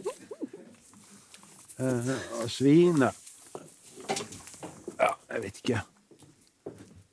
Eh, 1.83 2.13
Svinet 2.53 3.11
Ja, 3.11 3.22
jeg 5.33 5.43
vet 5.43 5.61
ikke. 5.63 5.83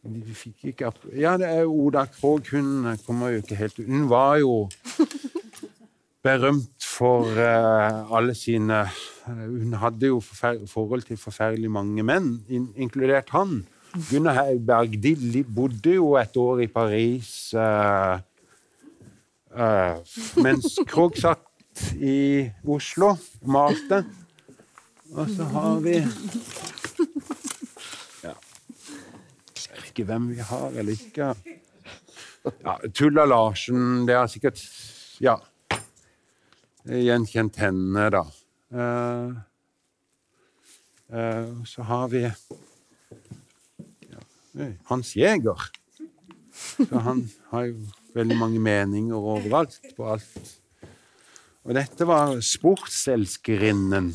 De 0.10 0.36
fikk 0.36 0.70
ikke 0.72 0.88
opp 0.90 1.02
Ja, 1.12 1.36
det 1.40 1.50
er 1.50 1.68
Oda 1.68 2.06
Krog. 2.08 2.48
Hun 2.52 2.88
kommer 3.06 3.34
jo 3.34 3.42
ikke 3.44 3.58
helt 3.60 3.82
Hun 3.84 4.08
var 4.10 4.38
jo 4.40 4.70
berømt 6.24 6.84
for 6.84 7.28
uh, 7.32 8.16
alle 8.16 8.36
sine 8.36 8.84
hun 9.30 9.76
hadde 9.80 10.10
jo 10.10 10.18
forhold 10.20 11.06
til 11.06 11.20
forferdelig 11.22 11.70
mange 11.72 12.04
menn, 12.04 12.40
in 12.50 12.72
inkludert 12.76 13.30
han. 13.30 13.62
Gunnar 14.10 14.36
Heiberg 14.40 14.98
de 15.02 15.44
bodde 15.44 15.94
jo 15.96 16.16
et 16.20 16.36
år 16.38 16.64
i 16.66 16.68
Paris 16.68 17.54
uh, 17.54 18.18
uh, 19.54 19.96
mens 20.42 20.80
Krogh 20.90 21.16
satt 21.20 21.46
i 21.96 22.50
Oslo 22.68 23.14
og 23.16 23.54
malte. 23.54 24.04
Og 25.16 25.30
så 25.30 25.48
har 25.54 25.80
vi 25.86 25.96
ikke 30.00 30.14
hvem 30.14 30.30
vi 30.32 30.39
har 30.47 30.76
eller 30.80 30.95
ikke. 30.95 31.34
Ja, 32.64 32.76
Tulla 32.95 33.26
Larsen, 33.28 34.06
det 34.08 34.16
er 34.16 34.28
sikkert 34.32 34.62
Ja. 35.20 35.36
Gjenkjent 36.88 37.58
henne, 37.60 38.06
da. 38.10 38.22
Uh, 38.72 39.36
uh, 41.12 41.66
så 41.68 41.84
har 41.84 42.08
vi 42.08 42.22
ja, 42.24 42.32
Hans 44.88 45.12
Jæger. 45.18 45.68
Så 46.56 47.04
han 47.04 47.26
har 47.52 47.68
jo 47.68 47.76
veldig 48.16 48.38
mange 48.39 48.60
meninger 48.64 49.16
overalt 49.16 49.82
på 49.97 50.08
alt. 50.16 50.56
Og 51.68 51.76
dette 51.76 52.08
var 52.08 52.39
sportselskerinnen 52.39 54.14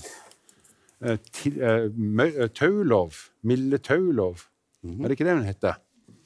Taulov. 2.57 3.13
Mille 3.45 3.79
Taulov. 3.79 4.49
Mm 4.85 4.91
-hmm. 4.91 5.05
Er 5.05 5.09
det 5.09 5.11
ikke 5.11 5.25
det 5.25 5.37
hun 5.37 5.45
heter? 5.45 5.75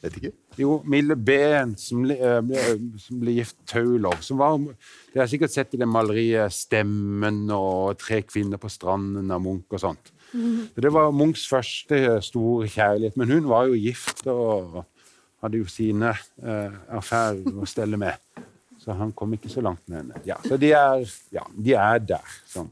Vet 0.02 0.16
ikke. 0.16 0.30
Jo, 0.58 0.82
Mille 0.86 1.16
Behn, 1.16 1.72
som, 1.78 2.02
ble, 2.02 2.14
som 3.02 3.18
ble 3.18 3.34
gift 3.34 3.56
Taulov. 3.66 4.20
Som 4.22 4.38
var, 4.38 4.58
dere 5.12 5.24
har 5.24 5.30
sikkert 5.30 5.54
sett 5.54 5.74
i 5.74 5.80
det 5.80 5.88
maleriet 5.90 6.54
'Stemmen' 6.54 7.50
og 7.54 7.98
'Tre 7.98 8.22
kvinner 8.22 8.58
på 8.62 8.70
stranden' 8.70 9.32
av 9.34 9.42
Munch 9.42 9.66
og 9.70 9.80
sånt. 9.80 10.12
Mm. 10.32 10.68
Det 10.76 10.92
var 10.92 11.10
Munchs 11.10 11.48
første 11.48 12.22
store 12.22 12.68
kjærlighet, 12.68 13.16
men 13.16 13.30
hun 13.30 13.48
var 13.48 13.66
jo 13.66 13.74
gift 13.74 14.26
og 14.26 14.84
hadde 15.42 15.58
jo 15.58 15.66
sine 15.66 16.14
uh, 16.42 16.72
affærer 16.88 17.58
å 17.58 17.66
stelle 17.66 17.96
med. 17.96 18.14
Så 18.78 18.94
han 18.94 19.12
kom 19.12 19.32
ikke 19.34 19.50
så 19.50 19.60
langt 19.60 19.82
med 19.88 19.98
henne. 19.98 20.22
Ja, 20.26 20.36
så 20.46 20.56
de 20.56 20.72
er, 20.72 21.02
ja, 21.32 21.42
de 21.58 21.74
er 21.74 21.98
der. 21.98 22.36
Sånn. 22.46 22.70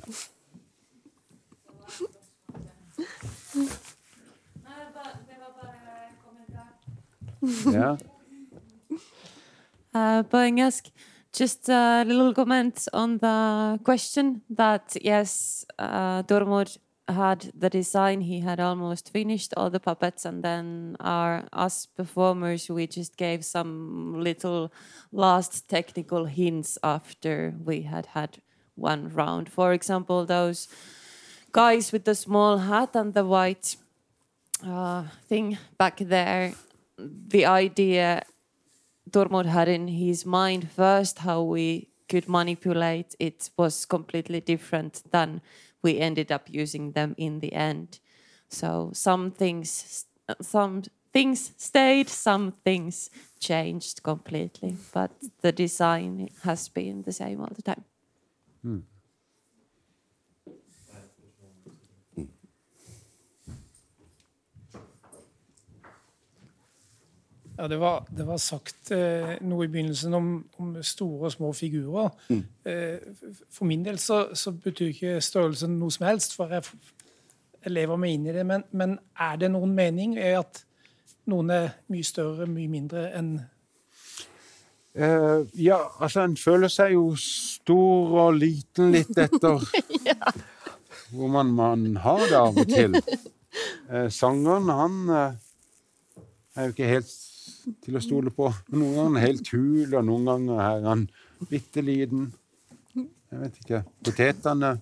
Ja. 0.00 0.06
Yeah. 7.72 7.96
Uh, 9.96 10.22
på 10.22 10.36
engelsk. 10.36 10.90
Just 11.32 11.68
a 11.68 12.04
little 12.04 12.34
comment 12.34 12.88
on 12.92 13.18
the 13.18 13.78
question 13.84 14.42
that 14.56 14.96
yes, 15.04 15.64
uh, 15.78 16.22
Dormor 16.22 16.78
had 17.08 17.50
the 17.54 17.70
design, 17.70 18.20
he 18.20 18.40
had 18.40 18.60
almost 18.60 19.10
finished 19.12 19.52
all 19.56 19.70
the 19.70 19.80
puppets, 19.80 20.24
and 20.24 20.42
then 20.42 20.96
our 21.00 21.44
us 21.52 21.86
performers 21.86 22.70
we 22.70 22.86
just 22.86 23.16
gave 23.16 23.44
some 23.44 24.20
little 24.20 24.72
last 25.12 25.68
technical 25.68 26.24
hints 26.24 26.78
after 26.82 27.54
we 27.64 27.82
had 27.82 28.06
had 28.06 28.38
one 28.74 29.08
round. 29.08 29.48
For 29.48 29.72
example, 29.72 30.24
those 30.24 30.68
guys 31.52 31.92
with 31.92 32.04
the 32.04 32.14
small 32.14 32.58
hat 32.58 32.96
and 32.96 33.14
the 33.14 33.24
white 33.24 33.76
uh, 34.66 35.04
thing 35.28 35.58
back 35.78 35.98
there. 35.98 36.54
The 36.98 37.46
idea 37.46 38.22
Tormod 39.10 39.46
had 39.46 39.68
in 39.68 39.88
his 39.88 40.24
mind 40.24 40.70
first 40.70 41.20
how 41.20 41.42
we 41.42 41.88
could 42.08 42.28
manipulate 42.28 43.14
it 43.18 43.50
was 43.56 43.86
completely 43.86 44.40
different 44.40 45.02
than 45.10 45.40
we 45.82 45.98
ended 45.98 46.32
up 46.32 46.48
using 46.50 46.92
them 46.92 47.14
in 47.16 47.40
the 47.40 47.52
end. 47.52 48.00
So 48.48 48.90
some 48.92 49.30
things, 49.30 50.06
some 50.40 50.82
things 51.12 51.52
stayed, 51.56 52.08
some 52.08 52.52
things 52.64 53.10
changed 53.40 54.02
completely, 54.02 54.76
but 54.92 55.10
the 55.40 55.52
design 55.52 56.28
has 56.42 56.68
been 56.68 57.02
the 57.02 57.12
same 57.12 57.40
all 57.40 57.52
the 57.54 57.62
time. 57.62 57.84
Hmm. 58.62 58.80
Ja, 67.54 67.68
det 67.70 67.78
var, 67.78 68.02
det 68.10 68.26
var 68.26 68.40
sagt 68.42 68.90
eh, 68.94 69.36
noe 69.46 69.66
i 69.66 69.70
begynnelsen 69.70 70.14
om, 70.16 70.28
om 70.58 70.74
store 70.82 71.28
og 71.28 71.34
små 71.36 71.52
figurer. 71.54 72.10
Eh, 72.66 72.98
for 73.52 73.68
min 73.70 73.84
del 73.86 74.00
så, 74.02 74.24
så 74.34 74.52
betyr 74.52 74.90
ikke 74.90 75.16
størrelsen 75.22 75.78
noe 75.78 75.94
som 75.94 76.08
helst, 76.08 76.34
for 76.34 76.50
jeg, 76.50 76.66
jeg 77.62 77.74
lever 77.76 78.00
meg 78.00 78.16
inn 78.16 78.26
i 78.26 78.34
det. 78.34 78.46
Men, 78.48 78.66
men 78.74 78.98
er 79.14 79.38
det 79.38 79.52
noen 79.54 79.74
mening 79.76 80.18
i 80.18 80.32
at 80.34 80.64
noen 81.30 81.54
er 81.54 81.68
mye 81.92 82.06
større, 82.06 82.50
mye 82.50 82.70
mindre 82.70 83.08
enn 83.14 83.36
Eh, 84.94 85.40
ja, 85.58 85.80
altså 85.98 86.22
en 86.22 86.36
føler 86.38 86.70
seg 86.70 86.92
jo 86.94 87.08
stor 87.18 88.12
og 88.22 88.36
liten 88.38 88.92
litt 88.94 89.16
etter 89.18 89.58
hvor 91.14 91.32
man, 91.34 91.50
man 91.50 91.96
har 92.04 92.22
det 92.22 92.38
av 92.38 92.60
og 92.62 92.70
til. 92.70 92.94
Eh, 93.90 94.06
sangeren, 94.14 94.70
han 94.70 94.94
eh, 95.10 96.22
er 96.54 96.68
jo 96.68 96.74
ikke 96.76 96.92
helt 96.92 97.10
til 97.84 97.96
å 97.96 98.02
stole 98.02 98.32
på. 98.34 98.48
Noen 98.74 98.96
ganger 98.98 99.24
helt 99.24 99.50
hul, 99.54 99.94
og 99.94 100.04
noen 100.06 100.28
ganger 100.28 100.60
er 100.64 100.88
han 100.88 101.06
bitte 101.50 101.84
liten. 101.84 102.32
Jeg 102.94 103.40
vet 103.40 103.56
ikke. 103.62 103.80
Potetene, 104.06 104.74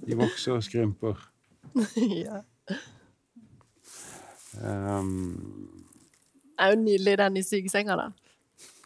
de 0.00 0.16
vokser 0.18 0.56
og 0.56 0.64
skrymper. 0.66 1.20
ja. 2.26 2.40
Um, 4.60 5.36
Det 6.56 6.66
er 6.66 6.72
jo 6.74 6.80
nydelig, 6.82 7.18
den 7.20 7.36
i 7.40 7.44
sykesenga, 7.46 7.96
da. 7.96 8.08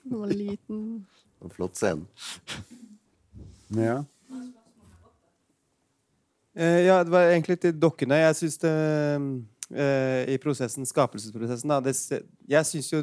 Den 0.05 0.21
var 0.21 0.35
liten. 0.35 0.83
En 1.43 1.53
flott 1.55 1.79
scene. 1.81 2.05
ja. 3.75 4.03
Eh, 6.55 6.85
ja, 6.87 7.01
det 7.03 7.11
var 7.11 7.33
egentlig 7.33 7.57
til 7.65 7.73
dokkene. 7.83 8.21
Jeg 8.29 8.37
syns 8.39 8.61
det 8.63 8.75
I 9.73 10.37
prosessen, 10.43 10.85
skapelsesprosessen 10.85 11.71
da, 11.73 11.79
det, 11.81 11.95
Jeg 12.51 12.69
syns 12.69 12.91
jo 12.93 13.01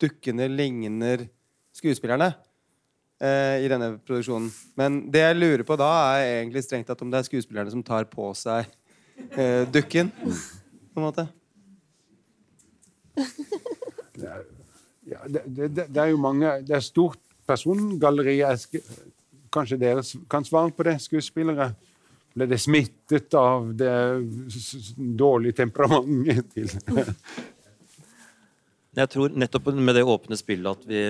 dukkene 0.00 0.46
ligner 0.48 1.26
skuespillerne 1.76 2.32
eh, 3.20 3.64
i 3.64 3.68
denne 3.70 3.92
produksjonen. 4.06 4.50
Men 4.78 5.00
det 5.12 5.24
jeg 5.24 5.38
lurer 5.38 5.66
på 5.66 5.76
da, 5.80 5.90
er 6.18 6.40
egentlig 6.40 6.64
strengt 6.66 6.88
tatt 6.90 7.02
om 7.04 7.12
det 7.12 7.20
er 7.20 7.28
skuespillerne 7.28 7.72
som 7.72 7.84
tar 7.86 8.08
på 8.10 8.30
seg 8.38 8.68
eh, 9.36 9.66
dukken. 9.70 10.12
På 10.90 11.02
en 11.02 11.06
måte. 11.06 11.26
Ja, 15.10 15.20
det, 15.26 15.42
det, 15.46 15.68
det 15.74 15.84
det 15.90 16.00
er 16.00 16.12
jo 16.12 16.20
mange 16.22 16.46
Det 16.62 16.74
er 16.76 16.84
stort 16.84 17.18
persongalleri. 17.48 18.40
Kanskje 19.50 19.78
dere 19.80 20.04
kan 20.30 20.46
svare 20.46 20.70
på 20.70 20.86
det, 20.86 21.00
skuespillere? 21.02 21.72
Ble 22.30 22.46
det 22.46 22.60
smittet 22.62 23.34
av 23.34 23.72
det 23.74 23.94
dårlige 24.96 25.60
temperamentet 25.64 26.52
til 26.54 26.70
Jeg 29.00 29.10
tror 29.10 29.34
nettopp 29.38 29.70
med 29.74 29.94
det 29.94 30.06
åpne 30.06 30.38
spillet 30.38 30.70
at 30.70 30.86
vi 30.86 31.02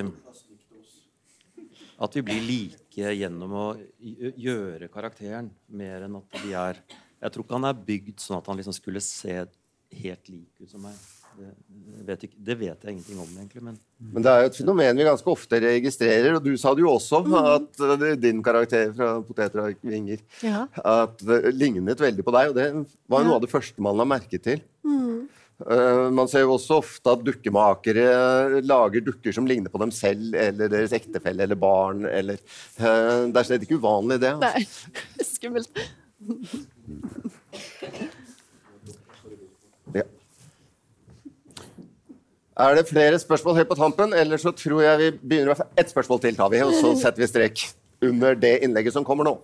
At 2.01 2.17
vi 2.17 2.25
blir 2.25 2.43
like 2.47 3.13
gjennom 3.17 3.53
å 3.53 3.67
gjøre 4.01 4.89
karakteren 4.93 5.51
mer 5.69 6.09
enn 6.09 6.19
at 6.21 6.43
de 6.43 6.55
er 6.57 6.81
Jeg 7.21 7.33
tror 7.33 7.45
ikke 7.45 7.59
han 7.59 7.69
er 7.69 7.87
bygd 7.89 8.21
sånn 8.21 8.41
at 8.41 8.49
han 8.49 8.61
liksom 8.61 8.77
skulle 8.77 9.05
se 9.05 9.43
helt 9.91 10.29
lik 10.31 10.63
ut 10.63 10.71
som 10.71 10.85
meg. 10.87 10.97
Det, 11.39 12.07
vet, 12.07 12.23
ikke, 12.27 12.39
det 12.47 12.57
vet 12.61 12.85
jeg 12.85 12.91
ingenting 12.95 13.19
om, 13.23 13.29
egentlig. 13.39 13.63
Men 13.65 13.75
Men 14.13 14.23
det 14.25 14.31
er 14.33 14.39
jo 14.43 14.49
et 14.51 14.59
fenomen 14.61 14.97
vi 14.99 15.05
ganske 15.07 15.31
ofte 15.33 15.55
registrerer, 15.63 16.31
og 16.37 16.43
du 16.45 16.53
sa 16.61 16.69
det 16.75 16.83
jo 16.85 16.93
også, 16.97 17.17
at 17.41 17.71
uh, 17.85 18.17
din 18.21 18.43
karakter 18.45 18.85
fra 18.97 19.09
Poteter 19.25 19.59
og 19.63 19.69
vinger 19.87 20.19
Ja. 20.45 20.67
at 20.85 21.19
det 21.25 21.55
lignet 21.57 22.01
veldig 22.01 22.25
på 22.27 22.33
deg, 22.37 22.45
og 22.51 22.55
det 22.57 22.67
var 23.09 23.19
jo 23.23 23.27
noe 23.31 23.39
av 23.41 23.45
det 23.45 23.53
første 23.53 23.81
man 23.85 23.97
la 24.01 24.05
merke 24.09 24.39
til. 24.43 24.61
Uh, 25.61 26.09
man 26.09 26.25
ser 26.33 26.41
jo 26.47 26.55
også 26.55 26.79
ofte 26.81 27.13
at 27.13 27.21
dukkemakere 27.27 28.05
lager 28.65 29.01
dukker 29.05 29.29
som 29.37 29.45
ligner 29.45 29.69
på 29.69 29.77
dem 29.83 29.93
selv 29.93 30.33
eller 30.33 30.73
deres 30.73 30.95
ektefelle 30.97 31.45
eller 31.45 31.59
barn. 31.61 32.07
Eller, 32.09 32.41
uh, 32.81 33.29
det 33.29 33.37
er 33.37 33.45
slett 33.51 33.69
ikke 33.69 33.77
uvanlig, 33.83 34.17
det. 34.25 34.33
Altså. 34.41 34.57
Nei, 34.57 34.65
skummelt. 35.35 35.69
Er 42.61 42.77
det 42.77 42.89
flere 42.91 43.19
spørsmål 43.19 43.57
helt 43.57 43.71
på 43.71 43.77
tampen, 43.79 44.13
eller 44.13 44.41
så 44.41 44.53
tror 44.53 44.83
jeg 44.85 44.99
vi 45.01 45.11
begynner 45.17 45.57
fall 45.57 45.71
ett 45.81 45.93
spørsmål 45.93 46.21
til, 46.21 46.37
tar 46.37 46.51
vi, 46.53 46.61
og 46.65 46.75
så 46.77 46.93
setter 46.99 47.23
vi 47.23 47.29
strek 47.31 47.63
under 48.05 48.37
det 48.37 48.59
innlegget 48.65 48.97
som 48.97 49.05
kommer 49.05 49.25
nå. 49.29 49.35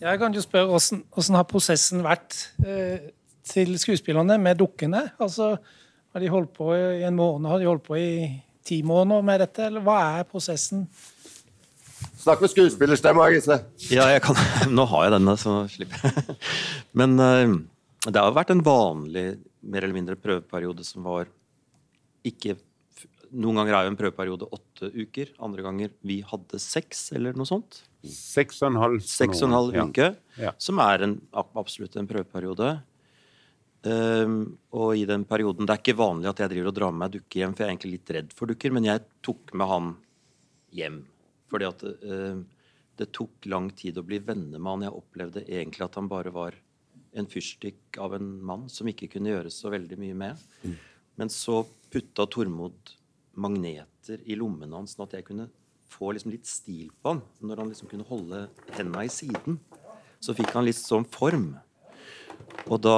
Jeg 0.00 0.20
kan 0.20 0.34
jo 0.36 0.42
spørre 0.44 0.68
hvordan, 0.68 1.02
hvordan 1.14 1.38
har 1.38 1.46
prosessen 1.48 2.04
vært 2.04 2.36
eh, 2.64 3.10
til 3.48 3.72
skuespillerne 3.80 4.36
med 4.40 4.60
dukkene? 4.60 5.06
Altså, 5.20 5.54
har 6.12 6.24
de 6.24 6.30
holdt 6.32 6.52
på 6.56 6.72
i 6.74 7.04
en 7.06 7.16
måned? 7.16 7.48
Har 7.48 7.62
de 7.62 7.68
holdt 7.70 7.86
på 7.86 7.96
i 8.00 8.12
ti 8.66 8.82
måneder 8.86 9.24
med 9.24 9.40
dette? 9.44 9.66
Eller 9.70 9.84
hva 9.84 9.98
er 10.20 10.28
prosessen? 10.28 10.86
Snakk 12.20 12.44
med 12.44 12.52
skuespillerstemma, 12.52 13.28
Gisle. 13.32 13.60
Ja, 13.88 14.08
jeg 14.12 14.24
kan, 14.24 14.36
nå 14.76 14.84
har 14.92 15.08
jeg 15.08 15.16
denne, 15.16 15.36
så 15.40 15.62
slipper 15.72 16.08
jeg. 16.08 16.38
Men 16.98 17.16
eh, 17.24 17.58
det 18.08 18.20
har 18.20 18.36
vært 18.36 18.52
en 18.52 18.64
vanlig, 18.64 19.28
mer 19.60 19.84
eller 19.84 19.96
mindre 19.96 20.20
prøveperiode 20.20 20.84
som 20.84 21.04
var 21.08 21.28
ikke 22.26 22.58
Noen 23.30 23.60
ganger 23.60 23.76
er 23.76 23.84
jo 23.86 23.90
en 23.92 23.96
prøveperiode 24.00 24.46
åtte 24.50 24.88
uker. 24.90 25.28
Andre 25.38 25.62
ganger 25.62 25.92
vi 26.02 26.16
hadde 26.26 26.58
seks, 26.58 27.12
eller 27.14 27.36
noe 27.38 27.46
sånt. 27.46 27.84
seks 28.02 28.58
og 28.64 28.72
en 28.72 28.78
halv 28.80 29.04
Seks 29.06 29.42
og 29.44 29.46
en 29.46 29.54
halv 29.54 29.76
uke, 29.86 30.16
Ja. 30.36 30.50
som 30.58 30.80
er 30.82 31.04
en, 31.06 31.20
absolutt 31.32 31.94
en 31.94 32.08
prøveperiode. 32.10 32.82
Um, 33.86 34.58
og 34.76 34.96
i 34.98 35.06
den 35.08 35.22
perioden 35.24 35.64
Det 35.64 35.72
er 35.72 35.80
ikke 35.80 35.96
vanlig 35.96 36.28
at 36.28 36.42
jeg 36.42 36.50
driver 36.50 36.68
og 36.68 36.74
drar 36.74 36.90
med 36.92 36.98
meg 37.00 37.12
dukke 37.14 37.38
hjem, 37.38 37.54
for 37.54 37.62
jeg 37.62 37.68
er 37.68 37.72
egentlig 37.72 37.92
litt 37.94 38.10
redd 38.10 38.34
for 38.36 38.50
dukker, 38.50 38.72
men 38.72 38.84
jeg 38.84 39.04
tok 39.22 39.54
med 39.54 39.70
han 39.70 39.96
hjem. 40.76 40.98
Fordi 41.48 41.68
at 41.70 41.84
uh, 41.86 42.42
det 42.98 43.12
tok 43.16 43.46
lang 43.46 43.70
tid 43.70 43.96
å 43.96 44.04
bli 44.04 44.18
venner 44.18 44.58
med 44.58 44.72
han. 44.74 44.82
Jeg 44.88 44.98
opplevde 44.98 45.46
egentlig 45.46 45.86
at 45.86 45.94
han 45.94 46.10
bare 46.10 46.34
var 46.34 46.58
en 47.14 47.26
fyrstikk 47.26 47.96
av 47.98 48.14
en 48.18 48.28
mann 48.42 48.68
som 48.68 48.90
ikke 48.90 49.08
kunne 49.14 49.30
gjøre 49.32 49.50
så 49.54 49.70
veldig 49.70 49.96
mye 50.02 50.18
med. 50.18 50.44
Men 51.20 51.28
så 51.28 51.62
putta 51.92 52.24
Tormod 52.32 52.94
magneter 53.36 54.22
i 54.24 54.36
lommene 54.40 54.78
hans, 54.78 54.94
sånn 54.96 55.04
at 55.04 55.18
jeg 55.18 55.26
kunne 55.26 55.50
få 55.90 56.14
liksom 56.14 56.32
litt 56.32 56.48
stil 56.48 56.88
på 57.02 57.12
han. 57.12 57.20
Når 57.44 57.60
han 57.60 57.72
liksom 57.72 57.90
kunne 57.90 58.06
holde 58.08 58.46
henda 58.78 59.02
i 59.04 59.10
siden, 59.12 59.58
så 60.20 60.32
fikk 60.36 60.54
han 60.56 60.64
litt 60.64 60.78
sånn 60.80 61.04
form. 61.12 61.52
Og 62.68 62.80
da 62.80 62.96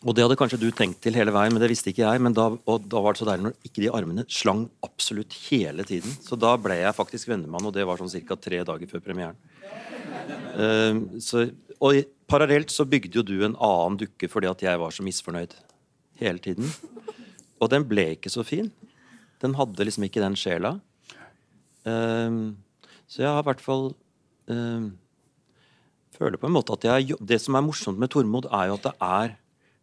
og 0.00 0.14
det 0.16 0.22
hadde 0.24 0.36
kanskje 0.40 0.56
du 0.62 0.70
tenkt 0.72 1.02
til 1.04 1.12
hele 1.12 1.32
veien, 1.34 1.52
men 1.52 1.60
det 1.60 1.68
visste 1.68 1.90
ikke 1.90 2.06
jeg. 2.06 2.20
Men 2.24 2.32
da, 2.32 2.46
og 2.56 2.84
da 2.88 3.02
var 3.04 3.12
det 3.12 3.20
så 3.20 3.26
deilig 3.28 3.44
når 3.50 3.56
ikke 3.68 3.82
de 3.82 3.90
armene 3.92 4.22
slang 4.32 4.62
absolutt 4.86 5.34
hele 5.50 5.84
tiden. 5.84 6.14
Så 6.24 6.38
da 6.40 6.54
ble 6.56 6.78
jeg 6.78 6.96
faktisk 6.96 7.28
vennemann, 7.28 7.66
og 7.68 7.74
det 7.76 7.84
var 7.84 8.00
sånn 8.00 8.08
ca. 8.24 8.38
tre 8.40 8.62
dager 8.64 8.88
før 8.88 9.02
premieren. 9.04 9.36
Uh, 10.56 11.20
så, 11.20 11.44
og 11.84 12.00
parallelt 12.30 12.72
så 12.72 12.88
bygde 12.88 13.20
jo 13.20 13.26
du 13.26 13.36
en 13.44 13.58
annen 13.58 13.98
dukke 14.00 14.30
fordi 14.30 14.48
at 14.48 14.64
jeg 14.64 14.80
var 14.80 14.94
så 14.94 15.04
misfornøyd 15.04 15.52
hele 16.20 16.42
tiden. 16.42 16.70
Og 17.60 17.70
den 17.72 17.84
ble 17.88 18.12
ikke 18.14 18.32
så 18.32 18.44
fin. 18.46 18.70
Den 19.40 19.56
hadde 19.58 19.84
liksom 19.86 20.06
ikke 20.06 20.22
den 20.22 20.36
sjela. 20.38 20.76
Um, 21.84 22.58
så 23.08 23.24
jeg 23.24 23.32
har 23.32 23.42
i 23.42 23.48
hvert 23.48 23.62
fall 23.64 23.86
um, 24.52 24.90
føler 26.20 26.40
på 26.40 26.48
en 26.50 26.56
måte 26.56 26.74
at 26.76 26.84
jeg, 26.84 27.16
Det 27.20 27.38
som 27.40 27.56
er 27.56 27.64
morsomt 27.64 28.00
med 28.00 28.12
Tormod, 28.12 28.48
er 28.52 28.68
jo 28.68 28.76
at 28.76 28.88
det 28.88 28.96
er 29.00 29.36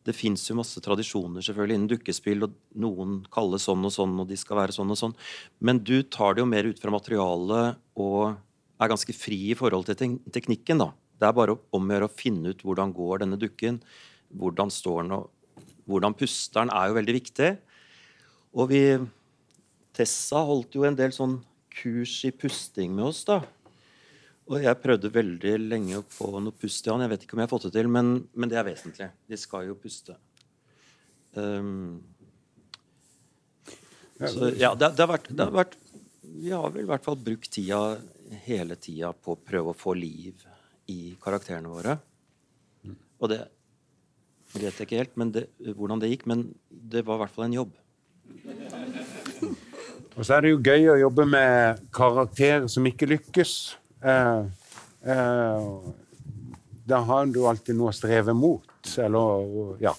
Det 0.07 0.15
fins 0.15 0.45
jo 0.47 0.55
masse 0.55 0.79
tradisjoner 0.79 1.43
selvfølgelig 1.43 1.75
innen 1.75 1.89
dukkespill, 1.91 2.45
og 2.45 2.53
noen 2.79 3.17
kaller 3.33 3.59
sånn 3.59 3.83
og 3.83 3.91
sånn, 3.91 4.13
og 4.21 4.29
de 4.29 4.37
skal 4.39 4.61
være 4.61 4.71
sånn 4.71 4.93
og 4.93 4.95
sånn. 4.95 5.15
Men 5.59 5.81
du 5.83 5.99
tar 6.03 6.37
det 6.37 6.45
jo 6.45 6.47
mer 6.47 6.63
ut 6.63 6.79
fra 6.79 6.93
materialet 6.93 7.81
og 7.99 8.37
er 8.79 8.91
ganske 8.93 9.11
fri 9.11 9.49
i 9.51 9.57
forhold 9.59 9.89
til 9.89 10.15
teknikken, 10.31 10.79
da. 10.79 10.93
Det 11.19 11.27
er 11.27 11.35
bare 11.35 11.57
om 11.75 11.89
å 11.89 11.97
gjøre 11.97 12.07
å 12.07 12.13
finne 12.13 12.53
ut 12.53 12.63
hvordan 12.63 12.93
går 12.95 13.25
denne 13.25 13.41
dukken, 13.41 13.81
hvordan 14.31 14.71
står 14.71 15.01
den, 15.01 15.17
og 15.17 15.27
hvordan 15.87 16.15
puster 16.17 16.63
han, 16.63 16.71
er 16.73 16.89
jo 16.89 16.97
veldig 16.97 17.15
viktig. 17.17 17.51
Og 18.57 18.71
vi 18.71 18.81
Tessa 19.97 20.43
holdt 20.45 20.75
jo 20.77 20.85
en 20.85 20.97
del 20.97 21.13
sånn 21.15 21.39
kurs 21.77 22.19
i 22.27 22.33
pusting 22.33 22.91
med 22.93 23.07
oss, 23.09 23.23
da. 23.25 23.39
Og 24.47 24.63
jeg 24.63 24.79
prøvde 24.79 25.11
veldig 25.11 25.55
lenge 25.65 25.97
å 25.99 26.05
få 26.07 26.37
noe 26.39 26.55
pust 26.55 26.85
i 26.85 26.91
han. 26.91 27.03
Jeg 27.03 27.11
vet 27.11 27.25
ikke 27.25 27.35
om 27.35 27.41
jeg 27.41 27.49
har 27.49 27.51
fått 27.51 27.65
det 27.67 27.73
til, 27.75 27.89
men, 27.91 28.13
men 28.31 28.51
det 28.51 28.59
er 28.59 28.67
vesentlig. 28.67 29.09
De 29.27 29.39
skal 29.39 29.65
jo 29.67 29.75
puste. 29.79 30.15
Um, 31.35 31.99
så 34.17 34.53
ja, 34.55 34.71
det, 34.73 34.93
det, 34.95 35.03
har 35.03 35.11
vært, 35.11 35.27
det 35.29 35.43
har 35.43 35.51
vært 35.53 35.75
Vi 36.23 36.49
har 36.49 36.71
vel 36.73 36.87
i 36.87 36.89
hvert 36.89 37.03
fall 37.05 37.19
brukt 37.21 37.51
tida 37.53 37.81
hele 38.47 38.77
tida 38.81 39.11
på 39.13 39.35
å 39.35 39.41
prøve 39.49 39.73
å 39.73 39.77
få 39.77 39.93
liv 39.97 40.45
i 40.89 41.13
karakterene 41.21 41.69
våre. 41.71 41.97
Og 43.19 43.29
det 43.31 43.41
vet 44.61 44.79
jeg 44.79 44.87
ikke 44.87 45.01
helt 45.01 45.19
men 45.19 45.33
det, 45.35 45.43
hvordan 45.77 46.01
det 46.01 46.09
gikk, 46.11 46.25
men 46.29 46.47
det 46.69 47.05
var 47.05 47.19
i 47.19 47.21
hvert 47.23 47.35
fall 47.35 47.47
en 47.47 47.57
jobb. 47.59 47.75
Og 50.17 50.25
så 50.25 50.37
er 50.37 50.41
det 50.43 50.51
jo 50.51 50.63
gøy 50.65 50.89
å 50.89 51.01
jobbe 51.03 51.27
med 51.29 51.81
karakterer 51.93 52.65
som 52.71 52.85
ikke 52.89 53.09
lykkes. 53.11 53.53
Eh, 54.01 54.41
eh, 55.13 55.67
da 56.89 57.01
har 57.05 57.29
du 57.29 57.43
alltid 57.45 57.77
noe 57.77 57.93
å 57.93 57.95
streve 57.95 58.33
mot, 58.33 58.93
eller 59.03 59.77
ja. 59.83 59.93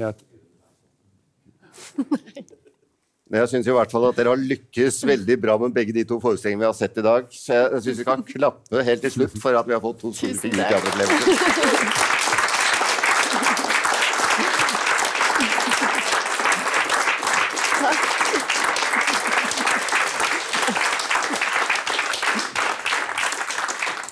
ja. 0.00 0.12
Men 3.30 3.44
jeg 3.44 3.50
syns 3.52 3.68
i 3.70 3.74
hvert 3.76 3.92
fall 3.94 4.08
at 4.08 4.16
dere 4.18 4.32
har 4.32 4.40
lykkes 4.42 4.96
veldig 5.06 5.36
bra 5.38 5.54
med 5.62 5.70
begge 5.74 5.94
de 5.94 6.02
to 6.02 6.16
forestillingene 6.18 6.64
vi 6.64 6.66
har 6.66 6.74
sett 6.74 6.98
i 6.98 7.04
dag. 7.06 7.28
Så 7.30 7.54
jeg, 7.54 7.82
syns 7.84 8.00
vi 8.02 8.06
kan 8.08 8.24
klappe 8.26 8.82
helt 8.88 9.04
til 9.06 9.12
slutt 9.14 9.36
for 9.38 9.54
at 9.54 9.70
vi 9.70 9.76
har 9.76 9.82
fått 9.84 10.02
to 10.02 10.10
store 10.10 10.34
figurteateropplevelser. 10.42 12.18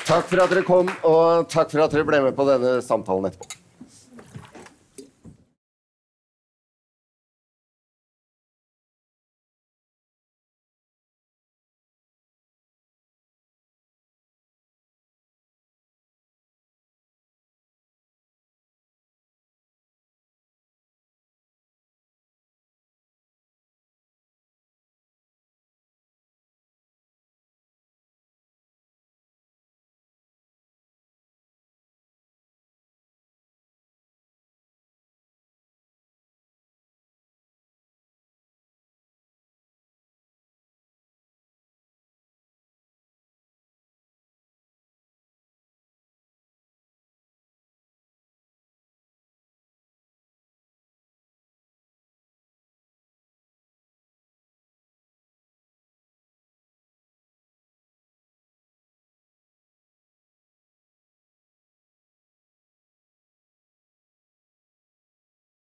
Takk 0.08 0.30
for 0.30 0.40
at 0.46 0.54
dere 0.54 0.62
kom, 0.64 0.94
og 1.10 1.50
takk 1.50 1.74
for 1.74 1.82
at 1.82 1.92
dere 1.92 2.06
ble 2.06 2.22
med 2.30 2.38
på 2.38 2.46
denne 2.46 2.78
samtalen 2.86 3.32
etterpå. 3.32 3.57